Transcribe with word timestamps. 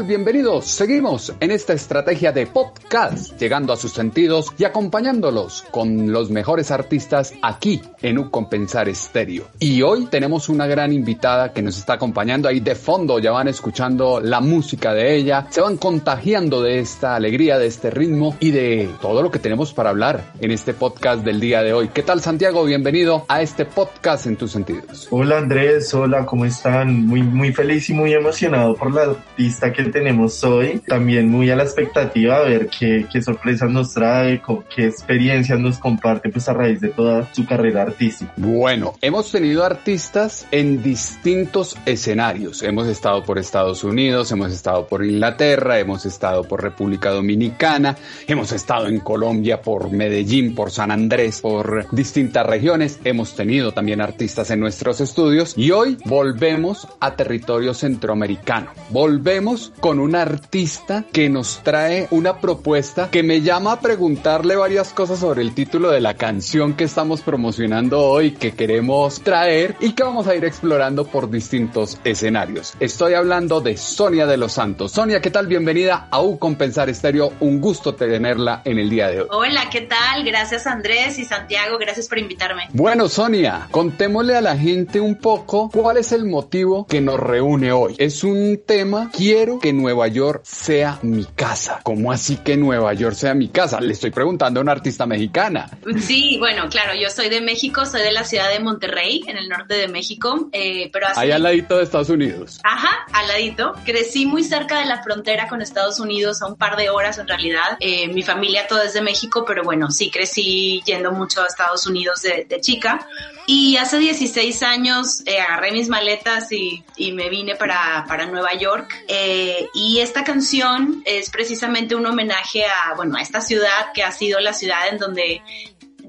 Bienvenidos. 0.00 0.64
Seguimos 0.68 1.34
en 1.38 1.50
esta 1.50 1.74
estrategia 1.74 2.32
de 2.32 2.46
podcast, 2.46 3.38
llegando 3.38 3.74
a 3.74 3.76
sus 3.76 3.92
sentidos 3.92 4.50
y 4.56 4.64
acompañándolos 4.64 5.66
con 5.70 6.10
los 6.10 6.30
mejores 6.30 6.70
artistas 6.70 7.34
aquí 7.42 7.82
en 8.00 8.18
Un 8.18 8.30
Compensar 8.30 8.88
Estéreo. 8.88 9.48
Y 9.58 9.82
hoy 9.82 10.06
tenemos 10.06 10.48
una 10.48 10.66
gran 10.66 10.94
invitada 10.94 11.52
que 11.52 11.60
nos 11.60 11.76
está 11.76 11.92
acompañando 11.94 12.48
ahí 12.48 12.60
de 12.60 12.74
fondo, 12.74 13.18
ya 13.18 13.32
van 13.32 13.48
escuchando 13.48 14.18
la 14.18 14.40
música 14.40 14.94
de 14.94 15.14
ella, 15.14 15.46
se 15.50 15.60
van 15.60 15.76
contagiando 15.76 16.62
de 16.62 16.78
esta 16.78 17.14
alegría, 17.14 17.58
de 17.58 17.66
este 17.66 17.90
ritmo 17.90 18.34
y 18.40 18.50
de 18.50 18.88
todo 19.02 19.22
lo 19.22 19.30
que 19.30 19.40
tenemos 19.40 19.74
para 19.74 19.90
hablar 19.90 20.32
en 20.40 20.52
este 20.52 20.72
podcast 20.72 21.22
del 21.22 21.38
día 21.38 21.62
de 21.62 21.74
hoy. 21.74 21.88
¿Qué 21.88 22.02
tal 22.02 22.22
Santiago? 22.22 22.64
Bienvenido 22.64 23.26
a 23.28 23.42
este 23.42 23.66
podcast 23.66 24.26
en 24.26 24.36
tus 24.36 24.52
sentidos. 24.52 25.06
Hola 25.10 25.36
Andrés, 25.36 25.92
hola, 25.92 26.24
¿cómo 26.24 26.46
están? 26.46 27.06
Muy, 27.06 27.22
muy 27.22 27.52
feliz 27.52 27.90
y 27.90 27.92
muy 27.92 28.14
emocionado 28.14 28.74
por 28.74 28.92
la 28.92 29.02
artista 29.02 29.70
que 29.70 29.81
tenemos 29.90 30.42
hoy, 30.44 30.80
también 30.86 31.28
muy 31.28 31.50
a 31.50 31.56
la 31.56 31.62
expectativa 31.62 32.40
de 32.40 32.50
ver 32.50 32.68
qué, 32.68 33.06
qué 33.10 33.22
sorpresas 33.22 33.70
nos 33.70 33.94
trae, 33.94 34.42
qué 34.74 34.86
experiencias 34.86 35.58
nos 35.58 35.78
comparte 35.78 36.28
pues 36.28 36.48
a 36.48 36.52
raíz 36.52 36.80
de 36.80 36.88
toda 36.88 37.32
su 37.32 37.46
carrera 37.46 37.82
artística. 37.82 38.32
Bueno, 38.36 38.94
hemos 39.00 39.30
tenido 39.30 39.64
artistas 39.64 40.46
en 40.50 40.82
distintos 40.82 41.76
escenarios. 41.86 42.62
Hemos 42.62 42.88
estado 42.88 43.22
por 43.24 43.38
Estados 43.38 43.84
Unidos, 43.84 44.30
hemos 44.32 44.52
estado 44.52 44.86
por 44.86 45.04
Inglaterra, 45.04 45.78
hemos 45.78 46.06
estado 46.06 46.44
por 46.44 46.62
República 46.62 47.10
Dominicana, 47.10 47.96
hemos 48.26 48.52
estado 48.52 48.86
en 48.86 49.00
Colombia 49.00 49.62
por 49.62 49.90
Medellín, 49.90 50.54
por 50.54 50.70
San 50.70 50.90
Andrés, 50.90 51.40
por 51.40 51.86
distintas 51.90 52.46
regiones. 52.46 52.98
Hemos 53.04 53.34
tenido 53.34 53.72
también 53.72 54.00
artistas 54.00 54.50
en 54.50 54.60
nuestros 54.60 55.00
estudios 55.00 55.54
y 55.56 55.70
hoy 55.70 55.96
volvemos 56.04 56.88
a 57.00 57.16
territorio 57.16 57.74
centroamericano. 57.74 58.70
Volvemos 58.90 59.71
con 59.80 59.98
un 59.98 60.14
artista 60.14 61.04
que 61.12 61.28
nos 61.28 61.60
trae 61.62 62.08
una 62.10 62.40
propuesta 62.40 63.10
que 63.10 63.22
me 63.22 63.40
llama 63.40 63.72
a 63.72 63.80
preguntarle 63.80 64.56
varias 64.56 64.92
cosas 64.92 65.18
sobre 65.18 65.42
el 65.42 65.54
título 65.54 65.90
de 65.90 66.00
la 66.00 66.14
canción 66.14 66.74
que 66.74 66.84
estamos 66.84 67.22
promocionando 67.22 68.00
hoy, 68.00 68.32
que 68.32 68.52
queremos 68.52 69.20
traer 69.22 69.76
y 69.80 69.92
que 69.92 70.02
vamos 70.02 70.26
a 70.26 70.34
ir 70.34 70.44
explorando 70.44 71.06
por 71.06 71.30
distintos 71.30 71.98
escenarios. 72.04 72.74
Estoy 72.80 73.14
hablando 73.14 73.60
de 73.60 73.76
Sonia 73.76 74.26
de 74.26 74.36
los 74.36 74.52
Santos. 74.52 74.92
Sonia, 74.92 75.20
¿qué 75.20 75.30
tal? 75.30 75.46
Bienvenida 75.46 76.08
a 76.10 76.20
U 76.22 76.38
Compensar 76.38 76.88
Estéreo. 76.88 77.32
Un 77.40 77.60
gusto 77.60 77.94
tenerla 77.94 78.62
en 78.64 78.78
el 78.78 78.90
día 78.90 79.08
de 79.08 79.22
hoy. 79.22 79.28
Hola, 79.30 79.68
¿qué 79.70 79.82
tal? 79.82 80.24
Gracias 80.24 80.66
Andrés 80.66 81.18
y 81.18 81.24
Santiago, 81.24 81.78
gracias 81.78 82.08
por 82.08 82.18
invitarme. 82.18 82.68
Bueno, 82.72 83.08
Sonia, 83.08 83.68
contémosle 83.70 84.36
a 84.36 84.40
la 84.40 84.56
gente 84.56 85.00
un 85.00 85.16
poco 85.16 85.70
cuál 85.70 85.96
es 85.96 86.12
el 86.12 86.24
motivo 86.24 86.86
que 86.86 87.00
nos 87.00 87.18
reúne 87.18 87.72
hoy. 87.72 87.94
Es 87.98 88.24
un 88.24 88.60
tema 88.64 89.10
quiero 89.12 89.58
que 89.62 89.72
Nueva 89.72 90.08
York 90.08 90.42
sea 90.44 90.98
mi 91.02 91.24
casa. 91.24 91.80
¿Cómo 91.84 92.10
así 92.10 92.36
que 92.36 92.56
Nueva 92.56 92.92
York 92.94 93.14
sea 93.14 93.32
mi 93.32 93.48
casa? 93.48 93.80
Le 93.80 93.92
estoy 93.92 94.10
preguntando 94.10 94.58
a 94.58 94.62
una 94.62 94.72
artista 94.72 95.06
mexicana. 95.06 95.70
Sí, 96.00 96.36
bueno, 96.38 96.68
claro, 96.68 96.94
yo 97.00 97.08
soy 97.08 97.28
de 97.28 97.40
México, 97.40 97.86
soy 97.86 98.02
de 98.02 98.10
la 98.10 98.24
ciudad 98.24 98.50
de 98.50 98.58
Monterrey, 98.58 99.22
en 99.28 99.36
el 99.36 99.48
norte 99.48 99.74
de 99.74 99.86
México, 99.86 100.48
eh, 100.52 100.90
pero 100.92 101.06
Ahí 101.14 101.30
al 101.30 101.44
ladito 101.44 101.78
de 101.78 101.84
Estados 101.84 102.10
Unidos. 102.10 102.60
Ajá, 102.64 103.06
al 103.12 103.28
ladito. 103.28 103.72
Crecí 103.84 104.26
muy 104.26 104.42
cerca 104.42 104.80
de 104.80 104.86
la 104.86 105.00
frontera 105.00 105.48
con 105.48 105.62
Estados 105.62 106.00
Unidos, 106.00 106.42
a 106.42 106.46
un 106.46 106.56
par 106.56 106.76
de 106.76 106.90
horas 106.90 107.18
en 107.18 107.28
realidad. 107.28 107.76
Eh, 107.78 108.08
mi 108.08 108.22
familia 108.22 108.66
toda 108.66 108.84
es 108.84 108.94
de 108.94 109.00
México, 109.00 109.44
pero 109.46 109.62
bueno, 109.62 109.92
sí 109.92 110.10
crecí 110.10 110.82
yendo 110.84 111.12
mucho 111.12 111.40
a 111.40 111.46
Estados 111.46 111.86
Unidos 111.86 112.22
de, 112.22 112.60
chica. 112.60 113.06
Y 113.46 113.76
hace 113.76 113.98
16 113.98 114.62
años 114.62 115.22
eh, 115.26 115.40
agarré 115.40 115.72
mis 115.72 115.88
maletas 115.88 116.50
y, 116.50 116.84
y 116.96 117.12
me 117.12 117.28
vine 117.28 117.54
para, 117.54 118.04
para 118.08 118.26
Nueva 118.26 118.54
York. 118.54 118.92
Eh, 119.06 119.51
y 119.74 120.00
esta 120.00 120.24
canción 120.24 121.02
es 121.04 121.30
precisamente 121.30 121.94
un 121.94 122.06
homenaje 122.06 122.64
a, 122.64 122.94
bueno, 122.94 123.16
a 123.16 123.22
esta 123.22 123.40
ciudad 123.40 123.92
que 123.94 124.02
ha 124.02 124.12
sido 124.12 124.40
la 124.40 124.52
ciudad 124.52 124.88
en 124.88 124.98
donde 124.98 125.42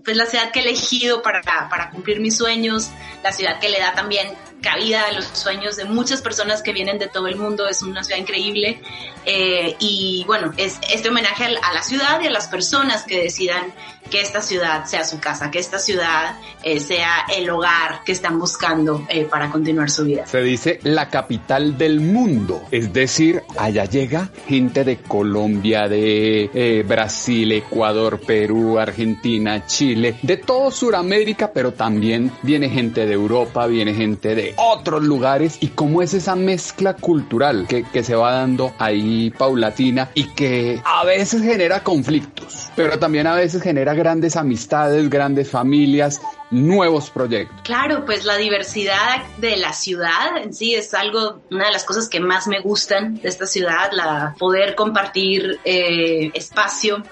pues 0.03 0.17
la 0.17 0.25
ciudad 0.25 0.51
que 0.51 0.59
he 0.59 0.63
elegido 0.63 1.21
para, 1.21 1.41
para 1.41 1.89
cumplir 1.89 2.19
mis 2.19 2.35
sueños, 2.35 2.89
la 3.23 3.31
ciudad 3.31 3.59
que 3.59 3.69
le 3.69 3.79
da 3.79 3.93
también 3.93 4.33
cabida 4.61 5.05
a 5.05 5.11
los 5.11 5.25
sueños 5.25 5.75
de 5.75 5.85
muchas 5.85 6.21
personas 6.21 6.63
que 6.63 6.73
vienen 6.73 6.97
de 6.97 7.07
todo 7.07 7.27
el 7.27 7.35
mundo, 7.35 7.67
es 7.67 7.81
una 7.81 8.03
ciudad 8.03 8.19
increíble. 8.19 8.81
Eh, 9.25 9.75
y 9.79 10.23
bueno, 10.25 10.53
es 10.57 10.79
este 10.91 11.09
homenaje 11.09 11.45
a 11.45 11.73
la 11.73 11.83
ciudad 11.83 12.19
y 12.21 12.27
a 12.27 12.31
las 12.31 12.47
personas 12.47 13.03
que 13.03 13.23
decidan 13.23 13.73
que 14.09 14.21
esta 14.21 14.41
ciudad 14.41 14.85
sea 14.85 15.03
su 15.03 15.19
casa, 15.19 15.51
que 15.51 15.59
esta 15.59 15.79
ciudad 15.79 16.35
eh, 16.63 16.79
sea 16.79 17.25
el 17.35 17.49
hogar 17.49 18.03
que 18.05 18.11
están 18.11 18.39
buscando 18.39 19.05
eh, 19.09 19.25
para 19.25 19.49
continuar 19.49 19.89
su 19.89 20.05
vida. 20.05 20.25
Se 20.25 20.41
dice 20.41 20.79
la 20.83 21.09
capital 21.09 21.77
del 21.77 21.99
mundo, 21.99 22.61
es 22.71 22.93
decir, 22.93 23.43
allá 23.57 23.85
llega 23.85 24.29
gente 24.47 24.83
de 24.83 24.97
Colombia, 24.97 25.87
de 25.87 26.49
eh, 26.53 26.83
Brasil, 26.87 27.51
Ecuador, 27.51 28.19
Perú, 28.19 28.79
Argentina, 28.79 29.65
Chile, 29.65 30.15
de 30.21 30.37
todo 30.37 30.71
Sudamérica, 30.71 31.51
pero 31.53 31.73
también 31.73 32.31
viene 32.41 32.69
gente 32.69 33.05
de 33.05 33.13
Europa, 33.13 33.67
viene 33.67 33.93
gente 33.93 34.35
de 34.35 34.53
otros 34.57 35.03
lugares 35.03 35.57
y 35.59 35.69
cómo 35.69 36.01
es 36.01 36.13
esa 36.13 36.35
mezcla 36.35 36.95
cultural 36.95 37.65
que, 37.67 37.83
que 37.83 38.03
se 38.03 38.15
va 38.15 38.33
dando 38.33 38.73
ahí 38.77 39.31
paulatina 39.31 40.09
y 40.13 40.25
que 40.25 40.81
a 40.83 41.03
veces 41.03 41.41
genera 41.41 41.83
conflictos, 41.83 42.69
pero 42.75 42.99
también 42.99 43.27
a 43.27 43.35
veces 43.35 43.61
genera 43.61 43.92
grandes 43.93 44.35
amistades, 44.35 45.09
grandes 45.09 45.49
familias, 45.49 46.21
nuevos 46.51 47.09
proyectos. 47.09 47.61
Claro, 47.63 48.05
pues 48.05 48.25
la 48.25 48.37
diversidad 48.37 49.23
de 49.37 49.57
la 49.57 49.73
ciudad 49.73 50.37
en 50.41 50.53
sí 50.53 50.75
es 50.75 50.93
algo, 50.93 51.41
una 51.51 51.65
de 51.65 51.71
las 51.71 51.83
cosas 51.83 52.09
que 52.09 52.19
más 52.19 52.47
me 52.47 52.59
gustan 52.61 53.15
de 53.15 53.29
esta 53.29 53.45
ciudad, 53.45 53.91
la 53.91 54.35
poder 54.37 54.75
compartir 54.75 55.59
eh, 55.63 56.31
espacio 56.33 57.03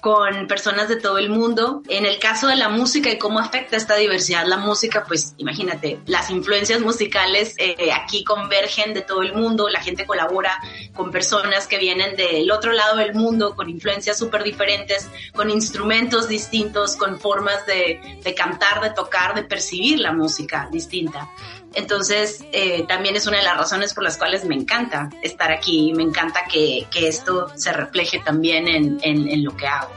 con 0.00 0.46
personas 0.46 0.88
de 0.88 0.96
todo 0.96 1.18
el 1.18 1.28
mundo. 1.28 1.82
En 1.88 2.06
el 2.06 2.18
caso 2.18 2.46
de 2.46 2.56
la 2.56 2.68
música 2.68 3.10
y 3.10 3.18
cómo 3.18 3.38
afecta 3.38 3.76
esta 3.76 3.96
diversidad 3.96 4.46
la 4.46 4.56
música, 4.56 5.04
pues 5.06 5.34
imagínate, 5.38 6.00
las 6.06 6.30
influencias 6.30 6.80
musicales 6.80 7.54
eh, 7.58 7.90
aquí 7.92 8.24
convergen 8.24 8.94
de 8.94 9.02
todo 9.02 9.22
el 9.22 9.34
mundo, 9.34 9.68
la 9.68 9.80
gente 9.80 10.06
colabora 10.06 10.52
con 10.94 11.10
personas 11.10 11.66
que 11.66 11.78
vienen 11.78 12.16
del 12.16 12.50
otro 12.50 12.72
lado 12.72 12.96
del 12.96 13.14
mundo, 13.14 13.54
con 13.54 13.68
influencias 13.68 14.18
súper 14.18 14.44
diferentes, 14.44 15.08
con 15.34 15.50
instrumentos 15.50 16.28
distintos, 16.28 16.96
con 16.96 17.18
formas 17.18 17.66
de, 17.66 18.20
de 18.22 18.34
cantar, 18.34 18.80
de 18.80 18.90
tocar, 18.90 19.34
de 19.34 19.42
percibir 19.42 19.98
la 19.98 20.12
música 20.12 20.68
distinta. 20.70 21.28
Entonces, 21.74 22.44
eh, 22.52 22.84
también 22.88 23.16
es 23.16 23.26
una 23.26 23.38
de 23.38 23.44
las 23.44 23.56
razones 23.56 23.94
por 23.94 24.04
las 24.04 24.16
cuales 24.16 24.44
me 24.44 24.54
encanta 24.54 25.10
estar 25.22 25.52
aquí, 25.52 25.92
me 25.94 26.02
encanta 26.02 26.40
que, 26.50 26.86
que 26.90 27.08
esto 27.08 27.48
se 27.56 27.72
refleje 27.72 28.20
también 28.20 28.68
en, 28.68 28.98
en 29.02 29.44
lo 29.44 29.56
que 29.56 29.66
hago. 29.66 29.90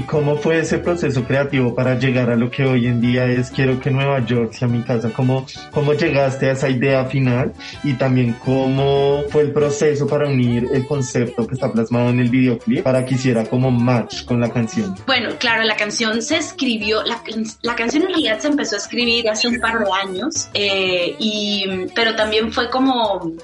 ¿Y 0.00 0.02
cómo 0.04 0.36
fue 0.36 0.60
ese 0.60 0.78
proceso 0.78 1.24
creativo 1.24 1.74
para 1.74 1.98
llegar 1.98 2.30
a 2.30 2.36
lo 2.36 2.50
que 2.50 2.64
hoy 2.64 2.86
en 2.86 3.02
día 3.02 3.26
es 3.26 3.50
Quiero 3.50 3.78
que 3.80 3.90
Nueva 3.90 4.24
York 4.24 4.52
sea 4.54 4.66
mi 4.66 4.82
casa? 4.82 5.10
¿Cómo, 5.10 5.46
cómo 5.72 5.92
llegaste 5.92 6.48
a 6.48 6.52
esa 6.52 6.70
idea 6.70 7.04
final? 7.04 7.52
Y 7.84 7.94
también 7.94 8.34
cómo 8.44 9.22
fue 9.28 9.42
el 9.42 9.52
proceso 9.52 10.06
para 10.06 10.28
unir 10.28 10.68
el 10.72 10.86
concepto 10.86 11.46
que 11.46 11.54
está 11.54 11.70
plasmado 11.70 12.08
en 12.08 12.20
el 12.20 12.30
videoclip 12.30 12.82
para 12.82 13.04
que 13.04 13.14
hiciera 13.14 13.44
como 13.44 13.70
match 13.70 14.24
con 14.24 14.40
la 14.40 14.50
canción. 14.50 14.94
Bueno, 15.06 15.30
claro, 15.38 15.64
la 15.64 15.76
canción 15.76 16.22
se 16.22 16.38
escribió, 16.38 17.02
la, 17.02 17.20
la 17.60 17.76
canción 17.76 18.04
en 18.04 18.08
realidad 18.08 18.38
se 18.38 18.48
empezó 18.48 18.76
a 18.76 18.78
escribir 18.78 19.28
hace 19.28 19.48
un 19.48 19.60
par 19.60 19.78
de 19.80 19.90
años, 20.02 20.48
eh, 20.54 21.14
y, 21.18 21.66
pero 21.94 22.16
también 22.16 22.50
fue 22.52 22.70
como 22.70 23.34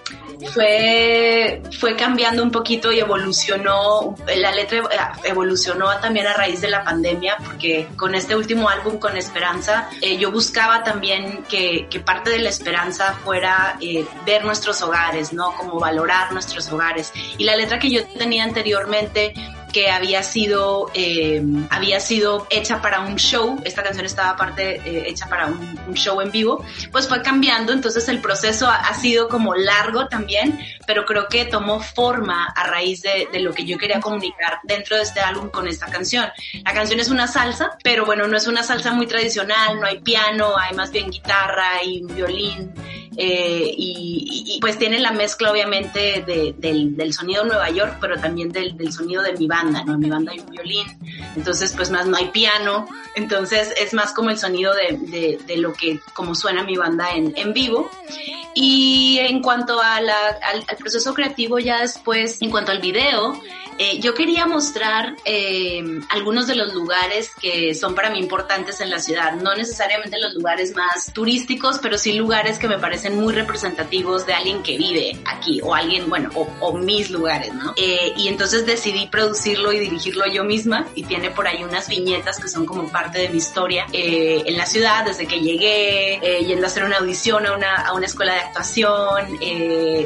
fue, 0.53 1.63
fue 1.79 1.97
cambiando 1.97 2.43
un 2.43 2.51
poquito 2.51 2.93
y 2.93 3.01
evolucionó, 3.01 4.15
la 4.37 4.53
letra 4.53 4.83
evolucionó 5.25 5.99
también 6.01 6.27
a 6.27 6.35
raíz 6.35 6.61
de 6.61 6.69
la 6.69 6.85
pandemia, 6.85 7.37
porque 7.45 7.89
con 7.97 8.15
este 8.15 8.35
último 8.35 8.69
álbum, 8.69 8.99
Con 8.99 9.17
Esperanza, 9.17 9.89
eh, 10.01 10.17
yo 10.17 10.31
buscaba 10.31 10.85
también 10.85 11.45
que, 11.49 11.87
que, 11.91 12.01
parte 12.01 12.31
de 12.31 12.39
la 12.39 12.51
esperanza 12.51 13.15
fuera 13.25 13.77
eh, 13.81 14.05
ver 14.25 14.45
nuestros 14.45 14.81
hogares, 14.83 15.33
¿no? 15.33 15.55
Como 15.57 15.79
valorar 15.79 16.33
nuestros 16.33 16.71
hogares. 16.71 17.13
Y 17.39 17.45
la 17.45 17.57
letra 17.57 17.79
que 17.79 17.91
yo 17.91 18.05
tenía 18.07 18.45
anteriormente 18.45 19.35
que 19.77 19.91
había 19.91 20.23
sido, 20.23 20.91
eh, 20.95 21.45
había 21.69 22.01
sido 22.01 22.47
hecha 22.49 22.81
para 22.81 23.01
un 23.01 23.17
show, 23.17 23.61
esta 23.63 23.83
canción 23.83 24.07
estaba 24.07 24.31
aparte 24.31 24.77
eh, 24.77 25.05
hecha 25.07 25.27
para 25.29 25.49
un, 25.49 25.93
show 25.93 26.19
en 26.23 26.31
vivo, 26.31 26.65
pues 26.91 27.07
fue 27.07 27.21
cambiando, 27.21 27.75
entonces 27.75 28.09
el 28.09 28.23
proceso 28.23 28.71
ha, 28.71 28.95
sido 28.95 29.29
como 29.29 29.55
largo 29.55 30.09
también, 30.09 30.59
pero 30.87 31.05
creo 31.05 31.29
que 31.29 31.45
tomó 31.45 31.81
forma 31.81 32.47
a 32.47 32.67
raíz 32.69 33.03
de, 33.03 33.29
de, 33.31 33.41
lo 33.41 33.53
que 33.53 33.67
yo 33.67 33.77
quería 33.77 34.01
comunicar 34.01 34.61
dentro 34.63 34.97
de 34.97 35.03
este 35.03 35.21
álbum 35.21 35.51
con 35.51 35.69
esta 35.69 35.85
canción. 35.89 36.27
La 36.65 36.73
canción 36.73 36.99
es 36.99 37.11
una 37.11 37.29
salsa, 37.29 37.77
pero 37.85 38.07
bueno, 38.07 38.27
no 38.27 38.39
es 38.39 38.47
una 38.47 38.63
salsa 38.63 38.95
muy 38.95 39.07
tradicional, 39.07 39.79
no 39.79 39.87
hay 39.87 40.01
piano, 40.01 40.57
hay 40.57 40.75
más 40.75 40.91
bien 40.91 41.11
guitarra 41.11 41.83
y 41.85 42.03
violín. 42.03 42.73
Eh, 43.19 43.75
y, 43.77 44.59
pues 44.61 44.79
tiene 44.79 44.99
la 44.99 45.13
mezcla 45.13 45.51
obviamente 45.51 46.23
del, 46.27 46.97
del, 46.97 47.13
sonido 47.15 47.45
Nueva 47.45 47.71
York, 47.71 47.97
pero 48.01 48.19
también 48.19 48.51
del, 48.51 48.77
del, 48.77 48.93
sonido 48.93 49.23
de 49.23 49.33
mi 49.35 49.47
banda, 49.47 49.85
¿no? 49.85 49.95
En 49.95 50.01
mi 50.01 50.11
banda 50.11 50.33
hay 50.33 50.41
un 50.41 50.51
violín, 50.51 50.87
entonces 51.37 51.73
pues 51.75 51.91
más 51.91 52.07
no 52.07 52.17
hay 52.17 52.27
piano, 52.27 52.87
entonces 53.15 53.73
es 53.81 53.95
más 53.95 54.13
como 54.13 54.31
el 54.31 54.39
sonido 54.39 54.75
de, 54.75 55.39
de 55.47 55.57
lo 55.57 55.73
que, 55.73 56.01
como 56.15 56.35
suena 56.35 56.65
mi 56.65 56.77
banda 56.77 57.13
en, 57.13 57.33
en 57.37 57.53
vivo. 57.53 57.91
Y 58.55 59.19
en 59.21 59.43
cuanto 59.43 59.81
a 59.81 60.01
la, 60.01 60.15
al, 60.51 60.65
al 60.67 60.77
proceso 60.79 61.13
creativo 61.13 61.59
ya 61.59 61.83
después, 61.83 62.41
en 62.41 62.51
cuanto 62.51 62.73
al 62.73 62.81
video, 62.81 63.39
eh, 63.79 64.01
yo 64.01 64.15
quería 64.15 64.47
mostrar 64.47 65.17
eh, 65.25 65.83
algunos 66.09 66.47
de 66.47 66.55
los 66.55 66.73
lugares 66.73 67.31
que 67.41 67.75
son 67.75 67.95
para 67.95 68.11
mí 68.11 68.19
importantes 68.19 68.81
en 68.81 68.91
la 68.91 68.99
ciudad, 68.99 69.33
no 69.33 69.55
necesariamente 69.55 70.19
los 70.19 70.35
lugares 70.35 70.75
más 70.75 71.13
turísticos, 71.13 71.79
pero 71.81 71.99
sí 71.99 72.13
lugares 72.13 72.59
que 72.59 72.69
me 72.69 72.79
parecen 72.79 73.17
muy 73.17 73.35
representativos 73.35 74.27
de 74.27 74.35
alguien 74.35 74.63
que 74.63 74.77
vive 74.79 75.19
aquí 75.27 75.61
o 75.63 75.75
alguien, 75.75 76.09
bueno, 76.09 76.31
o, 76.35 76.77
mis 76.77 77.11
lugares, 77.11 77.55
¿no? 77.55 77.73
Eh, 77.77 78.13
y 78.17 78.29
entonces 78.29 78.67
decidí 78.67 79.07
producirlo 79.07 79.73
y 79.73 79.79
dirigirlo 79.79 80.27
yo 80.27 80.45
misma 80.45 80.87
y 80.95 81.05
tiene 81.05 81.31
por 81.31 81.49
ahí 81.49 81.65
unas 81.65 81.89
viñetas 81.89 82.39
que 82.39 82.49
son 82.49 82.67
como 82.67 82.91
parte 82.91 83.19
de 83.19 83.29
mi 83.31 83.39
historia 83.39 83.87
en 83.93 84.57
la 84.57 84.67
ciudad, 84.67 85.05
desde 85.05 85.27
que 85.27 85.41
llegué, 85.41 86.21
yendo 86.47 86.67
a 86.67 86.69
hacer 86.69 86.85
una 86.85 86.99
audición 86.99 87.47
a 87.47 87.55
una, 87.55 87.77
a 87.77 87.95
una 87.95 88.07
escuela 88.07 88.35
de 88.35 88.41
actuación, 88.41 89.39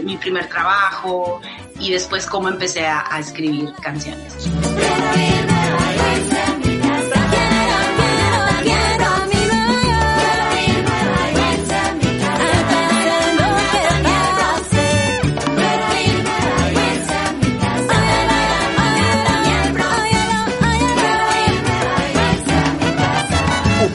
mi 0.04 0.16
primer 0.16 0.48
trabajo, 0.48 1.40
y 1.80 1.90
después 1.92 2.26
cómo 2.26 2.48
empecé 2.48 2.86
a, 2.86 3.04
a 3.10 3.18
escribir 3.18 3.72
canciones. 3.82 4.48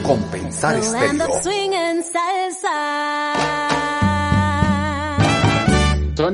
compensar 0.06 0.76
estéreo. 0.78 1.40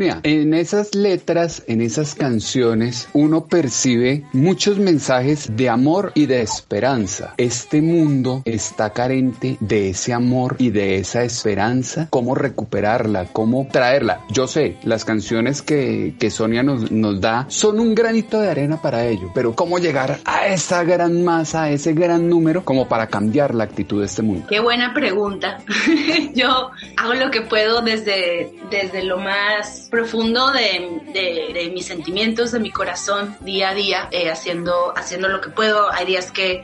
Sonia, 0.03 0.21
en 0.25 0.53
esas 0.53 0.97
letras, 0.97 1.63
en 1.69 1.81
esas 1.81 2.17
canciones, 2.17 3.09
uno 3.13 3.45
percibe 3.45 4.25
muchos 4.33 4.79
mensajes 4.79 5.55
de 5.55 5.69
amor 5.69 6.11
y 6.17 6.27
de 6.27 6.43
esperanza. 6.43 7.35
Este 7.37 7.81
mundo 7.81 8.43
está 8.45 8.91
carente 8.91 9.59
de 9.61 9.91
ese 9.91 10.13
amor 10.13 10.57
y 10.59 10.71
de 10.71 10.97
esa 10.97 11.23
esperanza. 11.23 12.09
¿Cómo 12.11 12.35
recuperarla? 12.35 13.27
¿Cómo 13.33 13.69
traerla? 13.71 14.23
Yo 14.29 14.49
sé, 14.49 14.77
las 14.83 15.05
canciones 15.05 15.63
que, 15.63 16.17
que 16.19 16.31
Sonia 16.31 16.65
nos, 16.65 16.91
nos 16.91 17.21
da 17.21 17.47
son 17.49 17.79
un 17.79 17.95
granito 17.95 18.41
de 18.41 18.51
arena 18.51 18.83
para 18.83 19.07
ello, 19.07 19.31
pero 19.33 19.55
¿cómo 19.55 19.79
llegar 19.79 20.19
a 20.25 20.49
esa 20.49 20.83
gran 20.83 21.23
masa, 21.23 21.65
a 21.65 21.71
ese 21.71 21.93
gran 21.93 22.29
número, 22.29 22.65
como 22.65 22.89
para 22.89 23.07
cambiar 23.07 23.55
la 23.55 23.63
actitud 23.63 24.01
de 24.01 24.07
este 24.07 24.23
mundo? 24.23 24.47
Qué 24.49 24.59
buena 24.59 24.93
pregunta. 24.95 25.59
Yo 26.35 26.71
hago 26.97 27.15
lo 27.15 27.31
que 27.31 27.43
puedo 27.43 27.83
desde, 27.83 28.53
desde 28.69 29.05
lo 29.05 29.19
más 29.19 29.92
profundo 29.93 30.51
de, 30.53 31.53
de, 31.53 31.71
mis 31.71 31.85
sentimientos, 31.85 32.51
de 32.51 32.61
mi 32.61 32.71
corazón, 32.71 33.37
día 33.41 33.69
a 33.69 33.75
día, 33.75 34.09
eh, 34.11 34.31
haciendo, 34.31 34.95
haciendo 34.97 35.29
lo 35.29 35.43
que 35.43 35.51
puedo. 35.51 35.93
Hay 35.93 36.07
días 36.07 36.33
que, 36.33 36.63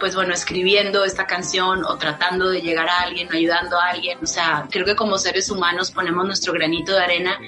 pues 0.00 0.16
bueno, 0.16 0.34
escribiendo 0.34 1.04
esta 1.04 1.28
canción 1.28 1.84
o 1.84 1.96
tratando 1.96 2.50
de 2.50 2.60
llegar 2.60 2.88
a 2.88 3.02
alguien, 3.02 3.32
ayudando 3.32 3.78
a 3.78 3.90
alguien. 3.90 4.18
O 4.20 4.26
sea, 4.26 4.66
creo 4.68 4.84
que 4.84 4.96
como 4.96 5.16
seres 5.16 5.48
humanos 5.48 5.92
ponemos 5.92 6.26
nuestro 6.26 6.52
granito 6.52 6.90
de 6.90 6.98
arena. 6.98 7.38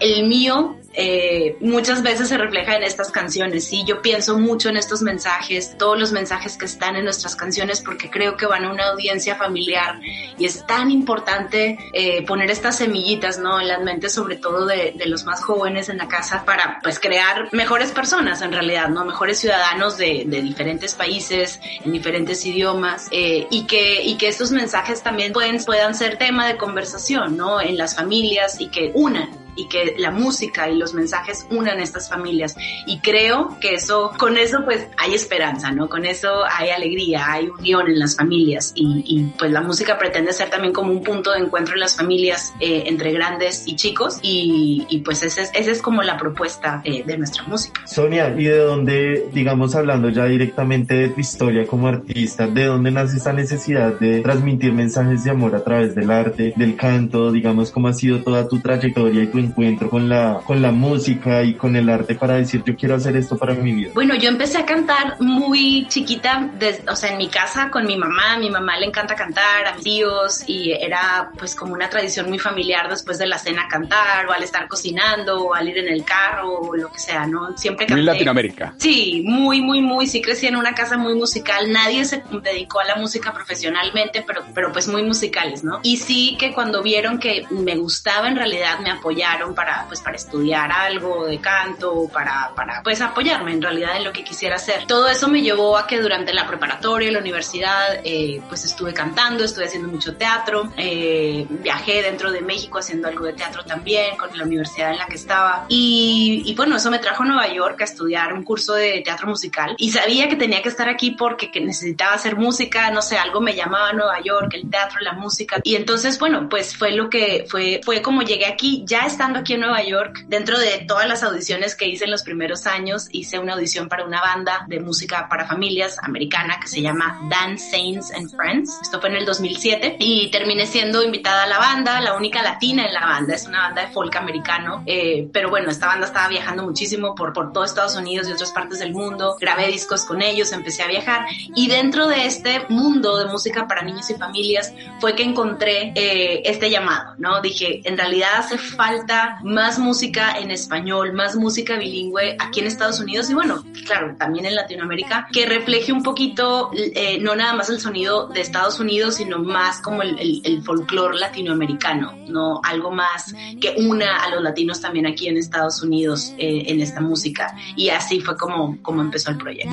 El 0.00 0.26
mío 0.26 0.76
eh, 0.96 1.56
muchas 1.60 2.02
veces 2.02 2.28
se 2.28 2.38
refleja 2.38 2.76
en 2.76 2.84
estas 2.84 3.10
canciones. 3.10 3.66
Sí, 3.66 3.84
yo 3.84 4.00
pienso 4.00 4.38
mucho 4.38 4.68
en 4.68 4.76
estos 4.76 5.02
mensajes, 5.02 5.76
todos 5.76 5.98
los 5.98 6.12
mensajes 6.12 6.56
que 6.56 6.66
están 6.66 6.96
en 6.96 7.04
nuestras 7.04 7.34
canciones, 7.34 7.80
porque 7.80 8.10
creo 8.10 8.36
que 8.36 8.46
van 8.46 8.64
a 8.64 8.70
una 8.70 8.90
audiencia 8.90 9.34
familiar 9.34 10.00
y 10.38 10.46
es 10.46 10.64
tan 10.66 10.90
importante 10.90 11.78
eh, 11.92 12.24
poner 12.24 12.50
estas 12.50 12.76
semillitas, 12.76 13.38
¿no? 13.38 13.60
En 13.60 13.68
las 13.68 13.82
mentes, 13.82 14.12
sobre 14.12 14.36
todo 14.36 14.66
de, 14.66 14.94
de, 14.96 15.06
los 15.06 15.24
más 15.24 15.42
jóvenes 15.42 15.88
en 15.88 15.98
la 15.98 16.08
casa, 16.08 16.44
para 16.44 16.78
pues 16.82 17.00
crear 17.00 17.48
mejores 17.52 17.90
personas 17.90 18.40
en 18.42 18.52
realidad, 18.52 18.88
¿no? 18.88 19.04
Mejores 19.04 19.38
ciudadanos 19.38 19.96
de, 19.96 20.24
de 20.26 20.42
diferentes 20.42 20.94
países, 20.94 21.60
en 21.84 21.92
diferentes 21.92 22.44
idiomas, 22.46 23.08
eh, 23.10 23.46
y, 23.50 23.66
que, 23.66 24.02
y 24.02 24.16
que 24.16 24.28
estos 24.28 24.52
mensajes 24.52 25.02
también 25.02 25.32
pueden, 25.32 25.62
puedan 25.64 25.94
ser 25.94 26.18
tema 26.18 26.46
de 26.46 26.56
conversación, 26.56 27.36
¿no? 27.36 27.60
En 27.60 27.76
las 27.76 27.96
familias 27.96 28.60
y 28.60 28.68
que 28.68 28.92
unan 28.94 29.43
y 29.56 29.68
que 29.68 29.94
la 29.98 30.10
música 30.10 30.68
y 30.68 30.76
los 30.76 30.94
mensajes 30.94 31.46
unan 31.50 31.80
estas 31.80 32.08
familias. 32.08 32.56
Y 32.86 33.00
creo 33.00 33.56
que 33.60 33.74
eso, 33.74 34.12
con 34.18 34.36
eso 34.36 34.64
pues 34.64 34.86
hay 34.96 35.14
esperanza, 35.14 35.70
¿no? 35.70 35.88
Con 35.88 36.04
eso 36.04 36.44
hay 36.44 36.70
alegría, 36.70 37.32
hay 37.32 37.48
unión 37.48 37.88
en 37.88 37.98
las 37.98 38.16
familias 38.16 38.72
y, 38.74 39.04
y 39.06 39.24
pues 39.38 39.50
la 39.50 39.60
música 39.60 39.98
pretende 39.98 40.32
ser 40.32 40.50
también 40.50 40.72
como 40.72 40.92
un 40.92 41.02
punto 41.02 41.32
de 41.32 41.40
encuentro 41.40 41.74
en 41.74 41.80
las 41.80 41.96
familias 41.96 42.54
eh, 42.60 42.84
entre 42.86 43.12
grandes 43.12 43.64
y 43.66 43.76
chicos 43.76 44.18
y, 44.22 44.86
y 44.88 44.98
pues 44.98 45.22
esa 45.22 45.42
es, 45.42 45.50
esa 45.54 45.70
es 45.70 45.82
como 45.82 46.02
la 46.02 46.16
propuesta 46.16 46.80
eh, 46.84 47.04
de 47.04 47.18
nuestra 47.18 47.44
música. 47.44 47.82
Sonia, 47.86 48.34
¿y 48.36 48.44
de 48.44 48.58
dónde, 48.58 49.28
digamos, 49.32 49.74
hablando 49.74 50.08
ya 50.08 50.26
directamente 50.26 50.94
de 50.94 51.08
tu 51.08 51.20
historia 51.20 51.66
como 51.66 51.88
artista, 51.88 52.46
de 52.46 52.64
dónde 52.66 52.90
nace 52.90 53.16
esa 53.16 53.32
necesidad 53.32 53.98
de 53.98 54.20
transmitir 54.20 54.72
mensajes 54.72 55.24
de 55.24 55.30
amor 55.30 55.54
a 55.54 55.64
través 55.64 55.94
del 55.94 56.10
arte, 56.10 56.52
del 56.56 56.76
canto, 56.76 57.32
digamos, 57.32 57.70
cómo 57.70 57.88
ha 57.88 57.92
sido 57.92 58.22
toda 58.22 58.48
tu 58.48 58.60
trayectoria 58.60 59.22
y 59.22 59.26
tu 59.26 59.38
encuentro 59.44 59.90
con 59.90 60.08
la, 60.08 60.40
con 60.44 60.60
la 60.62 60.72
música 60.72 61.42
y 61.42 61.54
con 61.54 61.76
el 61.76 61.88
arte 61.88 62.14
para 62.14 62.34
decir 62.34 62.62
yo 62.64 62.76
quiero 62.76 62.94
hacer 62.94 63.16
esto 63.16 63.36
para 63.36 63.54
mi 63.54 63.72
vida? 63.72 63.90
Bueno, 63.94 64.14
yo 64.14 64.28
empecé 64.28 64.58
a 64.58 64.66
cantar 64.66 65.20
muy 65.20 65.86
chiquita, 65.88 66.50
o 66.88 66.96
sea, 66.96 67.12
en 67.12 67.18
mi 67.18 67.28
casa 67.28 67.70
con 67.70 67.86
mi 67.86 67.96
mamá, 67.96 68.36
mi 68.38 68.50
mamá 68.50 68.78
le 68.78 68.86
encanta 68.86 69.14
cantar, 69.14 69.66
a 69.66 69.74
mis 69.74 69.84
tíos 69.84 70.44
y 70.46 70.72
era 70.72 71.30
pues 71.38 71.54
como 71.54 71.74
una 71.74 71.88
tradición 71.88 72.28
muy 72.28 72.38
familiar 72.38 72.88
después 72.88 73.18
de 73.18 73.26
la 73.26 73.38
cena 73.38 73.66
cantar 73.68 74.26
o 74.26 74.32
al 74.32 74.42
estar 74.42 74.68
cocinando 74.68 75.44
o 75.44 75.54
al 75.54 75.68
ir 75.68 75.78
en 75.78 75.88
el 75.88 76.04
carro 76.04 76.60
o 76.60 76.76
lo 76.76 76.90
que 76.90 76.98
sea, 76.98 77.26
¿no? 77.26 77.56
Siempre 77.56 77.86
canté. 77.86 78.02
Muy 78.02 78.04
Latinoamérica. 78.04 78.74
Sí, 78.78 79.22
muy, 79.26 79.60
muy, 79.60 79.80
muy, 79.80 80.06
sí 80.06 80.20
crecí 80.20 80.46
en 80.46 80.56
una 80.56 80.74
casa 80.74 80.96
muy 80.96 81.14
musical, 81.14 81.70
nadie 81.70 82.04
se 82.04 82.22
dedicó 82.42 82.80
a 82.80 82.84
la 82.84 82.96
música 82.96 83.32
profesionalmente, 83.32 84.24
pero, 84.26 84.42
pero 84.54 84.72
pues 84.72 84.88
muy 84.88 85.02
musicales, 85.02 85.64
¿no? 85.64 85.80
Y 85.82 85.96
sí 85.96 86.36
que 86.38 86.52
cuando 86.52 86.82
vieron 86.82 87.18
que 87.18 87.46
me 87.50 87.76
gustaba 87.76 88.28
en 88.28 88.36
realidad 88.36 88.78
me 88.80 88.90
apoyaron 88.90 89.33
para, 89.54 89.84
pues, 89.86 90.00
para 90.00 90.16
estudiar 90.16 90.70
algo 90.70 91.26
de 91.26 91.40
canto, 91.40 92.08
para, 92.12 92.52
para, 92.54 92.82
pues, 92.82 93.00
apoyarme 93.00 93.52
en 93.52 93.62
realidad 93.62 93.96
en 93.96 94.04
lo 94.04 94.12
que 94.12 94.24
quisiera 94.24 94.56
hacer. 94.56 94.86
Todo 94.86 95.08
eso 95.08 95.28
me 95.28 95.42
llevó 95.42 95.76
a 95.76 95.86
que 95.86 96.00
durante 96.00 96.32
la 96.32 96.46
preparatoria, 96.46 97.10
la 97.10 97.18
universidad, 97.18 98.00
eh, 98.04 98.40
pues, 98.48 98.64
estuve 98.64 98.92
cantando, 98.92 99.44
estuve 99.44 99.66
haciendo 99.66 99.88
mucho 99.88 100.16
teatro, 100.16 100.72
eh, 100.76 101.46
viajé 101.48 102.02
dentro 102.02 102.30
de 102.30 102.40
México 102.40 102.78
haciendo 102.78 103.08
algo 103.08 103.26
de 103.26 103.32
teatro 103.32 103.64
también 103.64 104.16
con 104.16 104.36
la 104.36 104.44
universidad 104.44 104.90
en 104.90 104.98
la 104.98 105.06
que 105.06 105.16
estaba. 105.16 105.66
Y, 105.68 106.42
y 106.46 106.54
bueno, 106.54 106.76
eso 106.76 106.90
me 106.90 106.98
trajo 106.98 107.22
a 107.22 107.26
Nueva 107.26 107.48
York 107.48 107.80
a 107.80 107.84
estudiar 107.84 108.32
un 108.32 108.42
curso 108.44 108.74
de 108.74 109.02
teatro 109.02 109.26
musical 109.26 109.74
y 109.78 109.90
sabía 109.90 110.28
que 110.28 110.36
tenía 110.36 110.62
que 110.62 110.68
estar 110.68 110.88
aquí 110.88 111.12
porque 111.12 111.50
que 111.50 111.60
necesitaba 111.60 112.14
hacer 112.14 112.36
música, 112.36 112.90
no 112.90 113.02
sé, 113.02 113.18
algo 113.18 113.40
me 113.40 113.54
llamaba 113.54 113.92
Nueva 113.92 114.20
York, 114.22 114.52
el 114.54 114.70
teatro, 114.70 115.00
la 115.00 115.12
música. 115.12 115.60
Y 115.62 115.76
entonces, 115.76 116.18
bueno, 116.18 116.48
pues 116.48 116.76
fue 116.76 116.92
lo 116.92 117.10
que 117.10 117.46
fue, 117.48 117.80
fue 117.84 118.02
como 118.02 118.22
llegué 118.22 118.46
aquí, 118.46 118.82
ya 118.86 119.00
estaba 119.06 119.23
estando 119.24 119.40
aquí 119.40 119.54
en 119.54 119.60
Nueva 119.60 119.82
York, 119.82 120.26
dentro 120.28 120.58
de 120.58 120.84
todas 120.86 121.08
las 121.08 121.22
audiciones 121.22 121.74
que 121.74 121.88
hice 121.88 122.04
en 122.04 122.10
los 122.10 122.22
primeros 122.22 122.66
años, 122.66 123.08
hice 123.10 123.38
una 123.38 123.54
audición 123.54 123.88
para 123.88 124.04
una 124.04 124.20
banda 124.20 124.66
de 124.68 124.80
música 124.80 125.30
para 125.30 125.46
familias 125.46 125.96
americana 126.02 126.58
que 126.60 126.68
se 126.68 126.82
llama 126.82 127.26
Dance 127.30 127.70
Saints 127.70 128.12
and 128.12 128.30
Friends. 128.36 128.78
Esto 128.82 129.00
fue 129.00 129.08
en 129.08 129.16
el 129.16 129.24
2007 129.24 129.96
y 129.98 130.30
terminé 130.30 130.66
siendo 130.66 131.02
invitada 131.02 131.44
a 131.44 131.46
la 131.46 131.58
banda, 131.58 132.02
la 132.02 132.18
única 132.18 132.42
latina 132.42 132.84
en 132.84 132.92
la 132.92 133.00
banda. 133.00 133.34
Es 133.34 133.46
una 133.46 133.60
banda 133.60 133.86
de 133.86 133.92
folk 133.94 134.14
americano. 134.14 134.82
Eh, 134.84 135.26
pero 135.32 135.48
bueno, 135.48 135.70
esta 135.70 135.86
banda 135.86 136.04
estaba 136.04 136.28
viajando 136.28 136.62
muchísimo 136.62 137.14
por, 137.14 137.32
por 137.32 137.50
todo 137.50 137.64
Estados 137.64 137.96
Unidos 137.96 138.28
y 138.28 138.32
otras 138.32 138.52
partes 138.52 138.78
del 138.78 138.92
mundo. 138.92 139.38
Grabé 139.40 139.68
discos 139.68 140.04
con 140.04 140.20
ellos, 140.20 140.52
empecé 140.52 140.82
a 140.82 140.86
viajar 140.86 141.24
y 141.56 141.66
dentro 141.66 142.08
de 142.08 142.26
este 142.26 142.66
mundo 142.68 143.16
de 143.16 143.24
música 143.24 143.66
para 143.66 143.80
niños 143.80 144.10
y 144.10 144.16
familias 144.16 144.74
fue 145.00 145.14
que 145.14 145.22
encontré 145.22 145.94
eh, 145.94 146.42
este 146.44 146.68
llamado, 146.68 147.14
¿no? 147.16 147.40
Dije, 147.40 147.80
en 147.84 147.96
realidad 147.96 148.28
hace 148.36 148.58
falta 148.58 149.13
más 149.42 149.78
música 149.78 150.38
en 150.38 150.50
español, 150.50 151.12
más 151.12 151.36
música 151.36 151.76
bilingüe 151.76 152.36
aquí 152.38 152.60
en 152.60 152.66
Estados 152.66 153.00
Unidos 153.00 153.30
y 153.30 153.34
bueno, 153.34 153.64
claro, 153.86 154.14
también 154.18 154.46
en 154.46 154.54
Latinoamérica, 154.54 155.28
que 155.32 155.46
refleje 155.46 155.92
un 155.92 156.02
poquito, 156.02 156.70
eh, 156.74 157.18
no 157.20 157.34
nada 157.34 157.54
más 157.54 157.70
el 157.70 157.80
sonido 157.80 158.28
de 158.28 158.40
Estados 158.40 158.80
Unidos, 158.80 159.16
sino 159.16 159.38
más 159.38 159.80
como 159.80 160.02
el, 160.02 160.18
el, 160.18 160.42
el 160.44 160.62
folclore 160.62 161.18
latinoamericano, 161.18 162.14
¿no? 162.28 162.60
Algo 162.62 162.90
más 162.90 163.34
que 163.60 163.74
una 163.78 164.24
a 164.24 164.30
los 164.30 164.42
latinos 164.42 164.80
también 164.80 165.06
aquí 165.06 165.28
en 165.28 165.36
Estados 165.36 165.82
Unidos 165.82 166.32
eh, 166.38 166.64
en 166.66 166.80
esta 166.80 167.00
música. 167.00 167.54
Y 167.76 167.88
así 167.90 168.20
fue 168.20 168.36
como, 168.36 168.78
como 168.82 169.02
empezó 169.02 169.30
el 169.30 169.38
proyecto. 169.38 169.70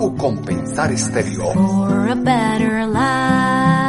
O 0.00 0.14
compensar 0.16 0.92
estéreo. 0.92 1.52
for 1.88 2.08
a 2.08 2.14
better 2.14 2.86
life. 2.86 3.87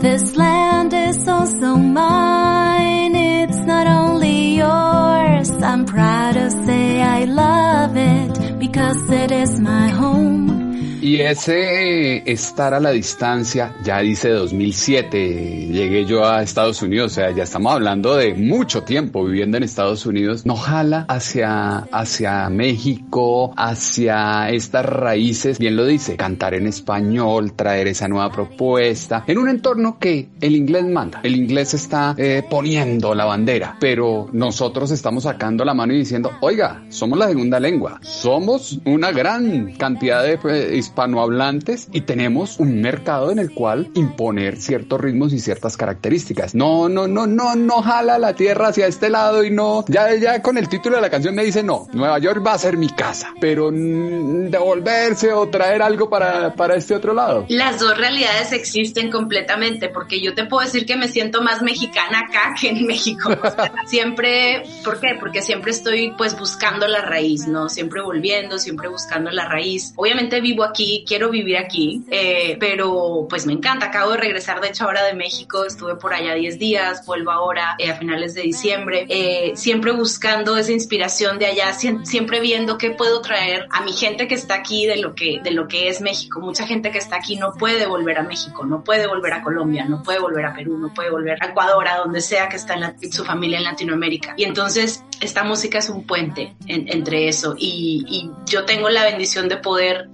This 0.00 0.34
land 0.34 0.94
is 0.94 1.28
also 1.28 1.76
mine. 1.76 3.14
It's 3.14 3.58
not 3.58 3.86
only 3.86 4.56
yours. 4.56 5.50
I'm 5.62 5.84
proud 5.84 6.32
to 6.34 6.50
say 6.50 7.02
I 7.02 7.24
love 7.24 7.94
it 7.96 8.58
because 8.58 9.10
it 9.10 9.30
is 9.30 9.60
my 9.60 9.88
home. 9.88 10.59
Y 11.02 11.22
ese 11.22 12.30
estar 12.30 12.74
a 12.74 12.80
la 12.80 12.90
distancia, 12.90 13.74
ya 13.82 14.00
dice 14.00 14.28
2007, 14.28 15.68
llegué 15.72 16.04
yo 16.04 16.26
a 16.26 16.42
Estados 16.42 16.82
Unidos, 16.82 17.12
o 17.12 17.14
sea, 17.14 17.30
ya 17.30 17.44
estamos 17.44 17.72
hablando 17.72 18.16
de 18.16 18.34
mucho 18.34 18.82
tiempo 18.82 19.24
viviendo 19.24 19.56
en 19.56 19.62
Estados 19.62 20.04
Unidos, 20.04 20.44
nos 20.44 20.60
jala 20.60 21.06
hacia, 21.08 21.88
hacia 21.90 22.50
México, 22.50 23.54
hacia 23.56 24.50
estas 24.50 24.84
raíces, 24.84 25.58
bien 25.58 25.74
lo 25.74 25.86
dice, 25.86 26.16
cantar 26.18 26.52
en 26.52 26.66
español, 26.66 27.54
traer 27.54 27.88
esa 27.88 28.06
nueva 28.06 28.30
propuesta, 28.30 29.24
en 29.26 29.38
un 29.38 29.48
entorno 29.48 29.98
que 29.98 30.28
el 30.42 30.54
inglés 30.54 30.84
manda, 30.84 31.20
el 31.22 31.34
inglés 31.34 31.72
está 31.72 32.14
eh, 32.18 32.42
poniendo 32.48 33.14
la 33.14 33.24
bandera, 33.24 33.78
pero 33.80 34.28
nosotros 34.34 34.90
estamos 34.90 35.22
sacando 35.22 35.64
la 35.64 35.72
mano 35.72 35.94
y 35.94 35.98
diciendo, 35.98 36.32
oiga, 36.42 36.84
somos 36.90 37.18
la 37.18 37.28
segunda 37.28 37.58
lengua, 37.58 37.98
somos 38.02 38.78
una 38.84 39.12
gran 39.12 39.72
cantidad 39.72 40.22
de 40.22 40.36
pues, 40.36 40.89
hispanohablantes 40.90 41.88
y 41.92 42.02
tenemos 42.02 42.58
un 42.58 42.80
mercado 42.80 43.30
en 43.30 43.38
el 43.38 43.52
cual 43.52 43.90
imponer 43.94 44.56
ciertos 44.56 45.00
ritmos 45.00 45.32
y 45.32 45.38
ciertas 45.38 45.76
características. 45.76 46.54
No, 46.54 46.88
no, 46.88 47.06
no, 47.06 47.26
no, 47.26 47.54
no 47.54 47.82
jala 47.82 48.18
la 48.18 48.34
tierra 48.34 48.68
hacia 48.68 48.86
este 48.86 49.08
lado 49.08 49.44
y 49.44 49.50
no, 49.50 49.84
ya, 49.88 50.14
ya 50.14 50.42
con 50.42 50.58
el 50.58 50.68
título 50.68 50.96
de 50.96 51.02
la 51.02 51.10
canción 51.10 51.34
me 51.34 51.44
dice 51.44 51.62
no, 51.62 51.86
Nueva 51.92 52.18
York 52.18 52.44
va 52.44 52.54
a 52.54 52.58
ser 52.58 52.76
mi 52.76 52.88
casa, 52.88 53.32
pero 53.40 53.70
devolverse 53.70 55.32
o 55.32 55.48
traer 55.48 55.82
algo 55.82 56.10
para, 56.10 56.54
para 56.54 56.74
este 56.74 56.94
otro 56.94 57.14
lado. 57.14 57.46
Las 57.48 57.78
dos 57.78 57.96
realidades 57.96 58.52
existen 58.52 59.10
completamente, 59.10 59.88
porque 59.88 60.20
yo 60.20 60.34
te 60.34 60.44
puedo 60.44 60.64
decir 60.64 60.86
que 60.86 60.96
me 60.96 61.08
siento 61.08 61.42
más 61.42 61.62
mexicana 61.62 62.20
acá 62.28 62.54
que 62.60 62.70
en 62.70 62.86
México. 62.86 63.30
O 63.30 63.50
sea, 63.50 63.72
siempre, 63.86 64.62
¿por 64.84 65.00
qué? 65.00 65.16
Porque 65.18 65.42
siempre 65.42 65.70
estoy 65.70 66.12
pues 66.16 66.38
buscando 66.38 66.88
la 66.88 67.02
raíz, 67.02 67.46
¿no? 67.46 67.68
Siempre 67.68 68.02
volviendo, 68.02 68.58
siempre 68.58 68.88
buscando 68.88 69.30
la 69.30 69.46
raíz. 69.46 69.92
Obviamente 69.96 70.40
vivo 70.40 70.64
aquí, 70.64 70.79
quiero 71.06 71.30
vivir 71.30 71.56
aquí, 71.58 72.02
eh, 72.10 72.56
pero 72.60 73.26
pues 73.28 73.46
me 73.46 73.52
encanta. 73.52 73.86
Acabo 73.86 74.12
de 74.12 74.18
regresar, 74.18 74.60
de 74.60 74.68
hecho, 74.68 74.84
ahora 74.84 75.04
de 75.04 75.14
México, 75.14 75.64
estuve 75.64 75.96
por 75.96 76.12
allá 76.14 76.34
10 76.34 76.58
días, 76.58 77.04
vuelvo 77.06 77.30
ahora 77.30 77.74
eh, 77.78 77.90
a 77.90 77.96
finales 77.96 78.34
de 78.34 78.42
diciembre, 78.42 79.06
eh, 79.08 79.52
siempre 79.56 79.92
buscando 79.92 80.56
esa 80.56 80.72
inspiración 80.72 81.38
de 81.38 81.46
allá, 81.46 81.70
siem- 81.72 82.04
siempre 82.04 82.40
viendo 82.40 82.78
qué 82.78 82.90
puedo 82.90 83.20
traer 83.20 83.66
a 83.70 83.82
mi 83.82 83.92
gente 83.92 84.28
que 84.28 84.34
está 84.34 84.54
aquí 84.54 84.86
de 84.86 84.96
lo 84.96 85.14
que, 85.14 85.40
de 85.42 85.50
lo 85.50 85.68
que 85.68 85.88
es 85.88 86.00
México. 86.00 86.40
Mucha 86.40 86.66
gente 86.66 86.90
que 86.90 86.98
está 86.98 87.16
aquí 87.16 87.36
no 87.36 87.52
puede 87.54 87.86
volver 87.86 88.18
a 88.18 88.22
México, 88.22 88.64
no 88.64 88.82
puede 88.84 89.06
volver 89.06 89.32
a 89.34 89.42
Colombia, 89.42 89.84
no 89.84 90.02
puede 90.02 90.18
volver 90.18 90.44
a 90.46 90.54
Perú, 90.54 90.78
no 90.78 90.92
puede 90.94 91.10
volver 91.10 91.36
a 91.42 91.46
Ecuador, 91.48 91.86
a 91.88 91.96
donde 91.98 92.20
sea 92.20 92.48
que 92.48 92.56
está 92.56 92.74
en 92.74 92.80
la- 92.80 92.94
su 93.10 93.24
familia 93.24 93.58
en 93.58 93.64
Latinoamérica. 93.64 94.34
Y 94.36 94.44
entonces 94.44 95.04
esta 95.20 95.44
música 95.44 95.78
es 95.78 95.88
un 95.90 96.04
puente 96.06 96.54
en- 96.66 96.88
entre 96.88 97.28
eso 97.28 97.54
y, 97.58 98.04
y 98.08 98.30
yo 98.50 98.64
tengo 98.64 98.88
la 98.88 99.04
bendición 99.04 99.48
de 99.48 99.56
poder 99.58 100.08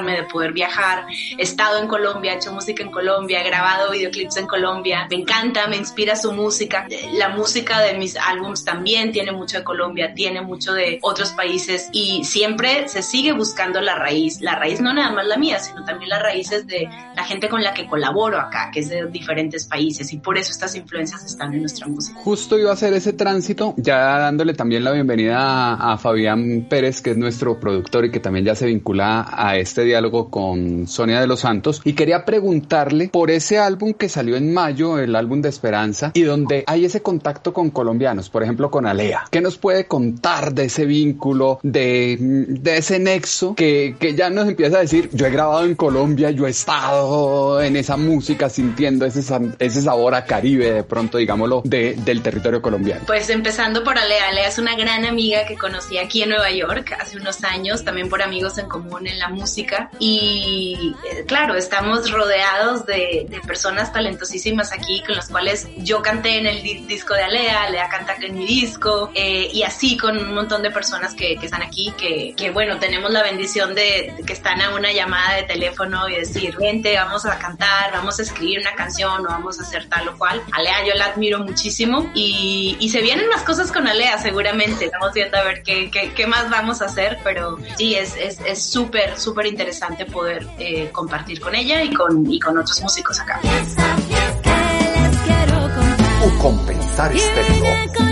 de 0.00 0.24
poder 0.24 0.52
viajar. 0.52 1.06
He 1.36 1.42
estado 1.42 1.78
en 1.78 1.86
Colombia, 1.86 2.32
he 2.32 2.36
hecho 2.36 2.52
música 2.52 2.82
en 2.82 2.90
Colombia, 2.90 3.42
he 3.42 3.44
grabado 3.44 3.90
videoclips 3.90 4.38
en 4.38 4.46
Colombia. 4.46 5.06
Me 5.10 5.16
encanta, 5.16 5.66
me 5.66 5.76
inspira 5.76 6.16
su 6.16 6.32
música. 6.32 6.86
La 7.12 7.28
música 7.28 7.80
de 7.80 7.94
mis 7.94 8.16
álbums 8.16 8.64
también 8.64 9.12
tiene 9.12 9.32
mucho 9.32 9.58
de 9.58 9.64
Colombia, 9.64 10.14
tiene 10.14 10.40
mucho 10.40 10.72
de 10.72 10.98
otros 11.02 11.30
países 11.30 11.88
y 11.92 12.24
siempre 12.24 12.88
se 12.88 13.02
sigue 13.02 13.32
buscando 13.32 13.80
la 13.80 13.96
raíz. 13.96 14.40
La 14.40 14.56
raíz 14.56 14.80
no 14.80 14.92
nada 14.94 15.10
más 15.12 15.26
la 15.26 15.36
mía, 15.36 15.58
sino 15.58 15.84
también 15.84 16.08
las 16.08 16.22
raíces 16.22 16.66
de 16.66 16.88
la 17.14 17.24
gente 17.24 17.48
con 17.48 17.62
la 17.62 17.74
que 17.74 17.86
colaboro 17.86 18.40
acá, 18.40 18.70
que 18.72 18.80
es 18.80 18.88
de 18.88 19.06
diferentes 19.06 19.66
países 19.66 20.12
y 20.12 20.18
por 20.18 20.38
eso 20.38 20.50
estas 20.50 20.74
influencias 20.74 21.24
están 21.24 21.52
en 21.52 21.60
nuestra 21.60 21.86
música. 21.86 22.18
Justo 22.20 22.58
iba 22.58 22.70
a 22.70 22.74
hacer 22.74 22.94
ese 22.94 23.12
tránsito, 23.12 23.74
ya 23.76 24.18
dándole 24.18 24.54
también 24.54 24.84
la 24.84 24.92
bienvenida 24.92 25.38
a, 25.38 25.92
a 25.92 25.98
Fabián 25.98 26.66
Pérez, 26.68 27.02
que 27.02 27.10
es 27.10 27.16
nuestro 27.16 27.60
productor 27.60 28.06
y 28.06 28.10
que 28.10 28.20
también 28.20 28.44
ya 28.44 28.54
se 28.54 28.66
vincula 28.66 29.26
a 29.30 29.56
este 29.56 29.81
diálogo 29.84 30.30
con 30.30 30.86
Sonia 30.86 31.20
de 31.20 31.26
los 31.26 31.40
Santos. 31.40 31.80
Y 31.84 31.94
quería 31.94 32.24
preguntarle 32.24 33.08
por 33.08 33.30
ese 33.30 33.58
álbum 33.58 33.94
que 33.94 34.08
salió 34.08 34.36
en 34.36 34.52
mayo, 34.52 34.98
el 34.98 35.16
álbum 35.16 35.42
de 35.42 35.48
Esperanza, 35.48 36.10
y 36.14 36.22
donde 36.22 36.64
hay 36.66 36.84
ese 36.84 37.02
contacto 37.02 37.52
con 37.52 37.70
colombianos, 37.70 38.30
por 38.30 38.42
ejemplo 38.42 38.70
con 38.70 38.86
Alea. 38.86 39.24
¿Qué 39.30 39.40
nos 39.40 39.58
puede 39.58 39.86
contar 39.86 40.52
de 40.54 40.64
ese 40.64 40.86
vínculo, 40.86 41.58
de, 41.62 42.16
de 42.18 42.76
ese 42.76 42.98
nexo 42.98 43.54
que, 43.54 43.96
que 43.98 44.14
ya 44.14 44.30
nos 44.30 44.48
empieza 44.48 44.78
a 44.78 44.80
decir, 44.80 45.10
yo 45.12 45.26
he 45.26 45.30
grabado 45.30 45.64
en 45.64 45.74
Colombia, 45.74 46.30
yo 46.30 46.46
he 46.46 46.50
estado 46.50 47.62
en 47.62 47.76
esa 47.76 47.96
música 47.96 48.48
sintiendo 48.48 49.06
ese, 49.06 49.20
ese 49.58 49.82
sabor 49.82 50.14
a 50.14 50.24
Caribe, 50.24 50.72
de 50.72 50.82
pronto, 50.84 51.18
digámoslo, 51.18 51.62
de, 51.64 51.94
del 52.04 52.22
territorio 52.22 52.62
colombiano? 52.62 53.02
Pues 53.06 53.28
empezando 53.30 53.84
por 53.84 53.98
Alea. 53.98 54.28
Alea 54.28 54.48
es 54.48 54.58
una 54.58 54.76
gran 54.76 55.04
amiga 55.04 55.44
que 55.46 55.56
conocí 55.56 55.98
aquí 55.98 56.22
en 56.22 56.30
Nueva 56.30 56.50
York 56.50 56.96
hace 56.98 57.16
unos 57.16 57.44
años, 57.44 57.84
también 57.84 58.08
por 58.08 58.22
amigos 58.22 58.58
en 58.58 58.68
común 58.68 59.06
en 59.06 59.18
la 59.18 59.28
música. 59.28 59.71
Y 59.98 60.94
eh, 61.10 61.24
claro, 61.26 61.54
estamos 61.54 62.10
rodeados 62.10 62.86
de, 62.86 63.26
de 63.28 63.40
personas 63.46 63.92
talentosísimas 63.92 64.72
aquí 64.72 65.02
con 65.06 65.16
las 65.16 65.28
cuales 65.28 65.68
yo 65.78 66.02
canté 66.02 66.38
en 66.38 66.46
el 66.46 66.62
di- 66.62 66.84
disco 66.86 67.14
de 67.14 67.22
Alea, 67.22 67.64
Alea 67.64 67.88
canta 67.88 68.16
en 68.20 68.36
mi 68.36 68.46
disco, 68.46 69.10
eh, 69.14 69.48
y 69.52 69.62
así 69.62 69.96
con 69.96 70.16
un 70.18 70.34
montón 70.34 70.62
de 70.62 70.70
personas 70.70 71.14
que, 71.14 71.36
que 71.36 71.46
están 71.46 71.62
aquí, 71.62 71.92
que, 71.98 72.34
que 72.36 72.50
bueno, 72.50 72.78
tenemos 72.78 73.10
la 73.10 73.22
bendición 73.22 73.74
de, 73.74 74.14
de 74.16 74.22
que 74.24 74.32
están 74.32 74.60
a 74.60 74.74
una 74.74 74.92
llamada 74.92 75.36
de 75.36 75.42
teléfono 75.44 76.08
y 76.08 76.16
decir, 76.16 76.56
vente, 76.56 76.94
vamos 76.96 77.24
a 77.24 77.38
cantar, 77.38 77.92
vamos 77.92 78.18
a 78.18 78.22
escribir 78.22 78.60
una 78.60 78.74
canción 78.74 79.20
o 79.26 79.28
vamos 79.28 79.58
a 79.58 79.62
hacer 79.62 79.88
tal 79.88 80.08
o 80.08 80.18
cual. 80.18 80.42
Alea 80.52 80.86
yo 80.86 80.94
la 80.94 81.06
admiro 81.06 81.38
muchísimo 81.40 82.10
y, 82.14 82.76
y 82.80 82.88
se 82.90 83.00
vienen 83.00 83.28
más 83.28 83.42
cosas 83.42 83.72
con 83.72 83.86
Alea 83.88 84.18
seguramente. 84.18 84.86
Estamos 84.86 85.12
viendo 85.12 85.38
a 85.38 85.42
ver 85.42 85.62
qué, 85.62 85.90
qué, 85.90 86.12
qué 86.14 86.26
más 86.26 86.50
vamos 86.50 86.82
a 86.82 86.86
hacer, 86.86 87.18
pero 87.24 87.58
sí, 87.76 87.94
es 87.94 88.16
es 88.16 88.38
es 88.46 88.62
súper, 88.62 89.18
súper 89.18 89.46
interesante 89.62 90.06
poder 90.06 90.44
eh, 90.58 90.90
compartir 90.90 91.40
con 91.40 91.54
ella 91.54 91.82
y 91.84 91.94
con, 91.94 92.30
y 92.30 92.40
con 92.40 92.58
otros 92.58 92.82
músicos 92.82 93.20
acá. 93.20 93.38
Esa 93.42 93.96
fiesta 93.96 94.72
que 94.78 95.00
les 95.00 95.16
quiero 95.18 95.60
contar. 95.60 96.26
O 96.26 96.38
compensar 96.42 97.12
estéreo. 97.14 98.11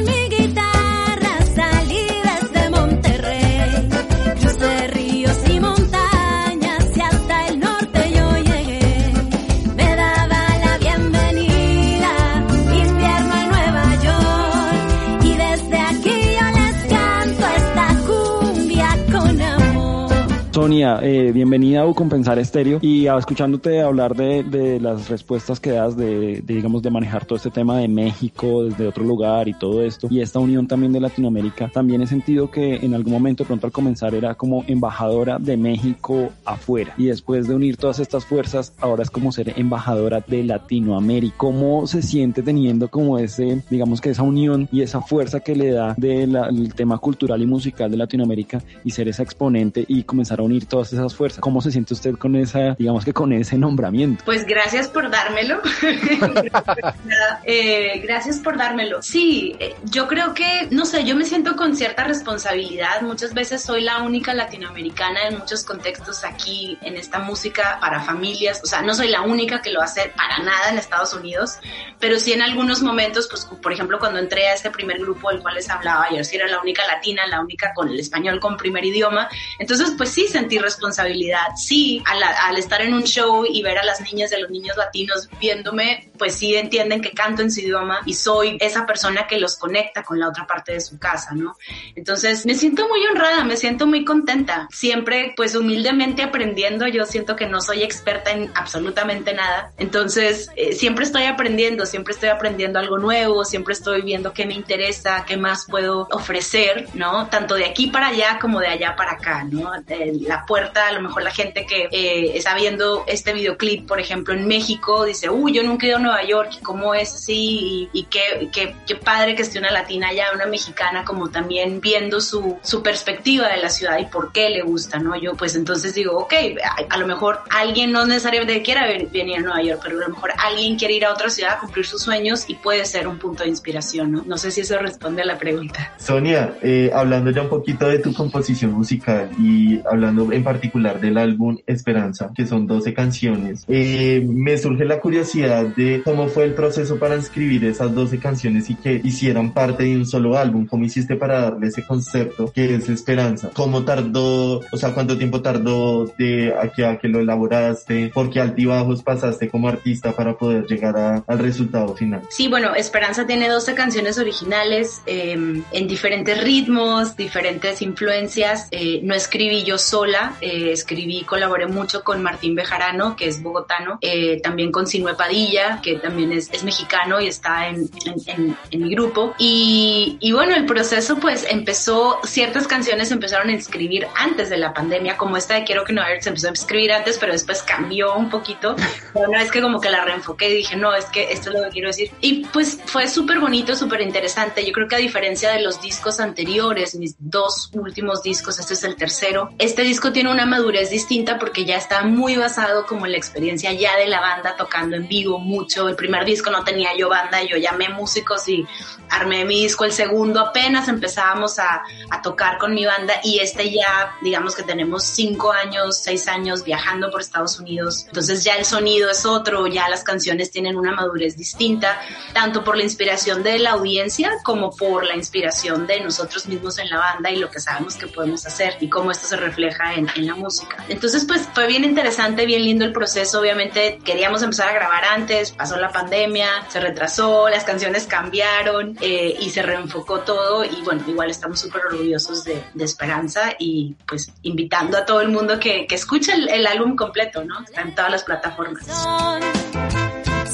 Sonia, 20.52 20.98
eh, 21.00 21.30
bienvenida 21.32 21.82
a 21.82 21.94
Compensar 21.94 22.40
Estéreo 22.40 22.80
y 22.82 23.06
ah, 23.06 23.16
escuchándote 23.16 23.80
hablar 23.82 24.16
de, 24.16 24.42
de, 24.42 24.80
las 24.80 25.08
respuestas 25.08 25.60
que 25.60 25.70
das 25.70 25.96
de, 25.96 26.42
de, 26.42 26.54
digamos, 26.54 26.82
de 26.82 26.90
manejar 26.90 27.24
todo 27.24 27.36
este 27.36 27.50
tema 27.50 27.78
de 27.78 27.86
México 27.86 28.64
desde 28.64 28.88
otro 28.88 29.04
lugar 29.04 29.46
y 29.48 29.54
todo 29.54 29.80
esto 29.84 30.08
y 30.10 30.20
esta 30.20 30.40
unión 30.40 30.66
también 30.66 30.92
de 30.92 30.98
Latinoamérica, 30.98 31.70
también 31.72 32.02
he 32.02 32.06
sentido 32.08 32.50
que 32.50 32.74
en 32.76 32.94
algún 32.94 33.12
momento 33.12 33.44
de 33.44 33.46
pronto 33.46 33.68
al 33.68 33.72
comenzar 33.72 34.12
era 34.12 34.34
como 34.34 34.64
embajadora 34.66 35.38
de 35.38 35.56
México 35.56 36.30
afuera 36.44 36.94
y 36.98 37.06
después 37.06 37.46
de 37.46 37.54
unir 37.54 37.76
todas 37.76 38.00
estas 38.00 38.24
fuerzas 38.24 38.72
ahora 38.80 39.04
es 39.04 39.10
como 39.10 39.30
ser 39.30 39.54
embajadora 39.56 40.24
de 40.26 40.42
Latinoamérica. 40.42 41.36
¿Cómo 41.36 41.86
se 41.86 42.02
siente 42.02 42.42
teniendo 42.42 42.88
como 42.88 43.20
ese, 43.20 43.62
digamos 43.70 44.00
que 44.00 44.10
esa 44.10 44.24
unión 44.24 44.68
y 44.72 44.82
esa 44.82 45.00
fuerza 45.00 45.38
que 45.38 45.54
le 45.54 45.70
da 45.70 45.94
del 45.96 46.74
tema 46.74 46.98
cultural 46.98 47.40
y 47.40 47.46
musical 47.46 47.88
de 47.88 47.96
Latinoamérica 47.96 48.60
y 48.84 48.90
ser 48.90 49.06
esa 49.06 49.22
exponente 49.22 49.84
y 49.86 50.02
comenzar 50.02 50.40
a 50.40 50.42
unir 50.50 50.66
todas 50.66 50.92
esas 50.92 51.14
fuerzas? 51.14 51.40
¿Cómo 51.40 51.60
se 51.60 51.70
siente 51.70 51.94
usted 51.94 52.16
con 52.16 52.34
esa, 52.36 52.74
digamos 52.78 53.04
que 53.04 53.12
con 53.12 53.32
ese 53.32 53.56
nombramiento? 53.56 54.24
Pues 54.24 54.44
gracias 54.44 54.88
por 54.88 55.08
dármelo. 55.10 55.60
eh, 57.44 58.00
gracias 58.02 58.38
por 58.38 58.56
dármelo. 58.56 59.00
Sí, 59.02 59.56
eh, 59.60 59.74
yo 59.84 60.08
creo 60.08 60.34
que, 60.34 60.68
no 60.70 60.84
sé, 60.84 61.04
yo 61.04 61.14
me 61.14 61.24
siento 61.24 61.56
con 61.56 61.76
cierta 61.76 62.04
responsabilidad. 62.04 63.02
Muchas 63.02 63.32
veces 63.32 63.62
soy 63.62 63.82
la 63.82 64.02
única 64.02 64.34
latinoamericana 64.34 65.28
en 65.28 65.38
muchos 65.38 65.64
contextos 65.64 66.24
aquí 66.24 66.76
en 66.82 66.96
esta 66.96 67.20
música 67.20 67.78
para 67.80 68.00
familias. 68.00 68.60
O 68.64 68.66
sea, 68.66 68.82
no 68.82 68.94
soy 68.94 69.08
la 69.08 69.22
única 69.22 69.62
que 69.62 69.70
lo 69.70 69.80
hace 69.80 70.12
para 70.16 70.38
nada 70.38 70.70
en 70.70 70.78
Estados 70.78 71.14
Unidos, 71.14 71.58
pero 71.98 72.18
sí 72.18 72.32
en 72.32 72.42
algunos 72.42 72.82
momentos, 72.82 73.28
pues 73.30 73.44
por 73.44 73.72
ejemplo, 73.72 73.98
cuando 73.98 74.18
entré 74.18 74.48
a 74.48 74.54
este 74.54 74.70
primer 74.70 74.98
grupo 74.98 75.30
del 75.30 75.40
cual 75.40 75.54
les 75.54 75.70
hablaba, 75.70 76.08
yo 76.10 76.24
sí 76.24 76.36
era 76.36 76.48
la 76.48 76.60
única 76.60 76.86
latina, 76.86 77.26
la 77.26 77.40
única 77.40 77.72
con 77.74 77.88
el 77.88 78.00
español 78.00 78.40
como 78.40 78.56
primer 78.56 78.84
idioma. 78.84 79.28
Entonces, 79.58 79.92
pues 79.96 80.10
sí 80.10 80.26
sentí 80.30 80.58
responsabilidad. 80.58 81.48
Sí, 81.56 82.02
al, 82.06 82.22
al 82.22 82.56
estar 82.56 82.80
en 82.80 82.94
un 82.94 83.04
show 83.04 83.44
y 83.48 83.62
ver 83.62 83.78
a 83.78 83.84
las 83.84 84.00
niñas 84.00 84.30
de 84.30 84.40
los 84.40 84.50
niños 84.50 84.76
latinos 84.76 85.28
viéndome, 85.40 86.10
pues 86.18 86.34
sí 86.34 86.54
entienden 86.54 87.00
que 87.00 87.10
canto 87.12 87.42
en 87.42 87.50
su 87.50 87.60
idioma 87.60 88.00
y 88.06 88.14
soy 88.14 88.56
esa 88.60 88.86
persona 88.86 89.26
que 89.26 89.38
los 89.38 89.56
conecta 89.56 90.02
con 90.02 90.18
la 90.18 90.28
otra 90.28 90.46
parte 90.46 90.72
de 90.72 90.80
su 90.80 90.98
casa, 90.98 91.32
¿no? 91.34 91.56
Entonces, 91.94 92.46
me 92.46 92.54
siento 92.54 92.88
muy 92.88 93.04
honrada, 93.06 93.44
me 93.44 93.56
siento 93.56 93.86
muy 93.86 94.04
contenta. 94.04 94.68
Siempre, 94.70 95.32
pues 95.36 95.54
humildemente 95.54 96.22
aprendiendo, 96.22 96.86
yo 96.86 97.04
siento 97.06 97.36
que 97.36 97.46
no 97.46 97.60
soy 97.60 97.82
experta 97.82 98.30
en 98.30 98.50
absolutamente 98.54 99.34
nada. 99.34 99.72
Entonces, 99.78 100.50
eh, 100.56 100.72
siempre 100.72 101.04
estoy 101.04 101.24
aprendiendo, 101.24 101.86
siempre 101.86 102.14
estoy 102.14 102.28
aprendiendo 102.28 102.78
algo 102.78 102.98
nuevo, 102.98 103.44
siempre 103.44 103.74
estoy 103.74 104.02
viendo 104.02 104.32
qué 104.32 104.46
me 104.46 104.54
interesa, 104.54 105.24
qué 105.26 105.36
más 105.36 105.66
puedo 105.66 106.08
ofrecer, 106.10 106.88
¿no? 106.94 107.28
Tanto 107.28 107.54
de 107.54 107.64
aquí 107.64 107.88
para 107.88 108.08
allá 108.08 108.38
como 108.40 108.60
de 108.60 108.68
allá 108.68 108.94
para 108.96 109.12
acá, 109.12 109.44
¿no? 109.44 109.72
De 109.82 110.12
la 110.20 110.46
puerta, 110.46 110.88
a 110.88 110.92
lo 110.92 111.00
mejor 111.00 111.22
la 111.22 111.30
gente 111.30 111.66
que 111.66 111.88
eh, 111.90 112.36
está 112.36 112.54
viendo 112.54 113.04
este 113.06 113.32
videoclip, 113.32 113.86
por 113.86 114.00
ejemplo, 114.00 114.34
en 114.34 114.46
México, 114.46 115.04
dice, 115.04 115.30
uy, 115.30 115.52
yo 115.52 115.62
nunca 115.62 115.86
he 115.86 115.90
ido 115.90 115.98
a 115.98 116.00
Nueva 116.00 116.24
York, 116.24 116.60
¿cómo 116.62 116.94
es 116.94 117.14
así? 117.14 117.88
Y, 117.92 118.04
qué, 118.04 118.48
qué, 118.52 118.74
qué, 118.86 118.96
padre 118.96 119.34
que 119.34 119.42
esté 119.42 119.58
una 119.58 119.70
latina 119.70 120.08
allá, 120.08 120.26
una 120.34 120.46
mexicana, 120.46 121.04
como 121.04 121.30
también 121.30 121.80
viendo 121.80 122.20
su, 122.20 122.58
su 122.62 122.82
perspectiva 122.82 123.48
de 123.48 123.58
la 123.58 123.70
ciudad 123.70 123.98
y 123.98 124.06
por 124.06 124.32
qué 124.32 124.50
le 124.50 124.62
gusta, 124.62 124.98
¿no? 124.98 125.16
Yo 125.16 125.34
pues 125.34 125.54
entonces 125.56 125.94
digo, 125.94 126.16
ok, 126.18 126.32
a, 126.64 126.94
a 126.94 126.98
lo 126.98 127.06
mejor 127.06 127.40
alguien 127.50 127.92
no 127.92 128.06
necesariamente 128.06 128.62
quiera 128.62 128.86
venir 128.86 129.38
a 129.38 129.40
Nueva 129.40 129.62
York, 129.62 129.80
pero 129.82 129.98
a 129.98 130.08
lo 130.08 130.14
mejor 130.14 130.32
alguien 130.38 130.76
quiere 130.76 130.94
ir 130.94 131.04
a 131.04 131.12
otra 131.12 131.30
ciudad 131.30 131.54
a 131.54 131.58
cumplir 131.60 131.86
sus 131.86 132.02
sueños 132.02 132.44
y 132.48 132.54
puede 132.54 132.84
ser 132.84 133.08
un 133.08 133.18
punto 133.18 133.44
de 133.44 133.48
inspiración, 133.48 134.12
¿no? 134.12 134.24
No 134.26 134.38
sé 134.38 134.50
si 134.50 134.60
eso 134.60 134.78
responde 134.78 135.22
a 135.22 135.26
la 135.26 135.38
pregunta. 135.38 135.92
Sonia, 135.98 136.54
eh, 136.62 136.90
hablando 136.94 137.30
ya 137.30 137.42
un 137.42 137.48
poquito 137.48 137.88
de 137.88 137.98
tu 137.98 138.12
composición 138.12 138.72
musical 138.72 139.30
y 139.38 139.80
hablando 139.86 140.09
en 140.32 140.44
particular 140.44 141.00
del 141.00 141.18
álbum 141.18 141.58
Esperanza, 141.66 142.30
que 142.34 142.46
son 142.46 142.66
12 142.66 142.94
canciones, 142.94 143.64
eh, 143.68 144.24
me 144.26 144.56
surge 144.58 144.84
la 144.84 145.00
curiosidad 145.00 145.64
de 145.64 146.02
cómo 146.04 146.28
fue 146.28 146.44
el 146.44 146.54
proceso 146.54 146.98
para 146.98 147.14
escribir 147.14 147.64
esas 147.64 147.94
12 147.94 148.18
canciones 148.18 148.70
y 148.70 148.74
que 148.74 149.00
hicieran 149.02 149.52
parte 149.52 149.84
de 149.84 149.96
un 149.96 150.06
solo 150.06 150.36
álbum. 150.36 150.66
¿Cómo 150.66 150.84
hiciste 150.84 151.16
para 151.16 151.42
darle 151.42 151.68
ese 151.68 151.84
concepto 151.86 152.52
que 152.52 152.74
es 152.74 152.88
Esperanza? 152.88 153.50
¿Cómo 153.54 153.84
tardó, 153.84 154.60
o 154.70 154.76
sea, 154.76 154.92
cuánto 154.92 155.16
tiempo 155.16 155.40
tardó 155.42 156.06
de 156.18 156.54
aquí 156.60 156.82
a 156.82 156.98
que 156.98 157.08
lo 157.08 157.20
elaboraste? 157.20 158.10
¿Por 158.12 158.30
qué 158.30 158.40
altibajos 158.40 159.02
pasaste 159.02 159.48
como 159.48 159.68
artista 159.68 160.12
para 160.12 160.36
poder 160.36 160.66
llegar 160.66 160.96
a, 160.96 161.24
al 161.26 161.38
resultado 161.38 161.94
final? 161.94 162.22
Sí, 162.30 162.48
bueno, 162.48 162.74
Esperanza 162.74 163.26
tiene 163.26 163.48
12 163.48 163.74
canciones 163.74 164.18
originales 164.18 165.02
eh, 165.06 165.32
en 165.32 165.88
diferentes 165.88 166.42
ritmos, 166.42 167.16
diferentes 167.16 167.82
influencias. 167.82 168.68
Eh, 168.70 169.00
no 169.02 169.14
escribí 169.14 169.64
yo 169.64 169.78
sola, 170.00 170.32
eh, 170.40 170.72
escribí, 170.72 171.24
colaboré 171.24 171.66
mucho 171.66 172.02
con 172.02 172.22
Martín 172.22 172.54
Bejarano, 172.54 173.16
que 173.16 173.26
es 173.26 173.42
bogotano, 173.42 173.98
eh, 174.00 174.40
también 174.40 174.72
con 174.72 174.86
Sinue 174.86 175.14
Padilla, 175.14 175.80
que 175.82 175.96
también 175.96 176.32
es, 176.32 176.48
es 176.52 176.64
mexicano 176.64 177.20
y 177.20 177.26
está 177.26 177.68
en, 177.68 177.90
en, 178.06 178.14
en, 178.26 178.56
en 178.70 178.82
mi 178.82 178.94
grupo. 178.94 179.34
Y, 179.36 180.16
y, 180.20 180.32
bueno, 180.32 180.54
el 180.56 180.64
proceso 180.64 181.16
pues 181.18 181.46
empezó, 181.50 182.18
ciertas 182.24 182.66
canciones 182.66 183.10
empezaron 183.10 183.50
a 183.50 183.52
escribir 183.52 184.06
antes 184.16 184.48
de 184.48 184.56
la 184.56 184.72
pandemia, 184.72 185.18
como 185.18 185.36
esta 185.36 185.56
de 185.56 185.64
Quiero 185.64 185.84
que 185.84 185.92
no 185.92 186.00
se 186.20 186.30
empezó 186.30 186.48
a 186.48 186.52
escribir 186.52 186.92
antes, 186.92 187.18
pero 187.18 187.32
después 187.32 187.62
cambió 187.62 188.14
un 188.14 188.30
poquito. 188.30 188.76
Una 189.14 189.40
vez 189.40 189.50
que 189.50 189.60
como 189.60 189.82
que 189.82 189.90
la 189.90 190.02
reenfoqué 190.02 190.48
y 190.48 190.56
dije, 190.56 190.76
no, 190.76 190.94
es 190.94 191.04
que 191.06 191.30
esto 191.30 191.50
es 191.50 191.56
lo 191.56 191.64
que 191.64 191.70
quiero 191.70 191.88
decir. 191.88 192.10
Y 192.22 192.46
pues 192.46 192.80
fue 192.86 193.06
súper 193.06 193.38
bonito, 193.38 193.76
súper 193.76 194.00
interesante. 194.00 194.64
Yo 194.64 194.72
creo 194.72 194.88
que 194.88 194.96
a 194.96 194.98
diferencia 194.98 195.52
de 195.52 195.60
los 195.60 195.82
discos 195.82 196.20
anteriores, 196.20 196.94
mis 196.94 197.16
dos 197.18 197.70
últimos 197.74 198.22
discos, 198.22 198.58
este 198.58 198.72
es 198.72 198.84
el 198.84 198.96
tercero, 198.96 199.50
este 199.58 199.82
disco 199.90 200.12
tiene 200.12 200.30
una 200.30 200.46
madurez 200.46 200.88
distinta 200.88 201.36
porque 201.36 201.64
ya 201.64 201.76
está 201.76 202.04
muy 202.04 202.36
basado 202.36 202.86
como 202.86 203.06
en 203.06 203.12
la 203.12 203.18
experiencia 203.18 203.72
ya 203.72 203.96
de 203.96 204.06
la 204.06 204.20
banda 204.20 204.54
tocando 204.56 204.94
en 204.94 205.08
vivo 205.08 205.40
mucho. 205.40 205.88
El 205.88 205.96
primer 205.96 206.24
disco 206.24 206.48
no 206.48 206.62
tenía 206.62 206.96
yo 206.96 207.08
banda, 207.08 207.42
yo 207.42 207.56
llamé 207.56 207.88
músicos 207.88 208.48
y 208.48 208.64
armé 209.08 209.44
mi 209.44 209.62
disco. 209.62 209.84
El 209.84 209.90
segundo 209.90 210.38
apenas 210.38 210.86
empezábamos 210.86 211.58
a, 211.58 211.82
a 212.08 212.22
tocar 212.22 212.58
con 212.58 212.72
mi 212.72 212.86
banda 212.86 213.14
y 213.24 213.40
este 213.40 213.72
ya, 213.72 214.14
digamos 214.22 214.54
que 214.54 214.62
tenemos 214.62 215.02
cinco 215.02 215.50
años, 215.50 215.98
seis 215.98 216.28
años 216.28 216.62
viajando 216.62 217.10
por 217.10 217.20
Estados 217.20 217.58
Unidos. 217.58 218.04
Entonces 218.06 218.44
ya 218.44 218.54
el 218.54 218.64
sonido 218.64 219.10
es 219.10 219.26
otro, 219.26 219.66
ya 219.66 219.88
las 219.88 220.04
canciones 220.04 220.52
tienen 220.52 220.76
una 220.76 220.92
madurez 220.92 221.36
distinta, 221.36 222.00
tanto 222.32 222.62
por 222.62 222.76
la 222.76 222.84
inspiración 222.84 223.42
de 223.42 223.58
la 223.58 223.70
audiencia 223.72 224.30
como 224.44 224.70
por 224.70 225.04
la 225.04 225.16
inspiración 225.16 225.88
de 225.88 225.98
nosotros 225.98 226.46
mismos 226.46 226.78
en 226.78 226.88
la 226.90 226.98
banda 226.98 227.28
y 227.32 227.36
lo 227.36 227.50
que 227.50 227.58
sabemos 227.58 227.96
que 227.96 228.06
podemos 228.06 228.46
hacer 228.46 228.76
y 228.80 228.88
cómo 228.88 229.10
esto 229.10 229.26
se 229.26 229.36
refleja 229.36 229.79
en, 229.94 230.08
en 230.14 230.26
la 230.26 230.34
música. 230.34 230.84
Entonces 230.88 231.24
pues 231.26 231.48
fue 231.52 231.66
bien 231.66 231.84
interesante, 231.84 232.46
bien 232.46 232.64
lindo 232.64 232.84
el 232.84 232.92
proceso. 232.92 233.40
Obviamente 233.40 233.98
queríamos 234.04 234.42
empezar 234.42 234.68
a 234.68 234.72
grabar 234.72 235.04
antes, 235.04 235.52
pasó 235.52 235.76
la 235.76 235.90
pandemia, 235.90 236.46
se 236.68 236.80
retrasó, 236.80 237.48
las 237.48 237.64
canciones 237.64 238.06
cambiaron 238.06 238.96
eh, 239.00 239.36
y 239.40 239.50
se 239.50 239.62
reenfocó 239.62 240.20
todo 240.20 240.64
y 240.64 240.82
bueno, 240.82 241.02
igual 241.06 241.30
estamos 241.30 241.60
súper 241.60 241.82
orgullosos 241.86 242.44
de, 242.44 242.62
de, 242.74 242.84
Esperanza 242.90 243.52
y 243.58 243.94
pues 244.06 244.32
invitando 244.42 244.98
a 244.98 245.06
todo 245.06 245.20
el 245.20 245.28
mundo 245.28 245.60
que, 245.60 245.86
que 245.86 245.94
escuche 245.94 246.32
el, 246.32 246.48
el, 246.48 246.66
álbum 246.66 246.96
completo, 246.96 247.44
¿no? 247.44 247.60
Está 247.62 247.82
en 247.82 247.94
todas 247.94 248.10
las 248.10 248.24
plataformas. 248.24 248.84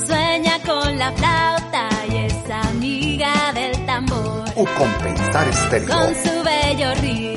Sueña 0.06 0.60
con 0.66 0.98
la 0.98 1.12
flauta 1.12 1.88
y 2.10 2.16
es 2.26 2.50
amiga 2.50 3.52
del 3.54 3.86
tambor. 3.86 4.44
O 4.54 4.64
compensar 4.64 5.48
estéreo. 5.48 5.88
Con 5.88 6.14
su 6.14 6.42
bello 6.42 6.94
ritmo 7.00 7.35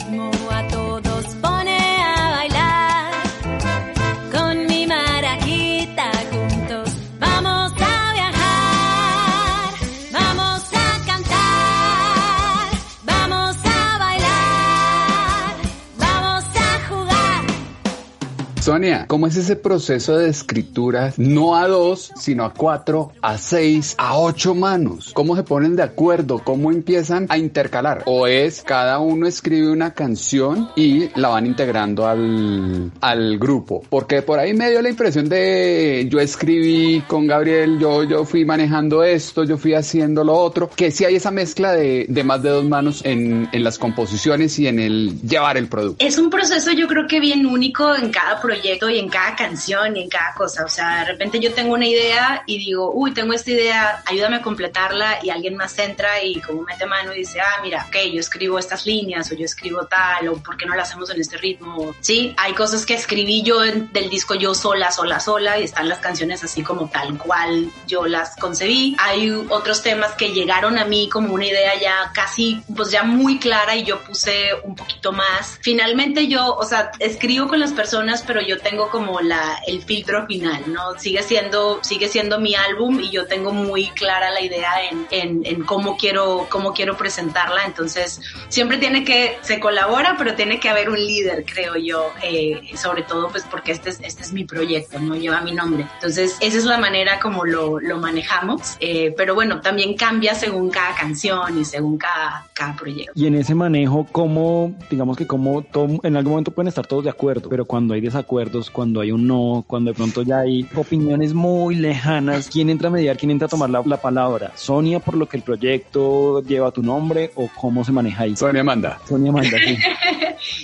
Sonia, 18.62 19.06
¿cómo 19.08 19.26
es 19.26 19.38
ese 19.38 19.56
proceso 19.56 20.18
de 20.18 20.30
escritura 20.30 21.14
no 21.16 21.56
a 21.56 21.68
dos, 21.68 22.12
sino 22.18 22.44
a 22.44 22.54
cuatro, 22.54 23.14
a 23.22 23.38
seis, 23.38 23.96
a 23.98 24.18
ocho 24.18 24.54
manos? 24.54 25.12
¿Cómo 25.14 25.36
se 25.36 25.44
ponen 25.44 25.78
de 25.78 25.84
acuerdo? 25.84 26.40
¿Cómo 26.44 26.70
empiezan 26.70 27.26
a 27.30 27.38
intercalar? 27.38 28.04
¿O 28.06 28.28
es 28.28 28.62
cada 28.62 29.00
uno 29.00 29.28
escribe 29.28 29.72
una 29.72 29.94
canción 29.94 30.70
y 30.76 31.10
la 31.18 31.30
van 31.30 31.46
integrando 31.46 32.06
al, 32.06 32.92
al 33.00 33.40
grupo? 33.40 33.82
Porque 33.90 34.22
por 34.22 34.40
ahí 34.40 34.54
me 34.54 34.70
dio 34.70 34.82
la 34.82 34.90
impresión 34.90 35.30
de 35.30 36.06
yo 36.12 36.20
escribí 36.20 37.02
con 37.08 37.28
Gabriel, 37.28 37.80
yo, 37.80 38.04
yo 38.04 38.26
fui 38.26 38.44
manejando 38.44 39.04
esto, 39.04 39.46
yo 39.46 39.58
fui 39.58 39.74
haciendo 39.74 40.24
lo 40.26 40.36
otro, 40.36 40.70
que 40.76 40.92
sí 40.92 41.06
hay 41.06 41.16
esa 41.16 41.32
mezcla 41.32 41.72
de, 41.72 42.06
de 42.10 42.24
más 42.26 42.44
de 42.44 42.50
dos 42.50 42.66
manos 42.66 43.02
en, 43.06 43.48
en 43.52 43.64
las 43.64 43.80
composiciones 43.80 44.60
y 44.60 44.68
en 44.68 44.80
el 44.80 45.22
llevar 45.22 45.58
el 45.58 45.70
producto. 45.70 46.06
Es 46.06 46.18
un 46.18 46.30
proceso 46.30 46.72
yo 46.74 46.88
creo 46.88 47.08
que 47.08 47.20
bien 47.22 47.46
único 47.46 47.96
en 47.96 48.12
cada 48.12 48.40
proyecto 48.40 48.59
proyecto 48.60 48.90
y 48.90 49.00
en 49.00 49.10
cada 49.10 49.36
canción 49.36 49.96
y 49.96 50.04
en 50.04 50.10
cada 50.10 50.34
cosa. 50.34 50.66
O 50.66 50.70
sea, 50.70 51.00
de 51.00 51.06
repente 51.06 51.40
yo 51.40 51.54
tengo 51.54 51.74
una 51.74 51.88
idea 51.88 52.44
y 52.46 52.58
digo, 52.58 52.92
uy, 52.94 53.14
tengo 53.14 53.34
esta 53.34 53.52
idea, 53.52 54.04
ayúdame 54.06 54.38
a 54.38 54.42
completarla 54.42 55.20
y 55.24 55.30
alguien 55.30 55.56
más 55.56 55.78
entra 55.80 56.22
y 56.24 56.40
como 56.42 56.62
mete 56.64 56.86
mano 56.86 57.14
y 57.14 57.20
dice, 57.20 57.40
ah, 57.40 57.60
mira, 57.62 57.86
ok, 57.88 57.96
yo 58.14 58.20
escribo 58.20 58.60
estas 58.60 58.86
líneas 58.86 59.32
o 59.32 59.36
yo 59.36 59.46
escribo 59.46 59.86
tal 59.86 60.28
o 60.30 60.38
por 60.38 60.58
qué 60.58 60.66
no 60.66 60.76
lo 60.76 60.82
hacemos 60.82 61.10
en 61.10 61.22
este 61.22 61.38
ritmo. 61.38 61.96
Sí, 62.02 62.34
hay 62.38 62.54
cosas 62.54 62.86
que 62.86 62.94
escribí 62.96 63.42
yo 63.44 63.64
en- 63.64 63.92
del 63.94 64.10
disco 64.10 64.36
yo 64.36 64.54
sola, 64.54 64.92
sola, 64.92 65.20
sola 65.20 65.60
y 65.60 65.64
están 65.64 65.88
las 65.88 66.00
canciones 66.00 66.44
así 66.44 66.62
como 66.64 66.90
tal 66.90 67.18
cual 67.18 67.70
yo 67.88 68.06
las 68.06 68.36
concebí. 68.36 68.96
Hay 69.00 69.30
otros 69.50 69.82
temas 69.82 70.14
que 70.14 70.30
llegaron 70.34 70.78
a 70.78 70.86
mí 70.86 71.10
como 71.10 71.34
una 71.34 71.46
idea 71.46 71.80
ya 71.80 72.12
casi, 72.14 72.62
pues 72.76 72.92
ya 72.92 73.04
muy 73.04 73.40
clara 73.40 73.76
y 73.76 73.84
yo 73.84 74.00
puse 74.02 74.50
un 74.64 74.76
poquito 74.76 75.12
más. 75.12 75.58
Finalmente 75.62 76.28
yo, 76.28 76.56
o 76.56 76.66
sea, 76.66 76.92
escribo 77.00 77.48
con 77.48 77.60
las 77.60 77.72
personas, 77.74 78.24
pero 78.26 78.39
yo 78.42 78.60
tengo 78.60 78.90
como 78.90 79.22
la, 79.22 79.60
el 79.68 79.82
filtro 79.82 80.26
final, 80.26 80.64
¿no? 80.68 80.98
Sigue 80.98 81.24
siendo, 81.24 81.80
sigue 81.84 82.08
siendo 82.08 82.40
mi 82.40 82.56
álbum 82.56 83.00
y 83.00 83.10
yo 83.10 83.28
tengo 83.28 83.52
muy 83.52 83.88
clara 83.90 84.32
la 84.32 84.42
idea 84.42 84.72
en, 84.90 85.08
en, 85.12 85.42
en 85.46 85.64
cómo 85.64 85.98
quiero, 85.98 86.48
cómo 86.50 86.74
quiero 86.74 86.98
presentarla. 86.98 87.66
Entonces, 87.66 88.22
siempre 88.50 88.78
tiene 88.78 89.04
que, 89.04 89.38
se 89.42 89.60
colabora, 89.60 90.16
pero 90.18 90.36
tiene 90.36 90.60
que 90.60 90.70
haber 90.70 90.90
un 90.90 90.98
líder, 90.98 91.46
creo 91.46 91.76
yo, 91.76 92.12
eh, 92.24 92.62
sobre 92.76 93.04
todo 93.04 93.30
pues 93.30 93.46
porque 93.50 93.72
este 93.72 93.90
es, 93.90 94.00
este 94.02 94.24
es 94.24 94.34
mi 94.34 94.44
proyecto, 94.46 95.00
no 95.00 95.16
lleva 95.16 95.42
mi 95.42 95.54
nombre. 95.54 95.86
Entonces, 95.96 96.38
esa 96.40 96.58
es 96.58 96.66
la 96.66 96.78
manera 96.78 97.20
como 97.20 97.46
lo, 97.46 97.80
lo 97.80 97.98
manejamos. 97.98 98.78
Eh, 98.80 99.14
pero 99.16 99.36
bueno, 99.36 99.62
también 99.62 99.96
cambia 99.96 100.36
según 100.36 100.70
cada 100.70 100.96
canción 100.96 101.60
y 101.60 101.66
según 101.66 101.98
cada, 101.98 102.48
cada 102.54 102.76
proyecto. 102.76 103.12
Y 103.16 103.28
en 103.28 103.36
ese 103.36 103.56
manejo, 103.56 104.08
¿cómo, 104.12 104.74
digamos 104.90 105.18
que 105.18 105.28
como 105.28 105.66
en 106.04 106.16
algún 106.16 106.32
momento 106.32 106.52
pueden 106.52 106.68
estar 106.68 106.86
todos 106.86 107.04
de 107.04 107.10
acuerdo, 107.10 107.50
pero 107.50 107.66
cuando 107.66 107.94
hay 107.94 108.02
desacuerdos, 108.30 108.70
cuando 108.70 109.02
hay 109.02 109.12
un 109.12 109.28
no, 109.28 109.64
cuando 109.66 109.92
de 109.92 109.96
pronto 109.96 110.22
ya 110.22 110.40
hay 110.40 110.68
opiniones 110.76 111.34
muy 111.34 111.76
lejanas, 111.76 112.48
¿quién 112.48 112.70
entra 112.70 112.90
a 112.90 112.92
mediar, 112.92 113.18
quién 113.18 113.32
entra 113.32 113.48
a 113.48 113.50
tomar 113.50 113.72
la, 113.72 113.82
la 113.84 113.98
palabra? 113.98 114.52
¿Sonia 114.56 115.00
por 115.00 115.16
lo 115.16 115.28
que 115.28 115.38
el 115.38 115.44
proyecto 115.44 116.44
lleva 116.44 116.70
tu 116.72 116.84
nombre 116.84 117.32
o 117.36 117.50
cómo 117.60 117.84
se 117.84 117.92
maneja 117.92 118.24
ahí? 118.24 118.36
Sonia 118.36 118.64
manda. 118.64 119.00
Sonia 119.08 119.32
manda, 119.32 119.58
sí. 119.58 119.78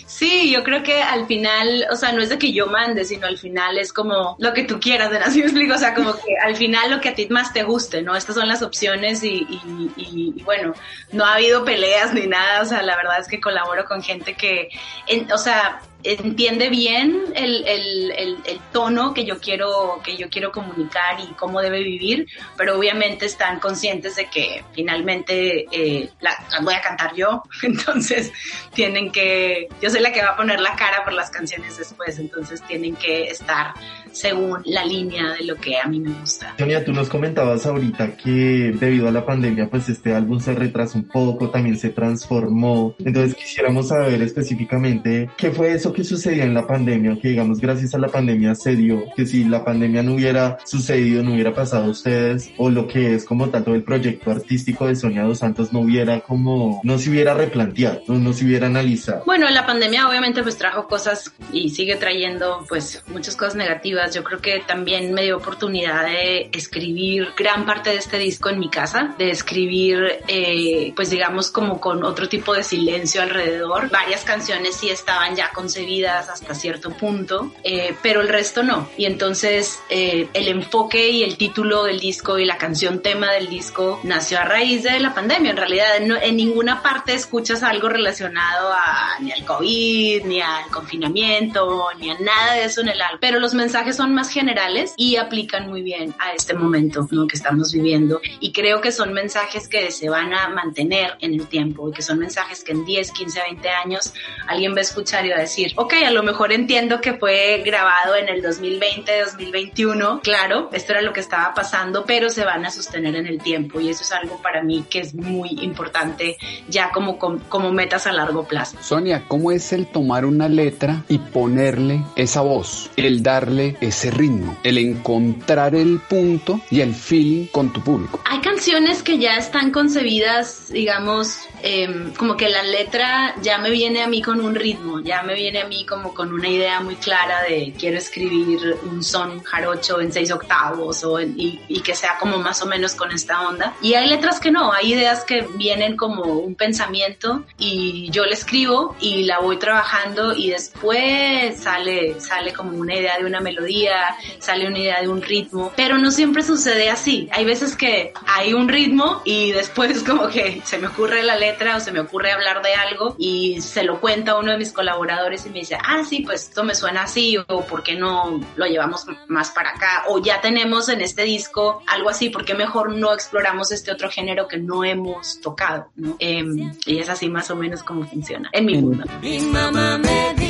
Sí, 0.06 0.50
yo 0.50 0.64
creo 0.64 0.82
que 0.84 1.02
al 1.02 1.28
final, 1.28 1.88
o 1.92 1.96
sea, 1.98 2.14
no 2.14 2.22
es 2.22 2.30
de 2.30 2.38
que 2.38 2.54
yo 2.54 2.68
mande, 2.68 3.04
sino 3.04 3.28
al 3.28 3.38
final 3.38 3.78
es 3.78 3.92
como 3.92 4.38
lo 4.40 4.54
que 4.54 4.64
tú 4.64 4.80
quieras, 4.80 5.10
¿verdad? 5.10 5.28
Así 5.28 5.40
me 5.40 5.46
explico, 5.46 5.76
o 5.76 5.78
sea, 5.78 5.94
como 5.94 6.14
que 6.14 6.38
al 6.42 6.56
final 6.56 6.92
lo 6.92 7.02
que 7.02 7.10
a 7.10 7.16
ti 7.16 7.28
más 7.30 7.52
te 7.52 7.64
guste, 7.64 8.02
¿no? 8.02 8.16
Estas 8.16 8.36
son 8.36 8.48
las 8.48 8.62
opciones 8.62 9.22
y, 9.24 9.46
y, 9.50 9.92
y, 9.98 10.34
y 10.38 10.44
bueno, 10.44 10.74
no 11.12 11.26
ha 11.26 11.36
habido 11.36 11.66
peleas 11.66 12.14
ni 12.14 12.28
nada, 12.28 12.62
o 12.62 12.66
sea, 12.66 12.82
la 12.84 12.96
verdad 12.96 13.20
es 13.20 13.28
que 13.28 13.42
colaboro 13.42 13.84
con 13.84 14.02
gente 14.02 14.36
que, 14.36 14.70
en, 15.08 15.30
o 15.34 15.38
sea, 15.38 15.82
entiende 16.06 16.70
bien 16.70 17.24
el, 17.36 17.66
el, 17.68 18.12
el, 18.12 18.38
el, 18.46 18.60
tono 18.72 19.14
que 19.14 19.26
yo 19.26 19.40
quiero 19.40 20.02
que 20.04 20.18
yo 20.18 20.30
quiero 20.30 20.52
comunicar 20.52 21.20
y 21.20 21.34
cómo 21.34 21.62
debe 21.62 21.82
vivir, 21.82 22.28
pero 22.58 22.78
obviamente 22.78 23.26
están 23.26 23.60
conscientes 23.60 24.16
de 24.16 24.26
que 24.28 24.64
finalmente 24.74 25.66
eh, 25.72 26.10
las 26.20 26.36
la 26.52 26.62
voy 26.62 26.74
a 26.74 26.82
cantar 26.82 27.16
yo, 27.16 27.44
entonces 27.64 28.32
tienen 28.74 29.12
que, 29.12 29.68
yo 29.82 29.90
soy 29.90 30.02
la 30.02 30.12
que 30.12 30.22
va 30.22 30.30
a 30.30 30.38
poner 30.38 30.60
la 30.60 30.76
cara 30.76 31.04
por 31.04 31.14
las 31.14 31.30
canciones 31.30 31.78
después, 31.78 32.20
entonces 32.20 32.62
tienen 32.68 32.96
que 32.96 33.26
estar 33.26 33.74
según 34.12 34.62
la 34.66 34.86
línea 34.86 35.34
de 35.34 35.44
lo 35.44 35.56
que 35.56 35.78
a 35.78 35.88
mí 35.88 36.00
me 36.00 36.12
gusta. 36.20 36.56
Sonia, 36.58 36.84
tú 36.86 36.94
nos 36.94 37.10
comentabas 37.10 37.66
ahorita 37.66 38.16
que 38.16 38.74
debido 38.80 39.10
a 39.10 39.12
la 39.12 39.26
pandemia, 39.26 39.70
pues 39.70 39.90
este 39.90 40.14
álbum 40.14 40.40
se 40.40 40.54
retrasó 40.54 40.98
un 40.98 41.06
poco, 41.06 41.50
también 41.50 41.78
se 41.78 41.90
transformó. 41.90 42.96
Entonces 43.00 43.36
quisiéramos 43.36 43.90
saber 43.90 44.22
específicamente 44.22 45.30
qué 45.38 45.52
fue 45.52 45.74
eso 45.74 45.92
que 45.96 46.04
sucedió 46.04 46.44
en 46.44 46.54
la 46.54 46.68
pandemia, 46.68 47.18
que 47.20 47.30
digamos 47.30 47.60
gracias 47.60 47.96
a 47.96 47.98
la 47.98 48.10
pandemia 48.10 48.54
se 48.54 48.76
dio, 48.76 49.06
que 49.16 49.26
si 49.26 49.46
la 49.46 49.64
pandemia 49.64 50.04
no 50.04 50.16
hubiera 50.16 50.58
sucedido, 50.66 51.24
no 51.24 51.34
hubiera 51.34 51.54
pasado 51.54 51.86
a 51.86 51.90
ustedes, 51.90 52.52
o 52.58 52.70
lo 52.70 52.88
que 52.88 53.16
es 53.16 53.24
como 53.24 53.50
tanto 53.50 53.74
el 53.74 53.84
proyecto 53.84 54.30
artístico 54.30 54.88
de 54.88 54.96
Sonia 54.96 55.24
Dos 55.24 55.40
Santos 55.40 55.72
no 55.72 55.80
hubiera 55.80 56.20
como, 56.20 56.82
no 56.84 56.98
se 57.00 57.10
hubiera 57.10 57.34
replanteado, 57.34 58.02
no, 58.08 58.20
no 58.20 58.34
se 58.34 58.46
hubiera 58.46 58.68
analizado. 58.68 59.24
Bueno, 59.26 59.50
la 59.50 59.66
pandemia 59.66 60.08
obviamente 60.08 60.44
pues 60.44 60.58
trajo 60.58 60.88
cosas 60.88 61.34
y 61.54 61.70
sigue 61.70 61.96
trayendo 61.96 62.66
pues 62.68 63.04
muchas 63.08 63.36
cosas 63.36 63.56
negativas. 63.56 64.14
Yo 64.14 64.24
creo 64.24 64.40
que 64.40 64.62
también 64.68 65.14
me 65.14 65.24
dio 65.24 65.38
oportunidad 65.38 66.06
de 66.06 66.50
escribir 66.52 67.30
gran 67.38 67.66
parte 67.66 67.92
de 67.92 67.98
este 67.98 68.20
disco 68.20 68.50
en 68.50 68.60
mi 68.60 68.70
casa, 68.70 69.16
de 69.18 69.30
escribir 69.30 70.20
eh, 70.28 70.92
pues 70.96 71.10
digamos 71.10 71.50
como 71.52 71.80
con 71.80 72.04
otro 72.04 72.28
tipo 72.28 72.54
de 72.54 72.64
silencio 72.64 73.22
alrededor. 73.22 73.90
Varias 73.90 74.26
canciones 74.26 74.76
sí 74.76 74.90
estaban 74.90 75.36
ya 75.36 75.52
concebidas 75.54 75.85
hasta 76.06 76.56
cierto 76.56 76.92
punto, 76.92 77.52
eh, 77.64 77.96
pero 78.02 78.22
el 78.22 78.28
resto 78.28 78.64
no. 78.64 78.90
Y 78.98 79.06
entonces 79.06 79.80
eh, 79.90 80.28
el 80.34 80.48
enfoque 80.48 81.10
y 81.10 81.24
el 81.24 81.38
título 81.38 81.84
del 81.84 82.00
disco 82.00 82.40
y 82.40 82.46
la 82.46 82.58
canción 82.58 83.02
tema 83.02 83.32
del 83.32 83.48
disco 83.48 84.00
nació 84.04 84.40
a 84.40 84.46
raíz 84.46 84.84
de 84.84 85.00
la 85.00 85.14
pandemia. 85.14 85.52
En 85.52 85.58
realidad 85.58 85.88
no, 86.02 86.16
en 86.16 86.36
ninguna 86.36 86.82
parte 86.82 87.14
escuchas 87.14 87.64
algo 87.64 87.90
relacionado 87.90 88.72
a 88.72 89.20
ni 89.20 89.32
al 89.32 89.46
COVID, 89.46 90.26
ni 90.26 90.42
al 90.42 90.70
confinamiento, 90.72 91.88
ni 92.00 92.10
a 92.10 92.18
nada 92.20 92.54
de 92.54 92.66
eso 92.66 92.82
en 92.82 92.90
el 92.90 93.02
álbum. 93.02 93.20
Pero 93.22 93.40
los 93.40 93.54
mensajes 93.54 93.96
son 93.96 94.14
más 94.14 94.30
generales 94.30 94.94
y 94.98 95.18
aplican 95.18 95.70
muy 95.70 95.82
bien 95.82 96.14
a 96.20 96.34
este 96.34 96.54
momento 96.54 97.08
¿no? 97.12 97.28
que 97.28 97.36
estamos 97.36 97.72
viviendo. 97.72 98.20
Y 98.40 98.52
creo 98.52 98.82
que 98.82 98.92
son 98.92 99.14
mensajes 99.14 99.68
que 99.68 99.92
se 99.92 100.10
van 100.10 100.34
a 100.34 100.50
mantener 100.50 101.16
en 101.22 101.34
el 101.34 101.48
tiempo 101.48 101.90
y 101.90 101.94
que 101.94 102.02
son 102.02 102.20
mensajes 102.20 102.64
que 102.64 102.72
en 102.72 102.86
10, 102.86 103.12
15, 103.12 103.42
20 103.42 103.70
años 103.70 104.14
alguien 104.48 104.74
va 104.74 104.80
a 104.80 104.82
escuchar 104.82 105.26
y 105.26 105.30
va 105.30 105.38
a 105.38 105.42
decir, 105.42 105.65
ok, 105.76 105.94
a 106.06 106.12
lo 106.12 106.24
mejor 106.24 106.52
entiendo 106.52 107.02
que 107.02 107.14
fue 107.14 107.62
grabado 107.66 108.16
en 108.16 108.30
el 108.30 108.42
2020, 108.42 109.22
2021, 109.26 110.22
claro, 110.22 110.70
esto 110.74 110.94
era 110.94 111.02
lo 111.02 111.14
que 111.14 111.20
estaba 111.20 111.54
pasando, 111.54 112.06
pero 112.06 112.30
se 112.30 112.46
van 112.46 112.66
a 112.66 112.72
sostener 112.72 113.16
en 113.16 113.28
el 113.28 113.42
tiempo 113.42 113.80
y 113.80 113.90
eso 113.90 114.04
es 114.04 114.12
algo 114.12 114.42
para 114.42 114.64
mí 114.64 114.86
que 114.90 115.00
es 115.00 115.14
muy 115.16 115.50
importante 115.62 116.38
ya 116.68 116.92
como, 116.92 117.18
como, 117.18 117.40
como 117.50 117.72
metas 117.72 118.08
a 118.08 118.12
largo 118.12 118.48
plazo. 118.48 118.78
Sonia, 118.82 119.24
¿cómo 119.28 119.52
es 119.52 119.74
el 119.74 119.88
tomar 119.88 120.26
una 120.26 120.48
letra 120.50 121.04
y 121.08 121.18
ponerle 121.18 122.04
esa 122.16 122.42
voz, 122.42 122.92
el 122.96 123.24
darle 123.24 123.78
ese 123.82 124.12
ritmo, 124.12 124.58
el 124.64 124.78
encontrar 124.78 125.76
el 125.76 126.00
punto 126.00 126.62
y 126.70 126.82
el 126.82 126.94
feeling 126.94 127.48
con 127.48 127.72
tu 127.72 127.82
público? 127.82 128.22
Hay 128.26 128.40
canciones 128.56 129.04
que 129.04 129.20
ya 129.20 129.36
están 129.36 129.70
concebidas, 129.70 130.72
digamos, 130.72 131.40
eh, 131.62 132.14
como 132.18 132.38
que 132.38 132.48
la 132.48 132.64
letra 132.64 133.36
ya 133.42 133.58
me 133.58 133.70
viene 133.70 134.02
a 134.02 134.08
mí 134.08 134.22
con 134.22 134.40
un 134.40 134.56
ritmo, 134.56 135.02
ya 135.02 135.24
me 135.24 135.34
viene 135.34 135.60
a 135.60 135.68
mí 135.68 135.86
como 135.86 136.14
con 136.14 136.32
una 136.32 136.48
idea 136.48 136.80
muy 136.80 136.96
clara 136.96 137.42
de 137.42 137.74
quiero 137.78 137.98
escribir 137.98 138.78
un 138.84 139.04
son 139.04 139.44
jarocho 139.44 140.00
en 140.00 140.14
seis 140.14 140.32
octavos 140.32 141.04
o 141.04 141.20
en, 141.20 141.38
y, 141.38 141.60
y, 141.68 141.82
que 141.82 141.96
sea 141.96 142.18
como 142.18 142.38
más 142.38 142.62
o 142.62 142.66
menos 142.66 142.96
con 142.96 143.12
esta 143.12 143.42
onda. 143.46 143.74
Y 143.82 143.96
hay 143.96 144.08
letras 144.08 144.40
que 144.40 144.52
no, 144.52 144.72
hay 144.72 144.94
ideas 144.94 145.26
que 145.26 145.46
vienen 145.56 145.98
como 145.98 146.24
un 146.24 146.56
pensamiento 146.56 147.44
y 147.58 148.10
yo 148.10 148.26
la 148.26 148.36
escribo 148.36 148.96
y 149.02 149.24
la 149.24 149.40
voy 149.40 149.58
trabajando 149.58 150.34
y 150.34 150.52
después 150.52 151.60
sale, 151.60 152.22
sale 152.22 152.54
como 152.54 152.78
una 152.78 152.96
idea 152.96 153.18
de 153.18 153.26
una 153.26 153.42
melodía, 153.42 154.16
sale 154.40 154.66
una 154.66 154.80
idea 154.80 155.02
de 155.02 155.10
un 155.10 155.22
ritmo, 155.22 155.74
pero 155.76 155.98
no 155.98 156.10
siempre 156.10 156.42
sucede 156.42 156.90
así. 156.90 157.28
Hay 157.34 157.44
veces 157.44 157.76
que 157.76 158.14
hay 158.26 158.45
un 158.54 158.68
ritmo 158.68 159.22
y 159.26 159.52
después 159.52 160.04
como 160.04 160.28
que 160.28 160.62
se 160.64 160.78
me 160.78 160.88
ocurre 160.88 161.24
la 161.24 161.36
letra 161.36 161.78
o 161.78 161.80
se 161.80 161.92
me 161.92 162.00
ocurre 162.00 162.32
hablar 162.32 162.62
de 162.62 162.74
algo 162.74 163.16
y 163.18 163.62
se 163.62 163.84
lo 163.84 164.00
cuenta 164.00 164.32
a 164.32 164.40
uno 164.40 164.52
de 164.52 164.58
mis 164.58 164.72
colaboradores 164.72 165.46
y 165.46 165.50
me 165.50 165.60
dice, 165.60 165.78
ah, 165.82 166.04
sí, 166.08 166.22
pues 166.22 166.44
esto 166.50 166.64
me 166.64 166.76
suena 166.76 167.04
así 167.04 167.38
o 167.38 167.62
por 167.66 167.84
qué 167.84 167.96
no 167.96 168.40
lo 168.56 168.66
llevamos 168.66 169.06
más 169.28 169.52
para 169.52 169.72
acá 169.72 170.04
o 170.08 170.22
ya 170.22 170.42
tenemos 170.42 170.90
en 170.90 171.02
este 171.02 171.24
disco 171.24 171.84
algo 171.88 172.10
así, 172.10 172.30
¿por 172.30 172.46
qué 172.46 172.54
mejor 172.54 172.94
no 172.96 173.14
exploramos 173.14 173.72
este 173.72 173.92
otro 173.92 174.10
género 174.10 174.48
que 174.48 174.58
no 174.58 174.84
hemos 174.84 175.40
tocado? 175.42 175.90
¿no? 175.96 176.16
Eh, 176.20 176.44
y 176.86 177.00
es 177.00 177.10
así 177.10 177.30
más 177.30 177.50
o 177.52 177.56
menos 177.56 177.84
como 177.84 178.06
funciona 178.06 178.50
en 178.52 178.66
mi 178.66 178.78
mundo. 178.78 179.06
Mi 179.22 179.40
mamá 179.40 179.98
me 179.98 180.45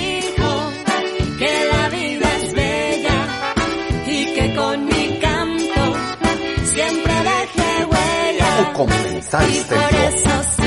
huella. 8.74 10.62
O 10.62 10.65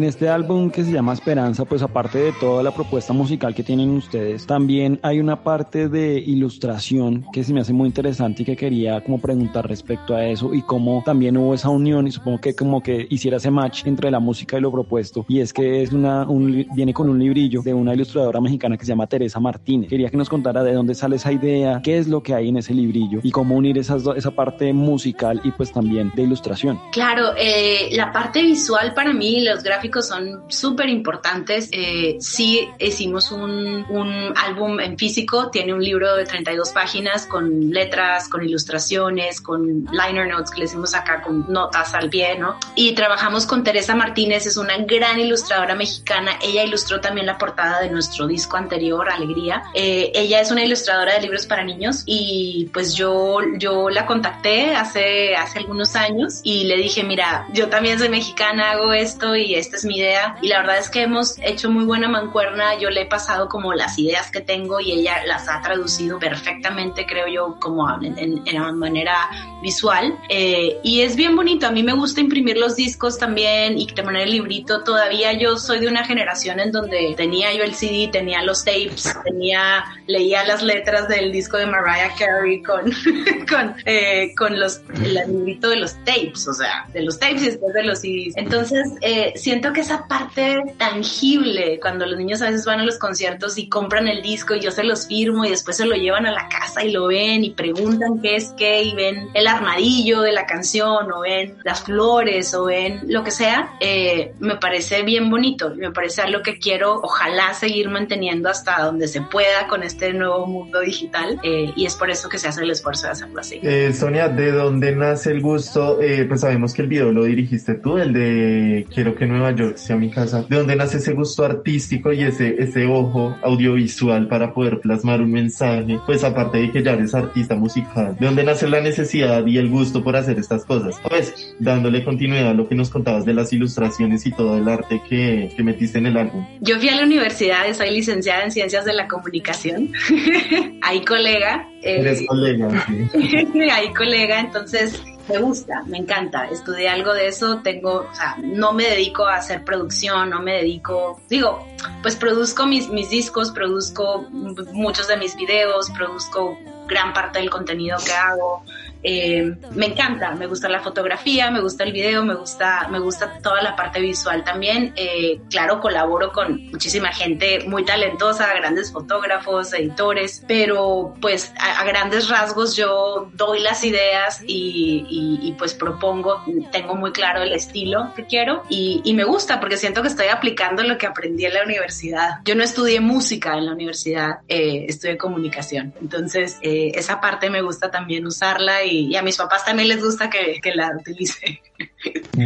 En 0.00 0.06
este 0.06 0.30
álbum 0.30 0.70
que 0.70 0.82
se 0.82 0.92
llama 0.92 1.12
Esperanza, 1.12 1.66
pues 1.66 1.82
aparte 1.82 2.16
de 2.16 2.32
toda 2.32 2.62
la 2.62 2.70
propuesta 2.70 3.12
musical 3.12 3.54
que 3.54 3.62
tienen 3.62 3.90
ustedes, 3.90 4.46
también 4.46 4.98
hay 5.02 5.20
una 5.20 5.44
parte 5.44 5.90
de 5.90 6.18
ilustración 6.18 7.26
que 7.34 7.44
se 7.44 7.52
me 7.52 7.60
hace 7.60 7.74
muy 7.74 7.88
interesante 7.88 8.40
y 8.40 8.46
que 8.46 8.56
quería 8.56 9.04
como 9.04 9.20
preguntar 9.20 9.68
respecto 9.68 10.14
a 10.14 10.24
eso 10.24 10.54
y 10.54 10.62
cómo 10.62 11.02
también 11.04 11.36
hubo 11.36 11.52
esa 11.52 11.68
unión 11.68 12.06
y 12.06 12.12
supongo 12.12 12.40
que 12.40 12.54
como 12.54 12.82
que 12.82 13.08
hiciera 13.10 13.36
ese 13.36 13.50
match 13.50 13.84
entre 13.84 14.10
la 14.10 14.20
música 14.20 14.56
y 14.56 14.62
lo 14.62 14.72
propuesto. 14.72 15.26
Y 15.28 15.40
es 15.40 15.52
que 15.52 15.82
es 15.82 15.92
una, 15.92 16.26
un, 16.26 16.66
viene 16.74 16.94
con 16.94 17.10
un 17.10 17.18
librillo 17.18 17.60
de 17.60 17.74
una 17.74 17.92
ilustradora 17.92 18.40
mexicana 18.40 18.78
que 18.78 18.86
se 18.86 18.92
llama 18.92 19.06
Teresa 19.06 19.38
Martínez. 19.38 19.90
Quería 19.90 20.08
que 20.08 20.16
nos 20.16 20.30
contara 20.30 20.62
de 20.62 20.72
dónde 20.72 20.94
sale 20.94 21.16
esa 21.16 21.30
idea, 21.30 21.82
qué 21.84 21.98
es 21.98 22.08
lo 22.08 22.22
que 22.22 22.32
hay 22.32 22.48
en 22.48 22.56
ese 22.56 22.72
librillo 22.72 23.20
y 23.22 23.30
cómo 23.32 23.54
unir 23.54 23.76
esas 23.76 24.02
esa 24.16 24.30
parte 24.30 24.72
musical 24.72 25.42
y 25.44 25.50
pues 25.50 25.70
también 25.70 26.10
de 26.14 26.22
ilustración. 26.22 26.80
Claro, 26.90 27.34
eh, 27.36 27.90
la 27.92 28.10
parte 28.10 28.40
visual 28.40 28.94
para 28.94 29.12
mí, 29.12 29.44
los 29.44 29.62
gráficos 29.62 29.89
son 30.02 30.44
súper 30.48 30.88
importantes. 30.88 31.68
Eh, 31.72 32.16
sí 32.20 32.68
hicimos 32.78 33.30
un, 33.30 33.84
un 33.88 34.32
álbum 34.36 34.80
en 34.80 34.96
físico, 34.96 35.50
tiene 35.50 35.74
un 35.74 35.82
libro 35.82 36.16
de 36.16 36.24
32 36.24 36.70
páginas 36.70 37.26
con 37.26 37.70
letras, 37.70 38.28
con 38.28 38.44
ilustraciones, 38.44 39.40
con 39.40 39.86
liner 39.90 40.28
notes 40.28 40.50
que 40.50 40.60
le 40.60 40.64
hicimos 40.64 40.94
acá 40.94 41.22
con 41.22 41.50
notas 41.52 41.94
al 41.94 42.08
pie, 42.08 42.38
¿no? 42.38 42.58
Y 42.74 42.94
trabajamos 42.94 43.46
con 43.46 43.64
Teresa 43.64 43.94
Martínez, 43.94 44.46
es 44.46 44.56
una 44.56 44.76
gran 44.78 45.18
ilustradora 45.18 45.74
mexicana. 45.74 46.32
Ella 46.42 46.64
ilustró 46.64 47.00
también 47.00 47.26
la 47.26 47.38
portada 47.38 47.80
de 47.80 47.90
nuestro 47.90 48.26
disco 48.26 48.56
anterior, 48.56 49.10
Alegría. 49.10 49.62
Eh, 49.74 50.12
ella 50.14 50.40
es 50.40 50.50
una 50.50 50.64
ilustradora 50.64 51.14
de 51.14 51.22
libros 51.22 51.46
para 51.46 51.64
niños 51.64 52.02
y 52.06 52.70
pues 52.72 52.94
yo, 52.94 53.38
yo 53.58 53.90
la 53.90 54.06
contacté 54.06 54.74
hace, 54.74 55.34
hace 55.36 55.58
algunos 55.58 55.96
años 55.96 56.40
y 56.42 56.64
le 56.64 56.76
dije, 56.76 57.02
mira, 57.04 57.46
yo 57.52 57.68
también 57.68 57.98
soy 57.98 58.08
mexicana, 58.08 58.72
hago 58.72 58.92
esto 58.92 59.36
y 59.36 59.54
esta 59.70 59.76
es 59.76 59.84
mi 59.84 59.98
idea. 59.98 60.36
Y 60.42 60.48
la 60.48 60.60
verdad 60.60 60.78
es 60.78 60.90
que 60.90 61.02
hemos 61.02 61.38
hecho 61.38 61.70
muy 61.70 61.84
buena 61.84 62.08
mancuerna. 62.08 62.76
Yo 62.78 62.90
le 62.90 63.02
he 63.02 63.06
pasado 63.06 63.48
como 63.48 63.72
las 63.72 63.98
ideas 63.98 64.30
que 64.30 64.40
tengo 64.40 64.80
y 64.80 64.92
ella 64.92 65.24
las 65.26 65.48
ha 65.48 65.60
traducido 65.62 66.18
perfectamente, 66.18 67.06
creo 67.06 67.28
yo, 67.28 67.56
como 67.60 67.88
en, 68.02 68.18
en, 68.18 68.42
en 68.46 68.78
manera 68.78 69.30
visual. 69.62 70.18
Eh, 70.28 70.78
y 70.82 71.02
es 71.02 71.14
bien 71.14 71.36
bonito. 71.36 71.68
A 71.68 71.70
mí 71.70 71.84
me 71.84 71.92
gusta 71.92 72.20
imprimir 72.20 72.56
los 72.56 72.74
discos 72.74 73.16
también 73.18 73.78
y 73.78 73.86
tener 73.86 74.22
el 74.22 74.30
librito. 74.30 74.82
Todavía 74.82 75.32
yo 75.34 75.56
soy 75.56 75.78
de 75.78 75.86
una 75.86 76.04
generación 76.04 76.58
en 76.58 76.72
donde 76.72 77.14
tenía 77.16 77.52
yo 77.52 77.62
el 77.62 77.74
CD, 77.74 78.08
tenía 78.10 78.42
los 78.42 78.64
tapes, 78.64 79.14
tenía, 79.24 79.84
leía 80.08 80.44
las 80.44 80.62
letras 80.62 81.06
del 81.06 81.30
disco 81.30 81.58
de 81.58 81.66
Mariah 81.66 82.12
Carey 82.18 82.62
con, 82.62 82.90
con, 83.48 83.74
eh, 83.84 84.34
con 84.36 84.58
los, 84.58 84.80
el 85.04 85.14
librito 85.32 85.68
de 85.68 85.76
los 85.76 85.94
tapes, 86.04 86.48
o 86.48 86.54
sea, 86.54 86.86
de 86.92 87.02
los 87.02 87.18
tapes 87.20 87.42
y 87.42 87.46
después 87.46 87.72
de 87.72 87.84
los 87.84 88.00
CDs. 88.00 88.36
Entonces, 88.36 88.88
eh, 89.02 89.32
siento 89.36 89.59
que 89.72 89.80
esa 89.82 90.08
parte 90.08 90.58
tangible, 90.78 91.78
cuando 91.80 92.06
los 92.06 92.18
niños 92.18 92.42
a 92.42 92.46
veces 92.46 92.64
van 92.64 92.80
a 92.80 92.84
los 92.84 92.98
conciertos 92.98 93.58
y 93.58 93.68
compran 93.68 94.08
el 94.08 94.22
disco 94.22 94.54
y 94.54 94.60
yo 94.60 94.70
se 94.70 94.82
los 94.82 95.06
firmo 95.06 95.44
y 95.44 95.50
después 95.50 95.76
se 95.76 95.86
lo 95.86 95.94
llevan 95.94 96.26
a 96.26 96.32
la 96.32 96.48
casa 96.48 96.82
y 96.82 96.90
lo 96.90 97.06
ven 97.06 97.44
y 97.44 97.50
preguntan 97.50 98.20
qué 98.20 98.36
es 98.36 98.54
qué 98.56 98.82
y 98.82 98.94
ven 98.94 99.28
el 99.34 99.46
armadillo 99.46 100.22
de 100.22 100.32
la 100.32 100.46
canción 100.46 101.12
o 101.12 101.20
ven 101.20 101.56
las 101.64 101.82
flores 101.82 102.54
o 102.54 102.64
ven 102.64 103.02
lo 103.06 103.22
que 103.22 103.30
sea, 103.30 103.74
eh, 103.80 104.32
me 104.40 104.56
parece 104.56 105.02
bien 105.02 105.30
bonito, 105.30 105.74
me 105.76 105.92
parece 105.92 106.22
algo 106.22 106.42
que 106.42 106.58
quiero 106.58 106.94
ojalá 107.02 107.54
seguir 107.54 107.90
manteniendo 107.90 108.48
hasta 108.48 108.82
donde 108.82 109.08
se 109.08 109.20
pueda 109.20 109.66
con 109.68 109.82
este 109.82 110.12
nuevo 110.12 110.46
mundo 110.46 110.80
digital 110.80 111.38
eh, 111.42 111.72
y 111.76 111.86
es 111.86 111.94
por 111.94 112.10
eso 112.10 112.28
que 112.28 112.38
se 112.38 112.48
hace 112.48 112.62
el 112.62 112.70
esfuerzo 112.70 113.06
de 113.06 113.12
hacerlo 113.12 113.40
así. 113.40 113.60
Eh, 113.62 113.92
Sonia, 113.92 114.28
¿de 114.28 114.52
dónde 114.52 114.94
nace 114.96 115.30
el 115.30 115.40
gusto? 115.40 116.00
Eh, 116.00 116.24
pues 116.26 116.40
sabemos 116.40 116.72
que 116.72 116.82
el 116.82 116.88
video 116.88 117.12
lo 117.12 117.24
dirigiste 117.24 117.74
tú, 117.74 117.98
el 117.98 118.12
de 118.12 118.86
Quiero 118.92 119.14
que 119.14 119.26
Nueva 119.26 119.49
York 119.52 119.76
sea 119.76 119.96
mi 119.96 120.10
casa. 120.10 120.44
¿De 120.48 120.56
dónde 120.56 120.76
nace 120.76 120.98
ese 120.98 121.12
gusto 121.12 121.44
artístico 121.44 122.12
y 122.12 122.22
ese, 122.22 122.56
ese 122.58 122.86
ojo 122.86 123.36
audiovisual 123.42 124.28
para 124.28 124.52
poder 124.54 124.80
plasmar 124.80 125.20
un 125.20 125.32
mensaje? 125.32 125.98
Pues 126.06 126.24
aparte 126.24 126.58
de 126.58 126.70
que 126.72 126.82
ya 126.82 126.92
eres 126.92 127.14
artista 127.14 127.54
musical, 127.56 128.16
¿de 128.18 128.26
dónde 128.26 128.44
nace 128.44 128.68
la 128.68 128.80
necesidad 128.80 129.44
y 129.46 129.58
el 129.58 129.68
gusto 129.68 130.02
por 130.02 130.16
hacer 130.16 130.38
estas 130.38 130.64
cosas? 130.64 130.96
Pues 131.08 131.54
dándole 131.58 132.04
continuidad 132.04 132.48
a 132.50 132.54
lo 132.54 132.68
que 132.68 132.74
nos 132.74 132.90
contabas 132.90 133.24
de 133.24 133.34
las 133.34 133.52
ilustraciones 133.52 134.26
y 134.26 134.32
todo 134.32 134.56
el 134.56 134.68
arte 134.68 135.00
que, 135.08 135.52
que 135.56 135.62
metiste 135.62 135.98
en 135.98 136.06
el 136.06 136.16
álbum. 136.16 136.46
Yo 136.60 136.78
fui 136.78 136.88
a 136.88 136.96
la 136.96 137.04
universidad 137.04 137.68
y 137.68 137.74
soy 137.74 137.90
licenciada 137.90 138.44
en 138.44 138.50
Ciencias 138.50 138.84
de 138.84 138.94
la 138.94 139.06
Comunicación. 139.08 139.92
Ahí 140.82 141.04
colega. 141.04 141.68
eh, 141.82 142.00
Eres 142.00 142.22
colega, 142.26 142.68
sí. 142.86 143.08
ahí 143.70 143.92
colega, 143.94 144.40
entonces 144.40 145.02
me 145.30 145.38
gusta, 145.38 145.82
me 145.86 145.98
encanta. 145.98 146.46
Estudié 146.46 146.88
algo 146.88 147.14
de 147.14 147.28
eso, 147.28 147.60
tengo, 147.62 148.06
o 148.10 148.14
sea, 148.14 148.36
no 148.42 148.72
me 148.72 148.84
dedico 148.84 149.26
a 149.26 149.36
hacer 149.36 149.64
producción, 149.64 150.30
no 150.30 150.40
me 150.40 150.54
dedico, 150.54 151.20
digo, 151.28 151.66
pues 152.02 152.16
produzco 152.16 152.66
mis, 152.66 152.88
mis 152.88 153.10
discos, 153.10 153.50
produzco 153.50 154.26
muchos 154.72 155.08
de 155.08 155.16
mis 155.16 155.36
videos, 155.36 155.90
produzco 155.90 156.58
gran 156.86 157.12
parte 157.12 157.38
del 157.38 157.50
contenido 157.50 157.98
que 158.04 158.12
hago. 158.12 158.64
Eh, 159.02 159.54
me 159.72 159.86
encanta, 159.86 160.34
me 160.34 160.46
gusta 160.46 160.68
la 160.68 160.80
fotografía, 160.80 161.50
me 161.50 161.60
gusta 161.60 161.84
el 161.84 161.92
video, 161.92 162.24
me 162.24 162.34
gusta, 162.34 162.88
me 162.90 162.98
gusta 162.98 163.38
toda 163.42 163.62
la 163.62 163.76
parte 163.76 164.00
visual 164.00 164.44
también. 164.44 164.92
Eh, 164.96 165.40
claro, 165.50 165.80
colaboro 165.80 166.32
con 166.32 166.66
muchísima 166.70 167.12
gente 167.12 167.64
muy 167.66 167.84
talentosa, 167.84 168.52
grandes 168.54 168.92
fotógrafos, 168.92 169.72
editores, 169.72 170.44
pero 170.46 171.14
pues 171.20 171.52
a, 171.58 171.80
a 171.80 171.84
grandes 171.84 172.28
rasgos 172.28 172.76
yo 172.76 173.30
doy 173.34 173.60
las 173.60 173.84
ideas 173.84 174.42
y, 174.46 175.06
y, 175.08 175.48
y, 175.48 175.52
pues 175.52 175.74
propongo, 175.74 176.44
tengo 176.72 176.94
muy 176.94 177.12
claro 177.12 177.42
el 177.42 177.52
estilo 177.52 178.12
que 178.14 178.26
quiero 178.26 178.64
y, 178.68 179.00
y 179.04 179.14
me 179.14 179.24
gusta 179.24 179.60
porque 179.60 179.76
siento 179.76 180.02
que 180.02 180.08
estoy 180.08 180.26
aplicando 180.26 180.82
lo 180.82 180.98
que 180.98 181.06
aprendí 181.06 181.44
en 181.44 181.54
la 181.54 181.64
universidad. 181.64 182.40
Yo 182.44 182.54
no 182.54 182.62
estudié 182.62 183.00
música 183.00 183.56
en 183.56 183.66
la 183.66 183.72
universidad, 183.72 184.40
eh, 184.48 184.86
estudié 184.88 185.16
comunicación, 185.16 185.94
entonces 186.00 186.58
eh, 186.62 186.92
esa 186.94 187.20
parte 187.20 187.50
me 187.50 187.62
gusta 187.62 187.90
también 187.90 188.26
usarla 188.26 188.84
y, 188.84 188.89
y, 188.90 189.16
a 189.16 189.22
mis 189.22 189.36
papás 189.36 189.64
también 189.64 189.88
les 189.88 190.02
gusta 190.02 190.28
que, 190.28 190.60
que 190.62 190.74
la 190.74 190.92
utilice. 190.98 191.60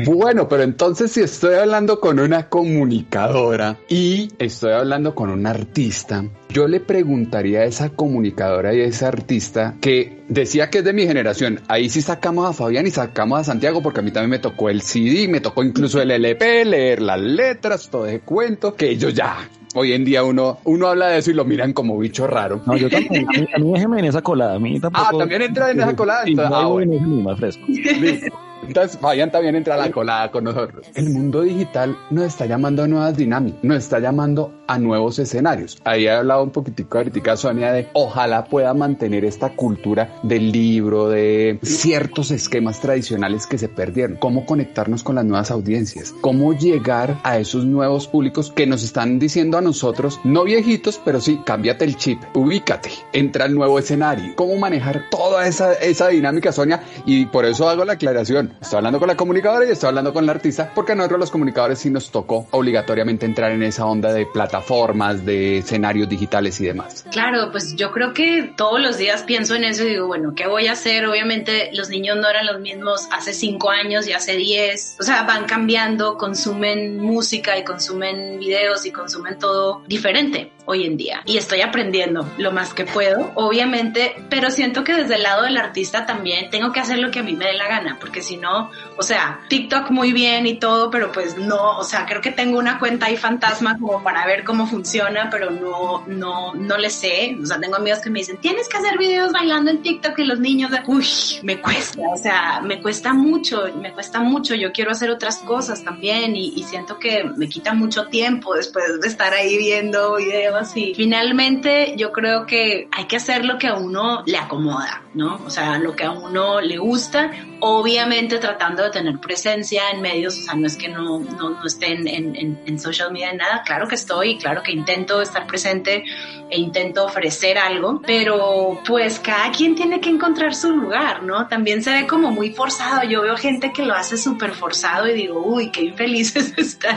Bueno, 0.05 0.49
pero 0.49 0.63
entonces 0.63 1.13
si 1.13 1.21
estoy 1.21 1.55
hablando 1.55 2.01
con 2.01 2.19
una 2.19 2.49
comunicadora 2.49 3.77
y 3.89 4.29
estoy 4.39 4.73
hablando 4.73 5.15
con 5.15 5.31
un 5.31 5.47
artista, 5.47 6.25
yo 6.49 6.67
le 6.67 6.81
preguntaría 6.81 7.61
a 7.61 7.65
esa 7.65 7.91
comunicadora 7.91 8.75
y 8.75 8.81
a 8.81 8.85
esa 8.85 9.09
artista 9.09 9.77
que 9.81 10.25
decía 10.29 10.71
que 10.71 10.79
es 10.79 10.85
de 10.85 10.93
mi 10.93 11.07
generación, 11.07 11.61
ahí 11.69 11.89
sí 11.89 12.03
sacamos 12.03 12.49
a 12.49 12.53
Fabián 12.53 12.87
y 12.87 12.91
sacamos 12.91 13.41
a 13.41 13.45
Santiago 13.45 13.83
porque 13.83 14.01
a 14.01 14.03
mí 14.03 14.11
también 14.11 14.31
me 14.31 14.39
tocó 14.39 14.69
el 14.69 14.83
CD, 14.83 15.29
me 15.29 15.41
tocó 15.41 15.63
incluso 15.63 16.03
el 16.03 16.11
LP, 16.11 16.65
leer 16.65 17.03
las 17.03 17.21
letras, 17.21 17.89
todo 17.89 18.07
ese 18.07 18.21
cuento, 18.21 18.75
que 18.75 18.91
ellos 18.91 19.15
ya 19.15 19.49
hoy 19.75 19.93
en 19.93 20.05
día 20.05 20.25
uno, 20.25 20.59
uno 20.65 20.89
habla 20.89 21.09
de 21.09 21.19
eso 21.19 21.31
y 21.31 21.35
lo 21.35 21.45
miran 21.45 21.73
como 21.73 21.99
bicho 21.99 22.27
raro. 22.27 22.63
No, 22.67 22.77
yo 22.77 22.89
también. 22.89 23.27
A 23.55 23.59
mí, 23.59 23.73
déjeme 23.73 23.99
en 23.99 24.07
esa 24.07 24.23
colada. 24.23 24.55
A 24.55 24.59
mí 24.59 24.81
tampoco. 24.81 25.07
Ah, 25.07 25.19
también 25.19 25.43
entra 25.43 25.71
en 25.71 25.81
esa 25.81 25.95
colada. 25.95 26.25
Entonces, 26.27 26.51
no, 26.51 26.57
ah, 26.57 26.67
bueno. 26.67 26.99
más 27.23 27.39
fresco. 27.39 27.65
Listo. 27.67 28.44
Entonces, 28.67 28.99
Fabián 28.99 29.31
también 29.31 29.55
entra 29.55 29.75
a 29.75 29.79
la 29.79 29.91
colada 29.91 30.31
con 30.31 30.45
nosotros. 30.45 30.87
El 30.95 31.11
mundo 31.11 31.43
digital 31.43 31.97
nos 32.11 32.27
está 32.27 32.47
llamando 32.47 32.83
a 32.83 32.89
nuevas 32.89 33.17
dinámicas, 33.17 33.63
nos 33.63 33.79
está 33.79 33.99
llamando 33.99 34.53
a 34.67 34.79
nuevos 34.79 35.19
escenarios. 35.19 35.79
Ahí 35.85 36.07
he 36.07 36.11
hablado 36.11 36.43
un 36.43 36.51
poquitico 36.51 36.99
ahorita, 36.99 37.37
Sonia, 37.37 37.73
de 37.73 37.89
ojalá 37.93 38.45
pueda 38.45 38.75
mantener 38.75 39.25
esta 39.25 39.51
cultura 39.51 40.21
del 40.23 40.53
libro, 40.53 41.09
de 41.09 41.59
ciertos 41.63 42.31
esquemas 42.31 42.81
tradicionales 42.81 43.47
que 43.47 43.59
se 43.59 43.69
perdieron. 43.69 44.17
Cómo 44.17 44.47
conectarnos 44.47 45.03
con 45.03 45.17
las 45.17 45.25
nuevas 45.25 45.51
audiencias, 45.51 46.15
cómo 46.21 46.53
llegar 46.53 47.19
a 47.23 47.39
esos 47.39 47.65
nuevos 47.65 48.09
públicos 48.09 48.53
que 48.55 48.67
nos 48.67 48.83
están 48.83 49.19
diciendo 49.19 49.59
a 49.59 49.61
nosotros, 49.61 50.21
no 50.25 50.45
viejitos, 50.45 51.01
pero 51.05 51.21
sí, 51.21 51.41
cámbiate 51.45 51.85
el 51.85 51.97
chip, 51.97 52.21
ubícate, 52.35 52.91
entra 53.13 53.45
al 53.45 53.55
nuevo 53.55 53.79
escenario. 53.79 54.35
Cómo 54.37 54.57
manejar 54.57 55.05
toda 55.11 55.47
esa, 55.47 55.75
esa 55.75 56.09
dinámica, 56.09 56.53
Sonia, 56.53 56.83
y 57.07 57.27
por 57.27 57.45
eso 57.45 57.69
hago 57.69 57.85
la 57.85 57.95
aclaración. 57.95 58.54
Estoy 58.61 58.79
hablando 58.79 58.99
con 58.99 59.09
la 59.09 59.17
comunicadora 59.17 59.67
y 59.67 59.71
estoy 59.71 59.89
hablando 59.89 60.13
con 60.13 60.27
la 60.27 60.33
artista, 60.33 60.73
porque 60.75 60.93
a 60.93 60.95
nosotros 60.95 61.21
los 61.21 61.31
comunicadores 61.31 61.79
sí 61.79 61.91
nos 61.91 62.11
tocó 62.11 62.47
obligatoriamente 62.51 63.27
entrar 63.27 63.53
en 63.53 63.63
esa 63.63 63.87
onda 63.87 64.13
de 64.13 64.27
plataformas, 64.27 65.25
de 65.25 65.59
escenarios 65.59 66.09
digitales 66.09 66.61
y 66.61 66.67
demás. 66.67 67.05
Claro, 67.11 67.51
pues 67.51 67.77
yo 67.77 67.93
creo 67.93 68.15
que 68.15 68.55
todos 68.57 68.81
los 68.81 68.97
días 68.97 69.23
pienso 69.23 69.55
en 69.55 69.65
eso 69.65 69.85
y 69.85 69.91
digo, 69.91 70.07
bueno, 70.07 70.35
¿qué 70.35 70.47
voy 70.47 70.67
a 70.67 70.73
hacer? 70.73 71.07
Obviamente 71.07 71.71
los 71.73 71.89
niños 71.89 72.17
no 72.17 72.29
eran 72.29 72.47
los 72.47 72.61
mismos 72.61 73.09
hace 73.13 73.33
cinco 73.33 73.71
años 73.71 74.07
y 74.07 74.13
hace 74.13 74.37
diez. 74.37 74.97
O 74.99 75.03
sea, 75.03 75.25
van 75.25 75.45
cambiando, 75.45 76.17
consumen 76.17 76.99
música 76.99 77.59
y 77.59 77.65
consumen 77.65 78.39
videos 78.39 78.87
y 78.87 78.93
consumen 78.93 79.39
todo 79.39 79.83
diferente 79.87 80.54
hoy 80.67 80.85
en 80.85 80.97
día. 80.97 81.23
Y 81.27 81.37
estoy 81.37 81.61
aprendiendo 81.61 82.29
lo 82.39 82.53
más 82.53 82.75
que 82.75 82.85
puedo, 82.85 83.33
obviamente, 83.35 84.15
pero 84.29 84.51
siento 84.51 84.85
que 84.85 84.95
desde 84.95 85.17
el 85.17 85.23
lado 85.23 85.43
del 85.43 85.57
artista 85.57 86.07
también 86.07 86.51
tengo 86.51 86.73
que 86.73 86.81
hacer 86.81 86.99
lo 86.99 87.11
que 87.11 87.21
a 87.21 87.23
mí 87.23 87.35
me 87.35 87.47
dé 87.47 87.55
la 87.55 87.69
gana, 87.69 87.99
porque 88.01 88.23
si 88.23 88.37
no. 88.37 88.71
O 88.97 89.03
sea, 89.03 89.41
TikTok 89.49 89.91
muy 89.91 90.13
bien 90.13 90.47
y 90.47 90.59
todo, 90.59 90.91
pero 90.91 91.13
pues 91.13 91.37
no, 91.37 91.79
o 91.79 91.85
sea, 91.85 92.07
creo 92.07 92.21
que 92.21 92.31
tengo 92.31 92.59
una 92.59 92.79
cuenta 92.79 93.07
ahí 93.07 93.17
fantasma 93.17 93.79
como 93.79 94.03
para 94.03 94.27
ver 94.27 94.45
cómo 94.45 94.67
funciona, 94.67 95.29
pero 95.31 95.51
no, 95.51 96.05
no, 96.07 96.55
no 96.55 96.79
le 96.79 96.91
sé. 96.91 97.37
O 97.43 97.47
sea, 97.47 97.61
tengo 97.61 97.77
amigos 97.77 98.01
que 98.01 98.11
me 98.11 98.21
dicen, 98.21 98.39
tienes 98.39 98.69
que 98.69 98.79
hacer 98.79 98.99
videos 98.99 99.33
bailando 99.33 99.71
en 99.71 99.83
TikTok 99.83 100.19
y 100.19 100.25
los 100.25 100.41
niños, 100.41 100.71
uy, 100.87 101.07
me 101.43 101.61
cuesta, 101.61 102.03
o 102.13 102.17
sea, 102.17 102.61
me 102.63 102.81
cuesta 102.81 103.13
mucho, 103.13 103.65
me 103.81 103.93
cuesta 103.93 104.21
mucho. 104.21 104.55
Yo 104.55 104.73
quiero 104.73 104.91
hacer 104.91 105.11
otras 105.11 105.39
cosas 105.39 105.85
también 105.85 106.37
y, 106.37 106.55
y 106.57 106.63
siento 106.65 106.99
que 106.99 107.25
me 107.37 107.49
quita 107.49 107.75
mucho 107.75 108.07
tiempo 108.07 108.55
después 108.55 109.01
de 109.01 109.09
estar 109.09 109.33
ahí 109.35 109.57
viendo 109.59 110.17
videos 110.17 110.54
y 110.75 110.95
finalmente 110.95 111.95
yo 111.97 112.13
creo 112.13 112.47
que 112.47 112.89
hay 112.91 113.05
que 113.07 113.17
hacer 113.17 113.45
lo 113.45 113.59
que 113.59 113.67
a 113.67 113.75
uno 113.75 114.23
le 114.27 114.39
acomoda, 114.39 115.03
¿no? 115.15 115.41
O 115.45 115.51
sea, 115.51 115.79
lo 115.79 115.95
que 115.97 116.05
a 116.05 116.11
uno 116.11 116.61
le 116.61 116.79
gusta, 116.79 117.31
obviamente 117.67 118.39
tratando 118.39 118.83
de 118.83 118.91
tener 118.91 119.19
presencia 119.19 119.91
en 119.91 120.03
medios, 120.03 120.37
o 120.39 120.43
sea, 120.43 120.55
no 120.55 120.67
es 120.67 120.77
que 120.77 120.89
no, 120.89 121.21
no, 121.21 121.51
no 121.51 121.65
esté 121.65 121.93
en, 121.93 122.07
en, 122.07 122.61
en 122.67 122.79
social 122.79 123.11
media 123.11 123.33
nada, 123.33 123.63
claro 123.65 123.89
que 123.89 123.95
estoy, 123.95 124.37
claro 124.37 124.63
que 124.63 124.71
intento 124.71 125.23
estar 125.23 125.47
presente 125.47 126.05
e 126.51 126.59
intento 126.59 127.07
ofrecer 127.07 127.57
algo, 127.57 128.03
pero 128.07 128.81
pues 128.87 129.19
cada 129.19 129.51
quien 129.51 129.75
tiene 129.75 129.99
que 129.99 130.11
encontrar 130.11 130.55
su 130.55 130.71
lugar, 130.73 131.23
¿no? 131.23 131.49
También 131.49 131.83
se 131.83 131.91
ve 131.91 132.07
como 132.07 132.31
muy 132.31 132.51
forzado, 132.51 133.03
yo 133.09 133.23
veo 133.23 133.37
gente 133.37 133.73
que 133.73 133.85
lo 133.85 133.95
hace 133.95 134.19
súper 134.19 134.53
forzado 134.53 135.09
y 135.09 135.15
digo, 135.15 135.41
uy, 135.41 135.71
qué 135.71 135.85
infelices 135.85 136.53
están 136.59 136.97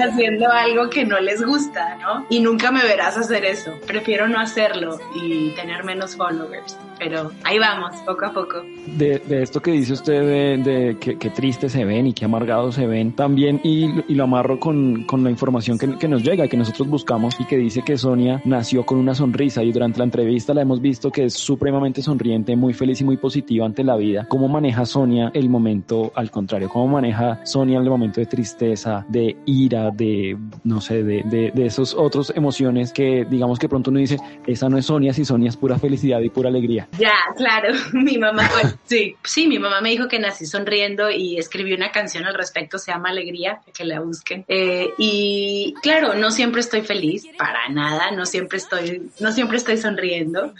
haciendo 0.00 0.50
algo 0.50 0.90
que 0.90 1.04
no 1.04 1.18
les 1.18 1.44
gusta, 1.44 1.96
¿no? 1.96 2.24
Y 2.30 2.38
nunca 2.38 2.70
me 2.70 2.84
verás 2.84 3.16
hacer 3.16 3.44
eso, 3.44 3.72
prefiero 3.84 4.28
no 4.28 4.38
hacerlo 4.38 4.98
y 5.16 5.50
tener 5.56 5.82
menos 5.82 6.14
followers, 6.14 6.78
pero 6.98 7.30
ahí 7.44 7.58
vamos, 7.58 7.94
poco 8.06 8.26
a 8.26 8.32
poco. 8.32 8.62
De, 8.86 9.18
de 9.18 9.42
esto 9.42 9.60
que 9.60 9.72
dice 9.72 9.92
usted 9.94 10.20
de, 10.22 10.70
de 10.70 10.98
que, 10.98 11.18
que 11.18 11.30
triste 11.30 11.68
se 11.68 11.84
ven 11.84 12.06
y 12.06 12.12
que 12.12 12.24
amargados 12.24 12.74
se 12.74 12.86
ven 12.86 13.12
también 13.12 13.60
y, 13.62 13.86
y 14.08 14.14
lo 14.14 14.24
amarro 14.24 14.60
con, 14.60 15.04
con 15.04 15.24
la 15.24 15.30
información 15.30 15.78
que, 15.78 15.96
que 15.96 16.08
nos 16.08 16.22
llega, 16.22 16.48
que 16.48 16.56
nosotros 16.56 16.88
buscamos 16.88 17.38
y 17.40 17.44
que 17.44 17.56
dice 17.56 17.82
que 17.82 17.96
Sonia 17.96 18.40
nació 18.44 18.84
con 18.84 18.98
una 18.98 19.14
sonrisa 19.14 19.62
y 19.62 19.72
durante 19.72 19.98
la 19.98 20.04
entrevista 20.04 20.54
la 20.54 20.62
hemos 20.62 20.80
visto 20.80 21.10
que 21.10 21.24
es 21.24 21.34
supremamente 21.34 22.02
sonriente, 22.02 22.56
muy 22.56 22.74
feliz 22.74 23.00
y 23.00 23.04
muy 23.04 23.16
positiva 23.16 23.66
ante 23.66 23.84
la 23.84 23.96
vida. 23.96 24.26
¿Cómo 24.28 24.48
maneja 24.48 24.84
Sonia 24.84 25.30
el 25.34 25.48
momento 25.48 26.12
al 26.14 26.30
contrario? 26.30 26.68
¿Cómo 26.68 26.88
maneja 26.88 27.40
Sonia 27.44 27.78
el 27.78 27.88
momento 27.88 28.20
de 28.20 28.26
tristeza, 28.26 29.04
de 29.08 29.36
ira, 29.46 29.90
de, 29.90 30.36
no 30.64 30.80
sé, 30.80 31.02
de, 31.02 31.22
de, 31.24 31.50
de 31.54 31.66
esos 31.66 31.94
otros 31.94 32.32
emociones 32.34 32.92
que 32.92 33.24
digamos 33.28 33.58
que 33.58 33.68
pronto 33.68 33.90
uno 33.90 34.00
dice, 34.00 34.18
esa 34.46 34.68
no 34.68 34.78
es 34.78 34.86
Sonia, 34.86 35.12
si 35.12 35.24
Sonia 35.24 35.48
es 35.48 35.56
pura 35.56 35.78
felicidad 35.78 36.20
y 36.20 36.30
pura 36.30 36.48
alegría? 36.48 36.83
Ya, 36.98 37.14
claro, 37.36 37.74
mi 37.92 38.18
mamá, 38.18 38.48
sí, 38.84 39.16
sí, 39.24 39.46
mi 39.46 39.58
mamá 39.58 39.80
me 39.80 39.90
dijo 39.90 40.08
que 40.08 40.18
nací 40.18 40.46
sonriendo 40.46 41.10
y 41.10 41.38
escribí 41.38 41.72
una 41.74 41.90
canción 41.92 42.24
al 42.24 42.34
respecto, 42.34 42.78
se 42.78 42.92
llama 42.92 43.10
Alegría, 43.10 43.60
que 43.72 43.84
la 43.84 44.00
busquen. 44.00 44.44
Eh, 44.48 44.90
y 44.98 45.74
claro, 45.82 46.14
no 46.14 46.30
siempre 46.30 46.60
estoy 46.60 46.82
feliz, 46.82 47.26
para 47.38 47.68
nada, 47.68 48.10
no 48.12 48.26
siempre 48.26 48.58
estoy, 48.58 49.10
no 49.20 49.32
siempre 49.32 49.56
estoy 49.56 49.78
sonriendo, 49.78 50.54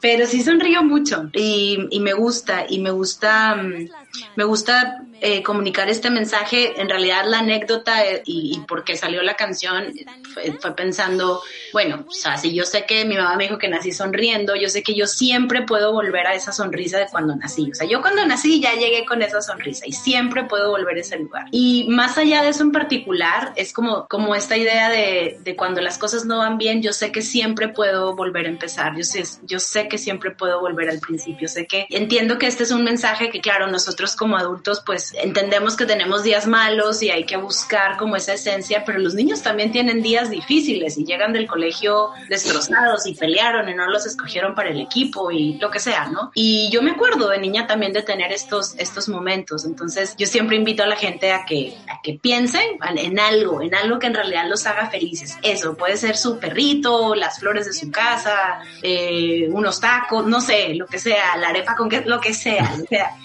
pero 0.00 0.26
sí 0.26 0.42
sonrío 0.42 0.82
mucho 0.82 1.30
y, 1.32 1.86
y 1.90 2.00
me 2.00 2.12
gusta, 2.12 2.66
y 2.68 2.78
me 2.80 2.90
gusta, 2.90 3.56
mm, 3.56 3.88
me 4.34 4.44
gusta 4.44 5.02
eh, 5.20 5.42
comunicar 5.42 5.88
este 5.88 6.10
mensaje. 6.10 6.80
En 6.80 6.88
realidad 6.88 7.24
la 7.26 7.38
anécdota 7.38 8.04
eh, 8.04 8.22
y, 8.26 8.56
y 8.56 8.60
por 8.66 8.84
qué 8.84 8.96
salió 8.96 9.22
la 9.22 9.34
canción 9.34 9.92
fue, 10.34 10.52
fue, 10.52 10.76
pensando, 10.76 11.42
bueno, 11.72 12.04
o 12.06 12.12
sea, 12.12 12.36
si 12.36 12.54
yo 12.54 12.64
sé 12.64 12.84
que 12.84 13.04
mi 13.04 13.16
mamá 13.16 13.36
me 13.36 13.44
dijo 13.44 13.58
que 13.58 13.68
nací 13.68 13.92
sonriendo, 13.92 14.54
yo 14.56 14.68
sé 14.68 14.82
que 14.82 14.94
yo 14.94 15.06
siempre 15.06 15.62
puedo 15.62 15.92
volver 15.92 16.26
a 16.26 16.34
esa 16.34 16.52
sonrisa 16.52 16.98
de 16.98 17.06
cuando 17.06 17.34
nací. 17.34 17.70
O 17.70 17.74
sea, 17.74 17.86
yo 17.86 18.00
cuando 18.02 18.26
nací 18.26 18.60
ya 18.60 18.74
llegué 18.74 19.04
con 19.06 19.22
esa 19.22 19.40
sonrisa 19.40 19.86
y 19.86 19.92
siempre 19.92 20.44
puedo 20.44 20.70
volver 20.70 20.96
a 20.96 21.00
ese 21.00 21.18
lugar. 21.18 21.46
Y 21.50 21.86
más 21.88 22.18
allá 22.18 22.42
de 22.42 22.50
eso 22.50 22.62
en 22.62 22.72
particular, 22.72 23.52
es 23.56 23.72
como, 23.72 24.06
como 24.08 24.34
esta 24.34 24.56
idea 24.56 24.90
de, 24.90 25.38
de 25.40 25.56
cuando 25.56 25.80
las 25.80 25.98
cosas 25.98 26.26
no 26.26 26.38
van 26.38 26.58
bien, 26.58 26.82
yo 26.82 26.92
sé 26.92 27.12
que 27.12 27.22
siempre 27.22 27.68
puedo 27.68 28.14
volver 28.14 28.46
a 28.46 28.48
empezar. 28.48 28.96
Yo 28.96 29.04
sé, 29.04 29.24
yo 29.42 29.60
sé 29.60 29.88
que 29.88 29.98
siempre 29.98 30.30
puedo 30.30 30.60
volver 30.60 30.90
al 30.90 31.00
principio. 31.00 31.48
Sé 31.48 31.66
que 31.66 31.86
entiendo 31.90 32.38
que 32.38 32.46
este 32.46 32.64
es 32.64 32.70
un 32.70 32.84
mensaje 32.84 33.30
que, 33.30 33.40
claro, 33.40 33.66
nosotros 33.66 34.05
como 34.14 34.36
adultos, 34.36 34.82
pues 34.84 35.12
entendemos 35.14 35.76
que 35.76 35.86
tenemos 35.86 36.22
días 36.22 36.46
malos 36.46 37.02
y 37.02 37.10
hay 37.10 37.24
que 37.24 37.36
buscar 37.36 37.96
como 37.96 38.16
esa 38.16 38.34
esencia, 38.34 38.84
pero 38.84 38.98
los 38.98 39.14
niños 39.14 39.42
también 39.42 39.72
tienen 39.72 40.02
días 40.02 40.30
difíciles 40.30 40.98
y 40.98 41.04
llegan 41.04 41.32
del 41.32 41.46
colegio 41.46 42.10
destrozados 42.28 43.06
y 43.06 43.14
pelearon 43.14 43.68
y 43.68 43.74
no 43.74 43.86
los 43.86 44.06
escogieron 44.06 44.54
para 44.54 44.70
el 44.70 44.80
equipo 44.80 45.30
y 45.30 45.54
lo 45.54 45.70
que 45.70 45.80
sea, 45.80 46.06
¿no? 46.06 46.30
Y 46.34 46.68
yo 46.70 46.82
me 46.82 46.92
acuerdo 46.92 47.28
de 47.28 47.38
niña 47.38 47.66
también 47.66 47.92
de 47.92 48.02
tener 48.02 48.32
estos, 48.32 48.74
estos 48.78 49.08
momentos. 49.08 49.64
Entonces, 49.64 50.14
yo 50.16 50.26
siempre 50.26 50.56
invito 50.56 50.82
a 50.82 50.86
la 50.86 50.96
gente 50.96 51.32
a 51.32 51.44
que, 51.44 51.76
a 51.88 52.00
que 52.02 52.14
piensen 52.14 52.78
en 52.96 53.18
algo, 53.18 53.62
en 53.62 53.74
algo 53.74 53.98
que 53.98 54.06
en 54.06 54.14
realidad 54.14 54.46
los 54.48 54.66
haga 54.66 54.90
felices. 54.90 55.36
Eso 55.42 55.76
puede 55.76 55.96
ser 55.96 56.16
su 56.16 56.38
perrito, 56.38 57.14
las 57.14 57.38
flores 57.38 57.66
de 57.66 57.72
su 57.72 57.90
casa, 57.90 58.60
eh, 58.82 59.48
unos 59.50 59.80
tacos, 59.80 60.26
no 60.26 60.40
sé, 60.40 60.74
lo 60.74 60.86
que 60.86 60.98
sea, 60.98 61.36
la 61.36 61.48
arepa 61.48 61.74
con 61.76 61.88
que, 61.88 62.02
lo 62.02 62.20
que 62.20 62.34
sea, 62.34 62.76
sea 62.88 63.16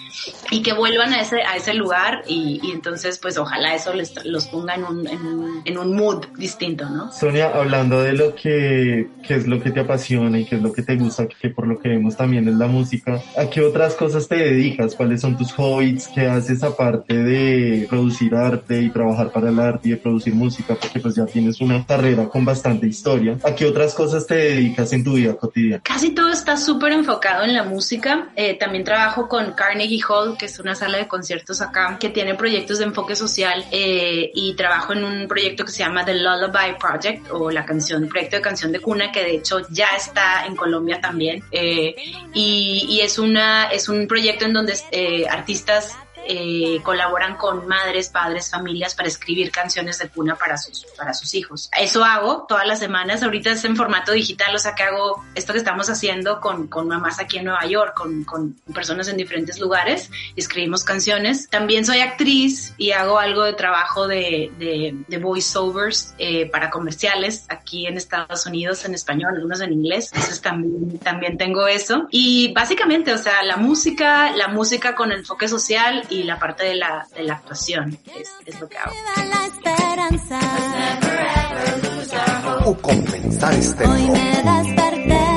y 0.50 0.62
que 0.62 0.71
vuelvan 0.72 1.12
a 1.12 1.20
ese, 1.20 1.42
a 1.42 1.56
ese 1.56 1.74
lugar 1.74 2.22
y, 2.26 2.60
y 2.62 2.72
entonces 2.72 3.18
pues 3.18 3.38
ojalá 3.38 3.74
eso 3.74 3.92
les, 3.92 4.12
los 4.24 4.46
ponga 4.48 4.74
en 4.74 4.84
un, 4.84 5.06
en, 5.06 5.26
un, 5.26 5.62
en 5.64 5.78
un 5.78 5.96
mood 5.96 6.26
distinto, 6.36 6.88
¿no? 6.88 7.12
Sonia, 7.12 7.50
hablando 7.54 8.02
de 8.02 8.12
lo 8.12 8.34
que, 8.34 9.08
que 9.26 9.34
es 9.34 9.46
lo 9.46 9.60
que 9.60 9.70
te 9.70 9.80
apasiona 9.80 10.38
y 10.38 10.44
qué 10.44 10.56
es 10.56 10.62
lo 10.62 10.72
que 10.72 10.82
te 10.82 10.96
gusta, 10.96 11.26
que 11.26 11.50
por 11.50 11.66
lo 11.66 11.78
que 11.78 11.88
vemos 11.88 12.16
también 12.16 12.48
es 12.48 12.54
la 12.54 12.66
música, 12.66 13.20
¿a 13.36 13.48
qué 13.48 13.60
otras 13.60 13.94
cosas 13.94 14.28
te 14.28 14.36
dedicas? 14.36 14.94
¿Cuáles 14.94 15.20
son 15.20 15.36
tus 15.36 15.52
hobbies? 15.52 16.08
¿Qué 16.08 16.26
haces 16.26 16.62
aparte 16.62 17.14
de 17.14 17.86
producir 17.88 18.34
arte 18.34 18.82
y 18.82 18.90
trabajar 18.90 19.30
para 19.30 19.50
el 19.50 19.58
arte 19.58 19.88
y 19.88 19.90
de 19.92 19.96
producir 19.96 20.34
música? 20.34 20.76
Porque 20.80 21.00
pues 21.00 21.14
ya 21.14 21.26
tienes 21.26 21.60
una 21.60 21.84
carrera 21.84 22.28
con 22.28 22.44
bastante 22.44 22.86
historia. 22.86 23.38
¿A 23.44 23.54
qué 23.54 23.66
otras 23.66 23.94
cosas 23.94 24.26
te 24.26 24.34
dedicas 24.34 24.92
en 24.92 25.04
tu 25.04 25.14
vida 25.14 25.34
cotidiana? 25.34 25.82
Casi 25.82 26.10
todo 26.10 26.30
está 26.30 26.56
súper 26.56 26.92
enfocado 26.92 27.44
en 27.44 27.54
la 27.54 27.62
música. 27.62 28.28
Eh, 28.36 28.58
también 28.58 28.84
trabajo 28.84 29.28
con 29.28 29.52
Carnegie 29.52 30.00
Hall, 30.08 30.36
que 30.36 30.46
es 30.46 30.51
una 30.58 30.74
sala 30.74 30.98
de 30.98 31.08
conciertos 31.08 31.60
acá, 31.60 31.98
que 31.98 32.08
tiene 32.08 32.34
proyectos 32.34 32.78
de 32.78 32.84
enfoque 32.84 33.16
social 33.16 33.64
eh, 33.70 34.30
y 34.34 34.54
trabajo 34.54 34.92
en 34.92 35.04
un 35.04 35.28
proyecto 35.28 35.64
que 35.64 35.70
se 35.72 35.80
llama 35.80 36.04
The 36.04 36.14
Lullaby 36.14 36.78
Project 36.78 37.30
o 37.30 37.50
la 37.50 37.64
canción, 37.64 38.08
proyecto 38.08 38.36
de 38.36 38.42
canción 38.42 38.72
de 38.72 38.80
cuna, 38.80 39.12
que 39.12 39.22
de 39.22 39.36
hecho 39.36 39.60
ya 39.70 39.88
está 39.96 40.46
en 40.46 40.56
Colombia 40.56 41.00
también. 41.00 41.42
Eh, 41.50 41.94
y, 42.34 42.86
y, 42.88 43.00
es, 43.00 43.18
una, 43.18 43.64
es 43.66 43.88
un 43.88 44.06
proyecto 44.06 44.44
en 44.44 44.52
donde 44.52 44.74
eh, 44.90 45.26
artistas 45.28 45.96
eh, 46.26 46.80
colaboran 46.82 47.36
con 47.36 47.66
madres, 47.66 48.08
padres, 48.08 48.50
familias 48.50 48.94
para 48.94 49.08
escribir 49.08 49.50
canciones 49.50 49.98
de 49.98 50.08
cuna 50.08 50.36
para 50.36 50.56
sus, 50.56 50.86
para 50.96 51.14
sus 51.14 51.34
hijos. 51.34 51.70
Eso 51.78 52.04
hago 52.04 52.46
todas 52.48 52.66
las 52.66 52.78
semanas. 52.78 53.22
Ahorita 53.22 53.50
es 53.50 53.64
en 53.64 53.76
formato 53.76 54.12
digital, 54.12 54.54
o 54.54 54.58
sea 54.58 54.74
que 54.74 54.82
hago 54.82 55.24
esto 55.34 55.52
que 55.52 55.58
estamos 55.58 55.88
haciendo 55.88 56.40
con, 56.40 56.68
con 56.68 56.88
mamás 56.88 57.20
aquí 57.20 57.38
en 57.38 57.46
Nueva 57.46 57.66
York, 57.66 57.94
con, 57.94 58.24
con 58.24 58.54
personas 58.74 59.08
en 59.08 59.16
diferentes 59.16 59.58
lugares. 59.58 60.10
Escribimos 60.36 60.84
canciones. 60.84 61.48
También 61.48 61.84
soy 61.84 62.00
actriz 62.00 62.74
y 62.78 62.92
hago 62.92 63.18
algo 63.18 63.44
de 63.44 63.54
trabajo 63.54 64.06
de, 64.06 64.52
de, 64.58 64.94
de 65.08 65.18
voiceovers 65.18 66.14
eh, 66.18 66.46
para 66.50 66.70
comerciales 66.70 67.46
aquí 67.48 67.86
en 67.86 67.96
Estados 67.96 68.46
Unidos 68.46 68.84
en 68.84 68.94
español, 68.94 69.34
algunos 69.34 69.60
en 69.60 69.72
inglés. 69.72 70.10
Entonces 70.12 70.40
también, 70.40 70.98
también 70.98 71.38
tengo 71.38 71.66
eso. 71.66 72.06
Y 72.10 72.52
básicamente, 72.52 73.12
o 73.12 73.18
sea, 73.18 73.42
la 73.42 73.56
música, 73.56 74.32
la 74.32 74.48
música 74.48 74.94
con 74.94 75.12
enfoque 75.12 75.48
social 75.48 76.04
y 76.12 76.22
la 76.24 76.38
parte 76.38 76.64
de 76.64 76.74
la, 76.74 77.06
de 77.14 77.22
la 77.22 77.34
actuación 77.34 77.98
es, 78.06 78.30
es 78.44 78.60
lo 78.60 78.68
que 78.68 78.76
hago. 78.76 78.92
O 82.64 82.74
compensar 82.76 83.54
estéreo. 83.54 85.31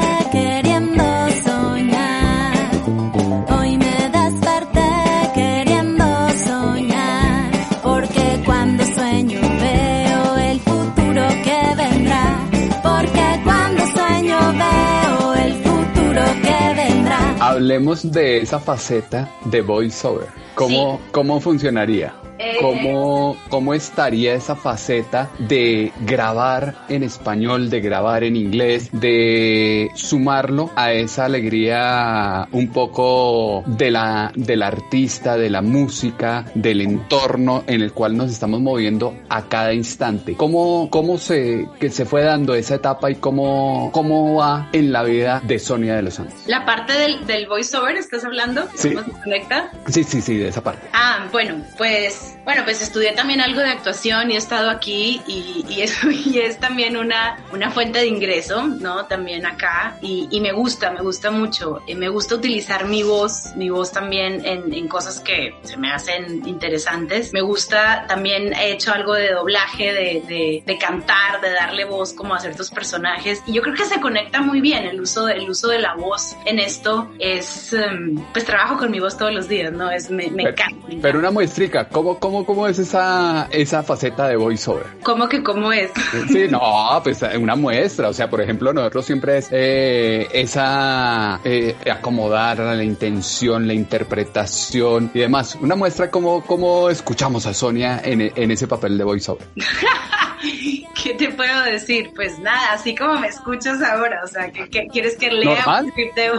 Hablemos 17.76 18.10
de 18.10 18.38
esa 18.38 18.58
faceta 18.58 19.30
de 19.44 19.60
voiceover. 19.62 20.30
¿Cómo, 20.56 20.98
Sí. 21.04 21.10
¿Cómo 21.12 21.42
funcionaría? 21.42 22.14
¿Cómo, 22.60 23.38
¿cómo 23.50 23.74
estaría 23.74 24.34
esa 24.34 24.56
faceta 24.56 25.30
de 25.40 25.92
grabar 26.02 26.76
en 26.90 27.04
español, 27.04 27.70
de 27.70 27.82
grabar 27.82 28.24
en 28.24 28.36
inglés, 28.36 28.90
de 28.92 29.90
sumarlo 29.96 30.72
a 30.76 30.94
esa 30.94 31.26
alegría 31.26 32.48
un 32.52 32.70
poco 32.70 33.64
de 33.66 33.92
la, 33.92 34.32
del 34.36 34.64
artista, 34.64 35.38
de 35.38 35.50
la 35.50 35.62
música, 35.62 36.46
del 36.54 36.82
entorno 36.82 37.64
en 37.68 37.82
el 37.82 37.94
cual 37.94 38.18
nos 38.18 38.32
estamos 38.32 38.62
moviendo 38.62 39.16
a 39.30 39.44
cada 39.44 39.74
instante? 39.74 40.36
¿Cómo, 40.36 40.90
cómo 40.90 41.18
se, 41.18 41.68
que 41.80 41.90
se 41.90 42.06
fue 42.06 42.24
dando 42.24 42.56
esa 42.56 42.76
etapa 42.76 43.12
y 43.12 43.16
cómo, 43.16 43.90
cómo 43.92 44.36
va 44.36 44.70
en 44.72 44.92
la 44.92 45.04
vida 45.04 45.42
de 45.44 45.60
Sonia 45.60 45.96
de 45.96 46.04
los 46.04 46.16
Santos? 46.16 46.36
La 46.48 46.66
parte 46.66 46.94
del, 46.94 47.26
del 47.26 47.48
voiceover, 47.48 47.96
¿estás 47.98 48.24
hablando? 48.26 48.68
Sí. 48.76 48.94
¿Cómo 48.94 49.06
se 49.06 49.24
conecta? 49.24 49.72
Sí, 49.88 50.04
sí, 50.04 50.22
sí, 50.22 50.38
de 50.38 50.50
esa 50.50 50.64
parte. 50.64 50.88
Ah, 50.94 51.28
bueno, 51.32 51.56
pues, 51.78 52.35
bueno, 52.46 52.62
pues 52.64 52.82
estudié 52.82 53.12
también 53.14 53.42
algo 53.42 53.60
de 53.60 53.70
actuación 53.70 54.32
y 54.32 54.36
he 54.36 54.38
estado 54.38 54.70
aquí 54.70 55.22
y, 55.28 55.66
y 55.68 55.82
eso 55.82 56.10
y 56.12 56.40
es 56.40 56.60
también 56.60 56.96
una, 56.96 57.38
una 57.52 57.72
fuente 57.72 58.00
de 58.00 58.08
ingreso, 58.08 58.68
¿no? 58.68 59.06
También 59.06 59.46
acá 59.46 59.98
y, 60.02 60.28
y 60.32 60.40
me 60.40 60.52
gusta, 60.52 60.92
me 60.92 61.02
gusta 61.02 61.32
mucho. 61.32 61.82
Eh, 61.88 61.96
me 61.96 62.08
gusta 62.10 62.36
utilizar 62.36 62.86
mi 62.86 63.04
voz, 63.04 63.56
mi 63.56 63.70
voz 63.70 63.92
también 63.92 64.46
en, 64.46 64.74
en 64.74 64.88
cosas 64.88 65.20
que 65.20 65.56
se 65.64 65.76
me 65.78 65.92
hacen 65.92 66.48
interesantes. 66.48 67.34
Me 67.34 67.42
gusta, 67.42 68.06
también 68.08 68.54
he 68.54 68.72
hecho 68.72 68.94
algo 68.94 69.14
de 69.14 69.32
doblaje, 69.32 69.92
de, 69.94 70.24
de, 70.28 70.64
de 70.66 70.78
cantar, 70.78 71.42
de 71.42 71.52
darle 71.52 71.86
voz 71.86 72.14
como 72.14 72.36
a 72.36 72.40
ciertos 72.40 72.70
personajes 72.72 73.42
y 73.48 73.54
yo 73.54 73.62
creo 73.62 73.74
que 73.76 73.86
se 73.86 74.00
conecta 74.00 74.42
muy 74.42 74.62
bien 74.62 74.86
el 74.86 75.02
uso, 75.02 75.28
el 75.28 75.50
uso 75.50 75.68
de 75.70 75.80
la 75.80 75.96
voz 75.96 76.36
en 76.46 76.60
esto 76.60 77.10
es, 77.20 77.74
em, 77.74 78.16
pues 78.34 78.46
trabajo 78.46 78.78
con 78.78 78.92
mi 78.92 79.00
voz 79.00 79.18
todos 79.18 79.34
los 79.34 79.48
días, 79.48 79.72
¿no? 79.72 79.90
Es, 79.90 80.10
me, 80.12 80.28
me 80.30 80.44
Pero, 80.44 80.50
encanta. 80.52 80.76
me 80.76 80.82
pero 80.82 80.98
encanta. 80.98 81.18
una 81.18 81.32
muestrica, 81.32 81.90
¿cómo, 81.90 82.20
cómo, 82.20 82.35
cómo 82.44 82.68
es 82.68 82.80
esa, 82.80 83.48
esa 83.52 83.84
faceta 83.84 84.28
de 84.28 84.36
voiceover? 84.36 84.88
¿Cómo 85.04 85.30
que 85.30 85.44
cómo 85.44 85.72
es? 85.72 85.92
Sí, 86.28 86.48
no, 86.50 86.60
pues 87.04 87.24
una 87.40 87.56
muestra, 87.56 88.10
o 88.10 88.14
sea, 88.14 88.30
por 88.30 88.42
ejemplo, 88.42 88.74
nosotros 88.74 89.06
siempre 89.06 89.38
es 89.38 89.48
eh, 89.52 90.28
esa 90.34 91.40
eh, 91.44 91.76
acomodar 91.90 92.58
la 92.58 92.84
intención, 92.84 93.68
la 93.68 93.74
interpretación 93.74 95.12
y 95.14 95.20
demás. 95.20 95.56
Una 95.62 95.76
muestra 95.76 96.10
cómo, 96.10 96.42
cómo 96.42 96.90
escuchamos 96.90 97.46
a 97.46 97.54
Sonia 97.54 98.02
en, 98.04 98.32
en 98.36 98.52
ese 98.52 98.68
papel 98.68 98.98
de 98.98 99.04
voiceover. 99.04 99.48
¿Qué 101.06 101.14
te 101.14 101.30
puedo 101.30 101.64
decir? 101.66 102.12
Pues 102.16 102.40
nada, 102.40 102.74
así 102.74 102.96
como 102.96 103.20
me 103.20 103.28
escuchas 103.28 103.80
ahora, 103.84 104.22
o 104.24 104.28
sea, 104.28 104.52
¿qué, 104.52 104.68
qué- 104.70 104.88
quieres 104.92 105.16
que 105.18 105.30
lea 105.30 105.54
Normal. 105.64 105.94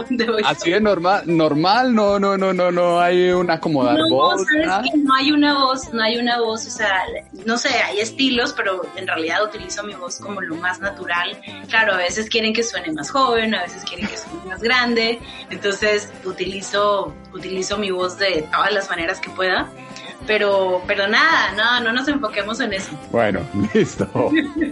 un 0.09 0.17
de? 0.17 0.41
Así 0.43 0.71
de 0.71 0.81
normal, 0.81 1.23
normal, 1.25 1.95
no, 1.95 2.19
no, 2.19 2.37
no, 2.37 2.51
no, 2.51 2.69
no 2.69 2.99
hay 2.99 3.29
un 3.29 3.49
acomodar 3.49 3.97
No, 3.97 4.09
voz. 4.09 4.45
sabes 4.65 4.91
que 4.91 4.97
no 4.97 5.15
hay 5.15 5.31
una 5.31 5.53
voz, 5.53 5.93
no 5.93 6.03
hay 6.03 6.17
una 6.17 6.41
voz, 6.41 6.67
o 6.67 6.69
sea, 6.69 7.01
no 7.45 7.57
sé, 7.57 7.69
hay 7.69 8.01
estilos, 8.01 8.51
pero 8.51 8.81
en 8.97 9.07
realidad 9.07 9.41
utilizo 9.41 9.83
mi 9.83 9.93
voz 9.93 10.19
como 10.19 10.41
lo 10.41 10.55
más 10.57 10.81
natural. 10.81 11.39
Claro, 11.69 11.93
a 11.93 11.97
veces 11.97 12.29
quieren 12.29 12.51
que 12.51 12.61
suene 12.61 12.91
más 12.91 13.09
joven, 13.09 13.55
a 13.55 13.61
veces 13.63 13.85
quieren 13.85 14.05
que 14.05 14.17
suene 14.17 14.43
más 14.49 14.61
grande, 14.61 15.17
entonces 15.49 16.11
utilizo, 16.25 17.15
utilizo 17.33 17.77
mi 17.77 17.91
voz 17.91 18.17
de 18.19 18.45
todas 18.51 18.73
las 18.73 18.89
maneras 18.89 19.21
que 19.21 19.29
pueda. 19.29 19.69
Pero, 20.25 20.81
pero 20.87 21.07
nada, 21.07 21.53
no, 21.55 21.83
no 21.85 21.93
nos 21.93 22.07
enfoquemos 22.07 22.59
en 22.59 22.73
eso. 22.73 22.91
Bueno, 23.11 23.41
listo. 23.73 24.07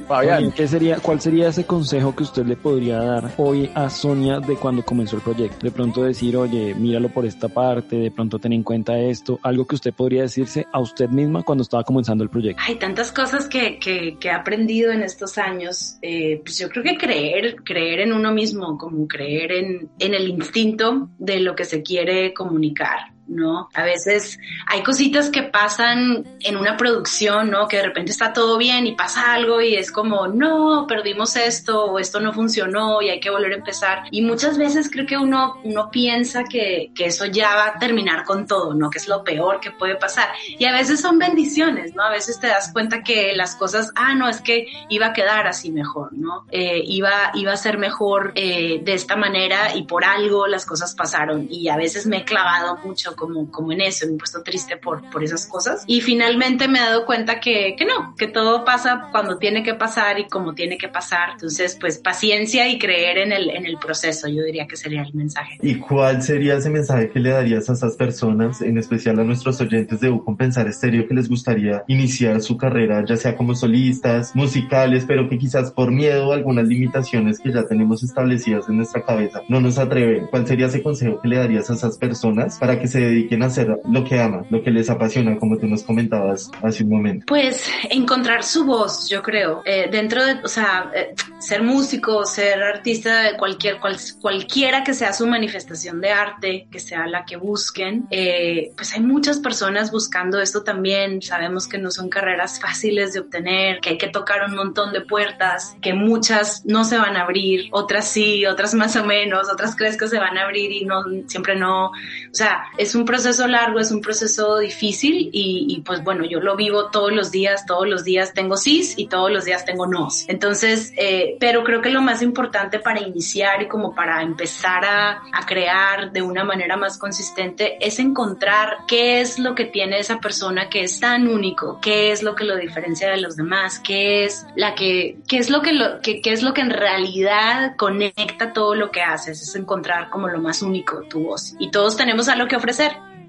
Fabián. 0.07 0.51
¿qué 0.51 0.67
sería, 0.67 0.97
¿Cuál 0.97 1.21
sería 1.21 1.49
ese 1.49 1.65
consejo 1.65 2.15
que 2.15 2.23
usted 2.23 2.45
le 2.45 2.55
podría 2.55 2.99
dar 2.99 3.31
hoy 3.37 3.69
a 3.73 3.89
Sonia 3.89 4.39
de 4.39 4.55
cuando 4.55 4.83
comenzó 4.83 5.15
el 5.17 5.21
proyecto? 5.21 5.57
De 5.65 5.71
pronto 5.71 6.03
decir, 6.03 6.35
oye, 6.37 6.73
míralo 6.75 7.09
por 7.09 7.25
esta 7.25 7.47
parte, 7.47 7.95
de 7.95 8.11
pronto 8.11 8.39
ten 8.39 8.53
en 8.53 8.63
cuenta 8.63 8.97
esto, 8.97 9.39
algo 9.43 9.65
que 9.65 9.75
usted 9.75 9.93
podría 9.93 10.23
decirse 10.23 10.65
a 10.71 10.79
usted 10.79 11.09
misma 11.09 11.43
cuando 11.43 11.61
estaba 11.63 11.83
comenzando 11.83 12.23
el 12.23 12.29
proyecto. 12.29 12.61
Hay 12.65 12.75
tantas 12.75 13.11
cosas 13.11 13.47
que, 13.47 13.79
que, 13.79 14.17
que 14.19 14.27
he 14.27 14.31
aprendido 14.31 14.91
en 14.91 15.03
estos 15.03 15.37
años. 15.37 15.97
Eh, 16.01 16.41
pues 16.43 16.57
yo 16.57 16.69
creo 16.69 16.83
que 16.83 16.97
creer, 16.97 17.57
creer 17.63 18.01
en 18.01 18.13
uno 18.13 18.31
mismo, 18.31 18.77
como 18.77 19.07
creer 19.07 19.51
en, 19.51 19.89
en 19.99 20.13
el 20.13 20.29
instinto 20.29 21.09
de 21.17 21.39
lo 21.39 21.55
que 21.55 21.65
se 21.65 21.81
quiere 21.81 22.33
comunicar. 22.33 23.14
¿No? 23.27 23.69
A 23.73 23.83
veces 23.83 24.39
hay 24.67 24.83
cositas 24.83 25.29
que 25.29 25.43
pasan 25.43 26.25
en 26.41 26.57
una 26.57 26.77
producción, 26.77 27.49
¿no? 27.49 27.67
Que 27.67 27.77
de 27.77 27.83
repente 27.83 28.11
está 28.11 28.33
todo 28.33 28.57
bien 28.57 28.87
y 28.87 28.93
pasa 28.93 29.33
algo 29.33 29.61
y 29.61 29.75
es 29.75 29.91
como, 29.91 30.27
no, 30.27 30.85
perdimos 30.87 31.35
esto 31.35 31.85
o 31.85 31.99
esto 31.99 32.19
no 32.19 32.33
funcionó 32.33 33.01
y 33.01 33.09
hay 33.09 33.19
que 33.19 33.29
volver 33.29 33.53
a 33.53 33.55
empezar. 33.55 34.03
Y 34.11 34.21
muchas 34.21 34.57
veces 34.57 34.89
creo 34.91 35.05
que 35.05 35.17
uno, 35.17 35.59
uno 35.63 35.89
piensa 35.91 36.43
que, 36.43 36.91
que 36.95 37.05
eso 37.05 37.25
ya 37.25 37.55
va 37.55 37.67
a 37.67 37.79
terminar 37.79 38.23
con 38.23 38.45
todo, 38.45 38.73
¿no? 38.73 38.89
Que 38.89 38.99
es 38.99 39.07
lo 39.07 39.23
peor 39.23 39.59
que 39.59 39.71
puede 39.71 39.95
pasar. 39.95 40.29
Y 40.57 40.65
a 40.65 40.71
veces 40.71 41.01
son 41.01 41.17
bendiciones, 41.17 41.95
¿no? 41.95 42.03
A 42.03 42.09
veces 42.09 42.39
te 42.39 42.47
das 42.47 42.71
cuenta 42.71 43.03
que 43.03 43.35
las 43.35 43.55
cosas, 43.55 43.91
ah, 43.95 44.13
no, 44.15 44.29
es 44.29 44.41
que 44.41 44.67
iba 44.89 45.07
a 45.07 45.13
quedar 45.13 45.47
así 45.47 45.71
mejor, 45.71 46.13
¿no? 46.13 46.45
Eh, 46.51 46.81
iba, 46.85 47.31
iba 47.33 47.53
a 47.53 47.57
ser 47.57 47.77
mejor 47.77 48.33
eh, 48.35 48.79
de 48.83 48.93
esta 48.93 49.15
manera 49.15 49.75
y 49.75 49.83
por 49.83 50.05
algo 50.05 50.47
las 50.47 50.65
cosas 50.65 50.95
pasaron. 50.95 51.47
Y 51.49 51.69
a 51.69 51.77
veces 51.77 52.05
me 52.05 52.17
he 52.17 52.25
clavado 52.25 52.77
mucho 52.77 53.14
como, 53.15 53.51
como 53.51 53.71
en 53.71 53.81
eso, 53.81 54.07
me 54.07 54.13
he 54.13 54.17
puesto 54.17 54.43
triste 54.43 54.77
por, 54.77 55.09
por 55.09 55.23
esas 55.23 55.45
cosas. 55.45 55.83
Y 55.87 56.01
finalmente 56.01 56.67
me 56.67 56.79
he 56.79 56.81
dado 56.81 57.05
cuenta 57.05 57.39
que, 57.39 57.75
que 57.77 57.85
no, 57.85 58.15
que 58.17 58.27
todo 58.27 58.65
pasa 58.65 59.09
cuando 59.11 59.37
tiene 59.37 59.63
que 59.63 59.73
pasar 59.73 60.19
y 60.19 60.27
como 60.27 60.53
tiene 60.53 60.77
que 60.77 60.87
pasar. 60.87 61.31
Entonces, 61.33 61.77
pues 61.79 61.97
paciencia 61.97 62.67
y 62.69 62.79
creer 62.79 63.17
en 63.17 63.31
el, 63.31 63.49
en 63.49 63.65
el 63.65 63.77
proceso, 63.77 64.27
yo 64.27 64.43
diría 64.43 64.67
que 64.67 64.77
sería 64.77 65.03
el 65.03 65.13
mensaje. 65.13 65.57
¿Y 65.61 65.75
cuál 65.75 66.21
sería 66.21 66.55
ese 66.55 66.69
mensaje 66.69 67.09
que 67.09 67.19
le 67.19 67.31
darías 67.31 67.69
a 67.69 67.73
esas 67.73 67.95
personas, 67.95 68.61
en 68.61 68.77
especial 68.77 69.19
a 69.19 69.23
nuestros 69.23 69.59
oyentes 69.61 69.99
de 69.99 70.09
U 70.09 70.23
Compensar 70.23 70.67
Estéreo, 70.67 71.07
que 71.07 71.13
les 71.13 71.29
gustaría 71.29 71.83
iniciar 71.87 72.41
su 72.41 72.57
carrera, 72.57 73.03
ya 73.05 73.17
sea 73.17 73.35
como 73.35 73.55
solistas, 73.55 74.35
musicales, 74.35 75.05
pero 75.07 75.29
que 75.29 75.37
quizás 75.37 75.71
por 75.71 75.91
miedo 75.91 76.31
a 76.31 76.35
algunas 76.35 76.67
limitaciones 76.67 77.39
que 77.39 77.51
ya 77.51 77.65
tenemos 77.67 78.03
establecidas 78.03 78.67
en 78.69 78.77
nuestra 78.77 79.03
cabeza 79.03 79.25
no 79.49 79.61
nos 79.61 79.77
atreven? 79.77 80.27
¿Cuál 80.27 80.47
sería 80.47 80.67
ese 80.67 80.81
consejo 80.81 81.19
que 81.21 81.27
le 81.27 81.37
darías 81.37 81.69
a 81.69 81.73
esas 81.73 81.97
personas 81.97 82.57
para 82.59 82.79
que 82.79 82.87
se 82.87 82.99
dediquen 83.05 83.43
a 83.43 83.47
hacer 83.47 83.67
lo 83.89 84.03
que 84.03 84.19
aman, 84.19 84.45
lo 84.49 84.63
que 84.63 84.71
les 84.71 84.89
apasiona, 84.89 85.37
como 85.37 85.57
tú 85.57 85.67
nos 85.67 85.83
comentabas 85.83 86.51
hace 86.61 86.83
un 86.83 86.89
momento? 86.89 87.25
Pues 87.27 87.69
encontrar 87.89 88.43
su 88.43 88.65
voz, 88.65 89.09
yo 89.09 89.21
creo. 89.21 89.61
Eh, 89.65 89.87
dentro 89.91 90.25
de, 90.25 90.33
o 90.43 90.47
sea, 90.47 90.91
eh, 90.93 91.13
ser 91.39 91.63
músico, 91.63 92.25
ser 92.25 92.61
artista 92.61 93.21
de 93.21 93.37
cualquier, 93.37 93.79
cual, 93.79 93.97
cualquiera 94.19 94.83
que 94.83 94.93
sea 94.93 95.13
su 95.13 95.27
manifestación 95.27 96.01
de 96.01 96.11
arte, 96.11 96.67
que 96.71 96.79
sea 96.79 97.07
la 97.07 97.25
que 97.25 97.37
busquen, 97.37 98.07
eh, 98.09 98.71
pues 98.75 98.93
hay 98.93 99.01
muchas 99.01 99.39
personas 99.39 99.91
buscando 99.91 100.39
esto 100.39 100.63
también. 100.63 101.21
Sabemos 101.21 101.67
que 101.67 101.77
no 101.77 101.91
son 101.91 102.09
carreras 102.09 102.59
fáciles 102.59 103.13
de 103.13 103.19
obtener, 103.19 103.79
que 103.79 103.91
hay 103.91 103.97
que 103.97 104.07
tocar 104.07 104.43
un 104.47 104.55
montón 104.55 104.93
de 104.93 105.01
puertas, 105.01 105.77
que 105.81 105.93
muchas 105.93 106.65
no 106.65 106.83
se 106.83 106.97
van 106.97 107.17
a 107.17 107.21
abrir, 107.21 107.69
otras 107.71 108.07
sí, 108.07 108.45
otras 108.45 108.73
más 108.73 108.95
o 108.95 109.05
menos, 109.05 109.51
otras 109.51 109.75
crees 109.75 109.97
que 109.97 110.07
se 110.07 110.19
van 110.19 110.37
a 110.37 110.43
abrir 110.43 110.71
y 110.71 110.85
no, 110.85 111.03
siempre 111.27 111.55
no. 111.55 111.87
O 111.87 111.91
sea, 112.31 112.65
es 112.77 112.94
un 112.95 113.05
proceso 113.05 113.47
largo, 113.47 113.79
es 113.79 113.91
un 113.91 114.01
proceso 114.01 114.57
difícil 114.59 115.29
y, 115.31 115.65
y 115.69 115.81
pues 115.81 116.03
bueno, 116.03 116.25
yo 116.25 116.39
lo 116.39 116.55
vivo 116.55 116.89
todos 116.89 117.11
los 117.11 117.31
días, 117.31 117.65
todos 117.65 117.87
los 117.87 118.03
días 118.03 118.33
tengo 118.33 118.57
sís 118.57 118.97
y 118.97 119.07
todos 119.07 119.31
los 119.31 119.45
días 119.45 119.65
tengo 119.65 119.87
nos. 119.87 120.27
Entonces, 120.29 120.93
eh, 120.97 121.37
pero 121.39 121.63
creo 121.63 121.81
que 121.81 121.89
lo 121.89 122.01
más 122.01 122.21
importante 122.21 122.79
para 122.79 123.01
iniciar 123.01 123.61
y 123.61 123.67
como 123.67 123.93
para 123.93 124.21
empezar 124.21 124.85
a, 124.85 125.23
a 125.31 125.45
crear 125.45 126.11
de 126.11 126.21
una 126.21 126.43
manera 126.43 126.77
más 126.77 126.97
consistente 126.97 127.77
es 127.85 127.99
encontrar 127.99 128.77
qué 128.87 129.21
es 129.21 129.39
lo 129.39 129.55
que 129.55 129.65
tiene 129.65 129.99
esa 129.99 130.19
persona 130.19 130.69
que 130.69 130.83
es 130.83 130.99
tan 130.99 131.27
único, 131.27 131.79
qué 131.81 132.11
es 132.11 132.23
lo 132.23 132.35
que 132.35 132.43
lo 132.43 132.55
diferencia 132.55 133.09
de 133.09 133.17
los 133.17 133.35
demás, 133.35 133.79
qué 133.79 134.25
es 134.25 134.45
la 134.55 134.75
que, 134.75 135.17
qué 135.27 135.37
es 135.37 135.49
lo 135.49 135.61
que 135.61 135.73
lo, 135.73 136.01
qué 136.01 136.21
es 136.23 136.43
lo 136.43 136.53
que 136.53 136.61
en 136.61 136.69
realidad 136.69 137.75
conecta 137.75 138.53
todo 138.53 138.75
lo 138.75 138.91
que 138.91 139.01
haces, 139.01 139.41
es 139.41 139.55
encontrar 139.55 140.09
como 140.09 140.27
lo 140.27 140.39
más 140.39 140.61
único 140.61 141.03
tu 141.09 141.21
voz. 141.21 141.55
Y 141.59 141.71
todos 141.71 141.97
tenemos 141.97 142.27
algo 142.27 142.47
que 142.47 142.55
ofrecer 142.55 142.84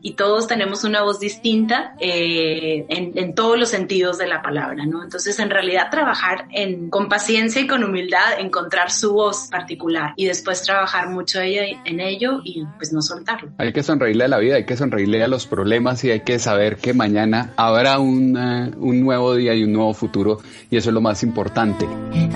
y 0.06 0.12
todos 0.12 0.46
tenemos 0.46 0.84
una 0.84 1.02
voz 1.02 1.18
distinta 1.18 1.96
eh, 1.98 2.86
en, 2.88 3.18
en, 3.18 3.34
todos 3.34 3.58
los 3.58 3.70
sentidos 3.70 4.18
de 4.18 4.28
la 4.28 4.40
palabra, 4.40 4.86
¿no? 4.86 5.02
Entonces, 5.02 5.36
en 5.40 5.50
realidad, 5.50 5.90
trabajar 5.90 6.46
en, 6.52 6.90
con 6.90 7.08
paciencia 7.08 7.60
y 7.60 7.66
con 7.66 7.82
humildad, 7.82 8.38
encontrar 8.38 8.92
su 8.92 9.12
voz 9.14 9.48
particular 9.50 10.12
y 10.14 10.26
después 10.26 10.62
trabajar 10.62 11.08
mucho 11.08 11.40
en 11.40 11.98
ello 11.98 12.40
y 12.44 12.64
pues 12.76 12.92
no 12.92 13.02
soltarlo. 13.02 13.50
Hay 13.58 13.72
que 13.72 13.82
sonreírle 13.82 14.26
a 14.26 14.28
la 14.28 14.38
vida, 14.38 14.54
hay 14.54 14.64
que 14.64 14.76
sonreírle 14.76 15.24
a 15.24 15.28
los 15.28 15.48
problemas 15.48 16.04
y 16.04 16.12
hay 16.12 16.20
que 16.20 16.38
saber 16.38 16.76
que 16.76 16.94
mañana 16.94 17.52
habrá 17.56 17.98
un, 17.98 18.36
uh, 18.36 18.78
un 18.78 19.00
nuevo 19.00 19.34
día 19.34 19.54
y 19.54 19.64
un 19.64 19.72
nuevo 19.72 19.92
futuro 19.92 20.38
y 20.70 20.76
eso 20.76 20.90
es 20.90 20.94
lo 20.94 21.00
más 21.00 21.24
importante. 21.24 21.84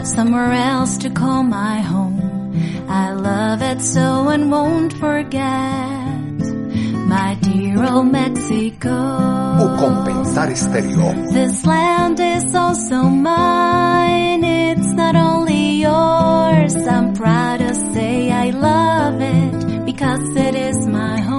Somewhere 0.03 0.57
else 0.57 0.99
to 0.99 1.15
call 1.15 1.45
my 1.45 1.81
home. 1.81 2.21
I 2.89 3.13
love 3.13 3.63
it 3.63 3.81
so 3.81 4.29
and 4.29 4.51
won't 4.51 4.93
forget. 4.95 6.10
My 7.11 7.35
dear 7.41 7.83
old 7.93 8.07
Mexico. 8.13 8.89
U 8.89 9.77
compensar 9.83 10.49
estéreo. 10.53 11.13
This 11.33 11.67
land 11.67 12.21
is 12.21 12.55
also 12.55 13.03
mine. 13.03 14.45
It's 14.45 14.93
not 14.95 15.17
only 15.17 15.81
yours. 15.83 16.77
I'm 16.87 17.13
proud 17.15 17.59
to 17.59 17.75
say 17.93 18.31
I 18.31 18.51
love 18.51 19.21
it 19.21 19.85
because 19.85 20.23
it 20.37 20.55
is 20.55 20.87
my 20.87 21.21
home. 21.21 21.30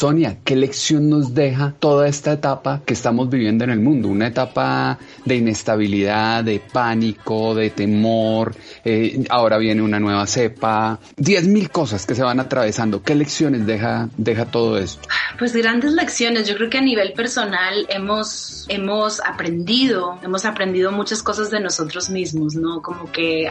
Sonia, 0.00 0.38
¿qué 0.46 0.56
lección 0.56 1.10
nos 1.10 1.34
deja 1.34 1.74
toda 1.78 2.08
esta 2.08 2.32
etapa 2.32 2.80
que 2.86 2.94
estamos 2.94 3.28
viviendo 3.28 3.64
en 3.64 3.70
el 3.70 3.80
mundo? 3.80 4.08
Una 4.08 4.28
etapa 4.28 4.98
de 5.26 5.36
inestabilidad, 5.36 6.42
de 6.42 6.58
pánico, 6.58 7.54
de 7.54 7.68
temor, 7.68 8.54
eh, 8.82 9.22
ahora 9.28 9.58
viene 9.58 9.82
una 9.82 10.00
nueva 10.00 10.26
cepa, 10.26 10.98
diez 11.18 11.46
mil 11.46 11.68
cosas 11.68 12.06
que 12.06 12.14
se 12.14 12.22
van 12.22 12.40
atravesando. 12.40 13.02
¿Qué 13.02 13.14
lecciones 13.14 13.66
deja, 13.66 14.08
deja 14.16 14.46
todo 14.46 14.78
esto? 14.78 15.06
Pues 15.38 15.54
grandes 15.54 15.92
lecciones. 15.92 16.48
Yo 16.48 16.56
creo 16.56 16.70
que 16.70 16.78
a 16.78 16.82
nivel 16.82 17.12
personal 17.12 17.86
hemos, 17.90 18.64
hemos 18.70 19.20
aprendido, 19.20 20.18
hemos 20.22 20.46
aprendido 20.46 20.92
muchas 20.92 21.22
cosas 21.22 21.50
de 21.50 21.60
nosotros 21.60 22.08
mismos, 22.08 22.54
¿no? 22.54 22.80
Como 22.80 23.12
que 23.12 23.50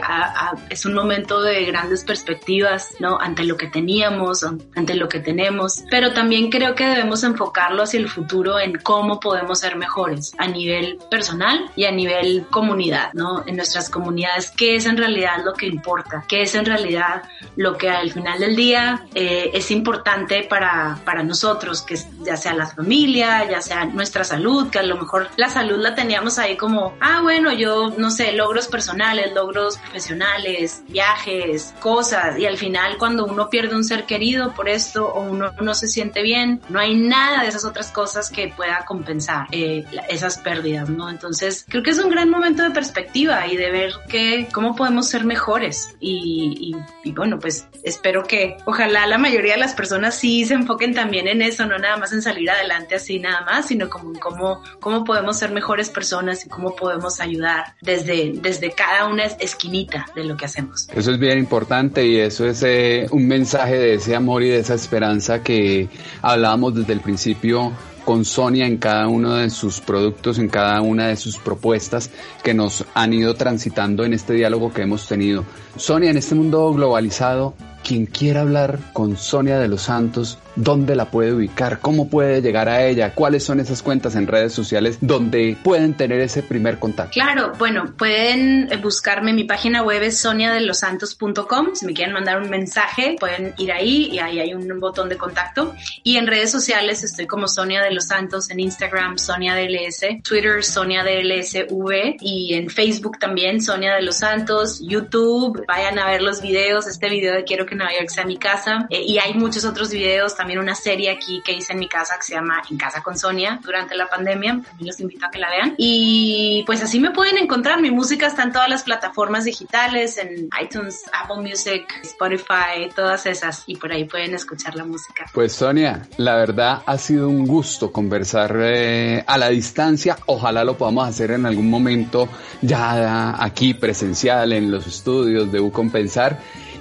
es 0.68 0.84
un 0.84 0.94
momento 0.94 1.42
de 1.42 1.64
grandes 1.66 2.02
perspectivas, 2.02 2.88
¿no? 2.98 3.20
Ante 3.20 3.44
lo 3.44 3.56
que 3.56 3.68
teníamos, 3.68 4.44
ante 4.74 4.94
lo 4.94 5.08
que 5.08 5.20
tenemos. 5.20 5.84
Pero 5.88 6.12
también 6.12 6.39
creo 6.48 6.74
que 6.74 6.86
debemos 6.86 7.24
enfocarlo 7.24 7.82
hacia 7.82 7.98
el 7.98 8.08
futuro 8.08 8.58
en 8.58 8.78
cómo 8.78 9.18
podemos 9.18 9.58
ser 9.58 9.76
mejores 9.76 10.32
a 10.38 10.46
nivel 10.46 10.98
personal 11.10 11.70
y 11.76 11.84
a 11.84 11.90
nivel 11.90 12.46
comunidad, 12.50 13.12
¿no? 13.14 13.42
En 13.46 13.56
nuestras 13.56 13.90
comunidades, 13.90 14.50
¿qué 14.50 14.76
es 14.76 14.86
en 14.86 14.96
realidad 14.96 15.44
lo 15.44 15.54
que 15.54 15.66
importa? 15.66 16.24
¿Qué 16.28 16.42
es 16.42 16.54
en 16.54 16.64
realidad 16.64 17.22
lo 17.56 17.76
que 17.76 17.90
al 17.90 18.12
final 18.12 18.38
del 18.38 18.56
día 18.56 19.04
eh, 19.14 19.50
es 19.52 19.70
importante 19.70 20.44
para, 20.44 20.98
para 21.04 21.22
nosotros? 21.22 21.82
Que 21.82 21.98
ya 22.22 22.36
sea 22.36 22.54
la 22.54 22.66
familia, 22.66 23.48
ya 23.50 23.60
sea 23.60 23.84
nuestra 23.84 24.24
salud, 24.24 24.70
que 24.70 24.78
a 24.78 24.82
lo 24.84 24.96
mejor 24.96 25.28
la 25.36 25.48
salud 25.48 25.78
la 25.78 25.94
teníamos 25.94 26.38
ahí 26.38 26.56
como, 26.56 26.94
ah, 27.00 27.20
bueno, 27.22 27.52
yo 27.52 27.92
no 27.96 28.10
sé, 28.10 28.32
logros 28.32 28.68
personales, 28.68 29.34
logros 29.34 29.78
profesionales, 29.78 30.82
viajes, 30.88 31.74
cosas, 31.80 32.38
y 32.38 32.46
al 32.46 32.56
final 32.56 32.96
cuando 32.98 33.26
uno 33.26 33.50
pierde 33.50 33.74
un 33.74 33.84
ser 33.84 34.04
querido 34.04 34.52
por 34.54 34.68
esto 34.68 35.06
o 35.06 35.22
uno 35.22 35.52
no 35.60 35.74
se 35.74 35.88
siente 35.88 36.22
bien, 36.22 36.29
no 36.68 36.78
hay 36.78 36.94
nada 36.96 37.42
de 37.42 37.48
esas 37.48 37.64
otras 37.64 37.90
cosas 37.90 38.30
que 38.30 38.48
pueda 38.48 38.84
compensar 38.86 39.46
eh, 39.52 39.84
esas 40.08 40.38
pérdidas, 40.38 40.88
¿no? 40.88 41.10
Entonces, 41.10 41.64
creo 41.68 41.82
que 41.82 41.90
es 41.90 41.98
un 41.98 42.10
gran 42.10 42.30
momento 42.30 42.62
de 42.62 42.70
perspectiva 42.70 43.46
y 43.46 43.56
de 43.56 43.70
ver 43.70 43.92
que, 44.08 44.48
cómo 44.52 44.74
podemos 44.74 45.08
ser 45.08 45.24
mejores. 45.24 45.96
Y 46.00 46.74
bueno, 47.14 47.38
pues 47.38 47.66
espero 47.82 48.24
que 48.24 48.56
ojalá 48.64 49.06
la 49.06 49.18
mayoría 49.18 49.54
de 49.54 49.60
las 49.60 49.74
personas 49.74 50.14
sí 50.14 50.44
se 50.44 50.54
enfoquen 50.54 50.94
también 50.94 51.28
en 51.28 51.42
eso, 51.42 51.66
no 51.66 51.78
nada 51.78 51.96
más 51.96 52.12
en 52.12 52.22
salir 52.22 52.50
adelante 52.50 52.94
así 52.94 53.18
nada 53.18 53.42
más, 53.42 53.66
sino 53.66 53.88
como 53.88 54.10
en 54.14 54.20
cómo, 54.20 54.62
cómo 54.80 55.04
podemos 55.04 55.38
ser 55.38 55.50
mejores 55.50 55.90
personas 55.90 56.44
y 56.44 56.48
cómo 56.48 56.74
podemos 56.76 57.20
ayudar 57.20 57.74
desde, 57.80 58.32
desde 58.34 58.72
cada 58.72 59.06
una 59.06 59.24
esquinita 59.24 60.06
de 60.14 60.24
lo 60.24 60.36
que 60.36 60.44
hacemos. 60.44 60.88
Eso 60.92 61.12
es 61.12 61.18
bien 61.18 61.38
importante 61.38 62.06
y 62.06 62.18
eso 62.18 62.46
es 62.46 62.62
eh, 62.62 63.06
un 63.10 63.26
mensaje 63.26 63.78
de 63.78 63.94
ese 63.94 64.14
amor 64.14 64.42
y 64.42 64.48
de 64.48 64.58
esa 64.58 64.74
esperanza 64.74 65.42
que 65.42 65.88
hablábamos 66.22 66.74
desde 66.74 66.92
el 66.92 67.00
principio 67.00 67.72
con 68.04 68.24
Sonia 68.24 68.66
en 68.66 68.78
cada 68.78 69.08
uno 69.08 69.34
de 69.34 69.50
sus 69.50 69.80
productos, 69.80 70.38
en 70.38 70.48
cada 70.48 70.80
una 70.80 71.08
de 71.08 71.16
sus 71.16 71.36
propuestas 71.36 72.10
que 72.42 72.54
nos 72.54 72.84
han 72.94 73.12
ido 73.12 73.34
transitando 73.34 74.04
en 74.04 74.14
este 74.14 74.34
diálogo 74.34 74.72
que 74.72 74.82
hemos 74.82 75.06
tenido. 75.06 75.44
Sonia, 75.76 76.10
en 76.10 76.16
este 76.16 76.34
mundo 76.34 76.72
globalizado, 76.72 77.54
quien 77.84 78.06
quiera 78.06 78.40
hablar 78.40 78.78
con 78.92 79.16
Sonia 79.16 79.58
de 79.58 79.68
los 79.68 79.82
Santos, 79.82 80.38
¿dónde 80.56 80.96
la 80.96 81.06
puede 81.06 81.32
ubicar? 81.32 81.80
¿Cómo 81.80 82.08
puede 82.08 82.42
llegar 82.42 82.68
a 82.68 82.84
ella? 82.84 83.14
¿Cuáles 83.14 83.44
son 83.44 83.60
esas 83.60 83.82
cuentas 83.82 84.14
en 84.14 84.26
redes 84.26 84.52
sociales 84.52 84.98
donde 85.00 85.56
pueden 85.62 85.94
tener 85.94 86.20
ese 86.20 86.42
primer 86.42 86.78
contacto? 86.78 87.12
Claro, 87.12 87.52
bueno, 87.58 87.94
pueden 87.96 88.68
buscarme, 88.82 89.32
mi 89.32 89.44
página 89.44 89.82
web 89.82 90.02
es 90.02 90.18
soniadelosantos.com, 90.18 91.74
si 91.74 91.86
me 91.86 91.94
quieren 91.94 92.14
mandar 92.14 92.40
un 92.40 92.50
mensaje 92.50 93.16
pueden 93.18 93.54
ir 93.58 93.72
ahí 93.72 94.08
y 94.12 94.18
ahí 94.18 94.40
hay 94.40 94.54
un 94.54 94.80
botón 94.80 95.08
de 95.08 95.16
contacto 95.16 95.74
y 96.02 96.16
en 96.16 96.26
redes 96.26 96.50
sociales 96.50 97.02
estoy 97.02 97.26
como 97.26 97.48
Sonia 97.48 97.82
de 97.82 97.92
los 97.92 98.06
Santos, 98.06 98.50
en 98.50 98.60
Instagram 98.60 99.18
Sonia 99.18 99.54
DLS, 99.54 100.22
Twitter 100.22 100.64
Sonia 100.64 101.02
DLSV 101.04 102.16
y 102.20 102.54
en 102.54 102.70
Facebook 102.70 103.18
también 103.18 103.60
Sonia 103.60 103.94
de 103.94 104.02
los 104.02 104.16
Santos, 104.16 104.80
YouTube, 104.82 105.64
vayan 105.66 105.98
a 105.98 106.06
ver 106.06 106.22
los 106.22 106.40
videos, 106.40 106.86
este 106.86 107.08
video 107.08 107.34
de 107.34 107.44
Quiero 107.44 107.66
que 107.66 107.74
Nueva 107.74 107.92
York 107.92 108.08
sea 108.08 108.24
mi 108.24 108.36
casa 108.36 108.86
eh, 108.90 109.02
y 109.02 109.18
hay 109.18 109.34
muchos 109.34 109.64
otros 109.64 109.90
videos, 109.90 110.36
también 110.40 110.58
una 110.58 110.74
serie 110.74 111.10
aquí 111.10 111.42
que 111.44 111.52
hice 111.52 111.74
en 111.74 111.78
mi 111.78 111.86
casa 111.86 112.14
que 112.16 112.22
se 112.22 112.32
llama 112.32 112.62
En 112.70 112.78
casa 112.78 113.02
con 113.02 113.18
Sonia 113.18 113.60
durante 113.62 113.94
la 113.94 114.08
pandemia, 114.08 114.52
también 114.52 114.86
los 114.86 114.98
invito 114.98 115.26
a 115.26 115.30
que 115.30 115.38
la 115.38 115.50
vean. 115.50 115.74
Y 115.76 116.62
pues 116.64 116.82
así 116.82 116.98
me 116.98 117.10
pueden 117.10 117.36
encontrar, 117.36 117.78
mi 117.82 117.90
música 117.90 118.26
está 118.26 118.44
en 118.44 118.52
todas 118.52 118.70
las 118.70 118.82
plataformas 118.82 119.44
digitales, 119.44 120.16
en 120.16 120.48
iTunes, 120.58 121.02
Apple 121.12 121.46
Music, 121.46 121.84
Spotify, 122.04 122.88
todas 122.96 123.26
esas. 123.26 123.64
Y 123.66 123.76
por 123.76 123.92
ahí 123.92 124.04
pueden 124.04 124.32
escuchar 124.32 124.74
la 124.76 124.84
música. 124.84 125.26
Pues 125.34 125.52
Sonia, 125.52 126.08
la 126.16 126.36
verdad 126.36 126.84
ha 126.86 126.96
sido 126.96 127.28
un 127.28 127.46
gusto 127.46 127.92
conversar 127.92 128.56
eh, 128.62 129.22
a 129.26 129.36
la 129.36 129.50
distancia. 129.50 130.16
Ojalá 130.24 130.64
lo 130.64 130.78
podamos 130.78 131.06
hacer 131.06 131.32
en 131.32 131.44
algún 131.44 131.68
momento 131.68 132.30
ya 132.62 133.36
aquí 133.44 133.74
presencial 133.74 134.54
en 134.54 134.70
los 134.70 134.86
estudios 134.86 135.52
de 135.52 135.60
Ucompensar 135.60 136.40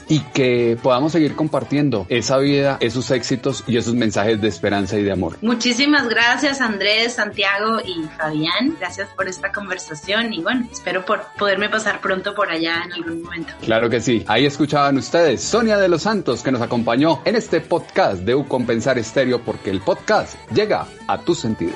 y 0.10 0.20
que 0.20 0.78
podamos 0.82 1.14
seguir 1.14 1.36
compartiendo 1.36 2.06
esa 2.10 2.38
vida, 2.40 2.78
esos 2.82 3.10
éxitos 3.12 3.64
y 3.68 3.78
esos 3.78 3.94
mensajes 3.94 4.42
de 4.42 4.50
esperanza 4.50 4.98
y 4.98 5.04
de 5.04 5.14
amor. 5.14 5.38
Muchísimas 5.42 6.10
gracias 6.10 6.60
Andrés, 6.60 7.14
Santiago 7.14 7.80
y 7.86 8.04
Fabián. 8.18 8.76
Gracias 8.80 9.08
por 9.16 9.30
esta 9.30 9.52
conversación 9.52 10.34
y 10.34 10.42
bueno, 10.42 10.68
espero 10.72 11.06
por 11.06 11.22
poderme 11.38 11.70
pasar 11.70 12.02
pronto 12.02 12.36
por 12.36 12.50
allá 12.50 12.84
en 12.86 12.94
algún 12.94 13.24
momento. 13.24 13.54
Claro 13.62 13.90
que 13.90 14.02
sí. 14.02 14.26
Ahí 14.28 14.46
escuchaban 14.46 14.98
ustedes 14.98 15.42
Sonia 15.42 15.78
de 15.78 15.88
los 15.88 16.02
Santos 16.02 16.42
que 16.42 16.52
nos 16.52 16.62
acompañó 16.62 17.22
en 17.24 17.36
este 17.36 17.62
podcast 17.62 18.24
de 18.24 18.36
Ucompensar 18.36 18.98
Estéreo 18.98 19.42
porque 19.42 19.70
el 19.70 19.80
podcast 19.82 20.36
llega 20.52 20.88
a 21.08 21.20
tus 21.20 21.40
sentidos. 21.40 21.76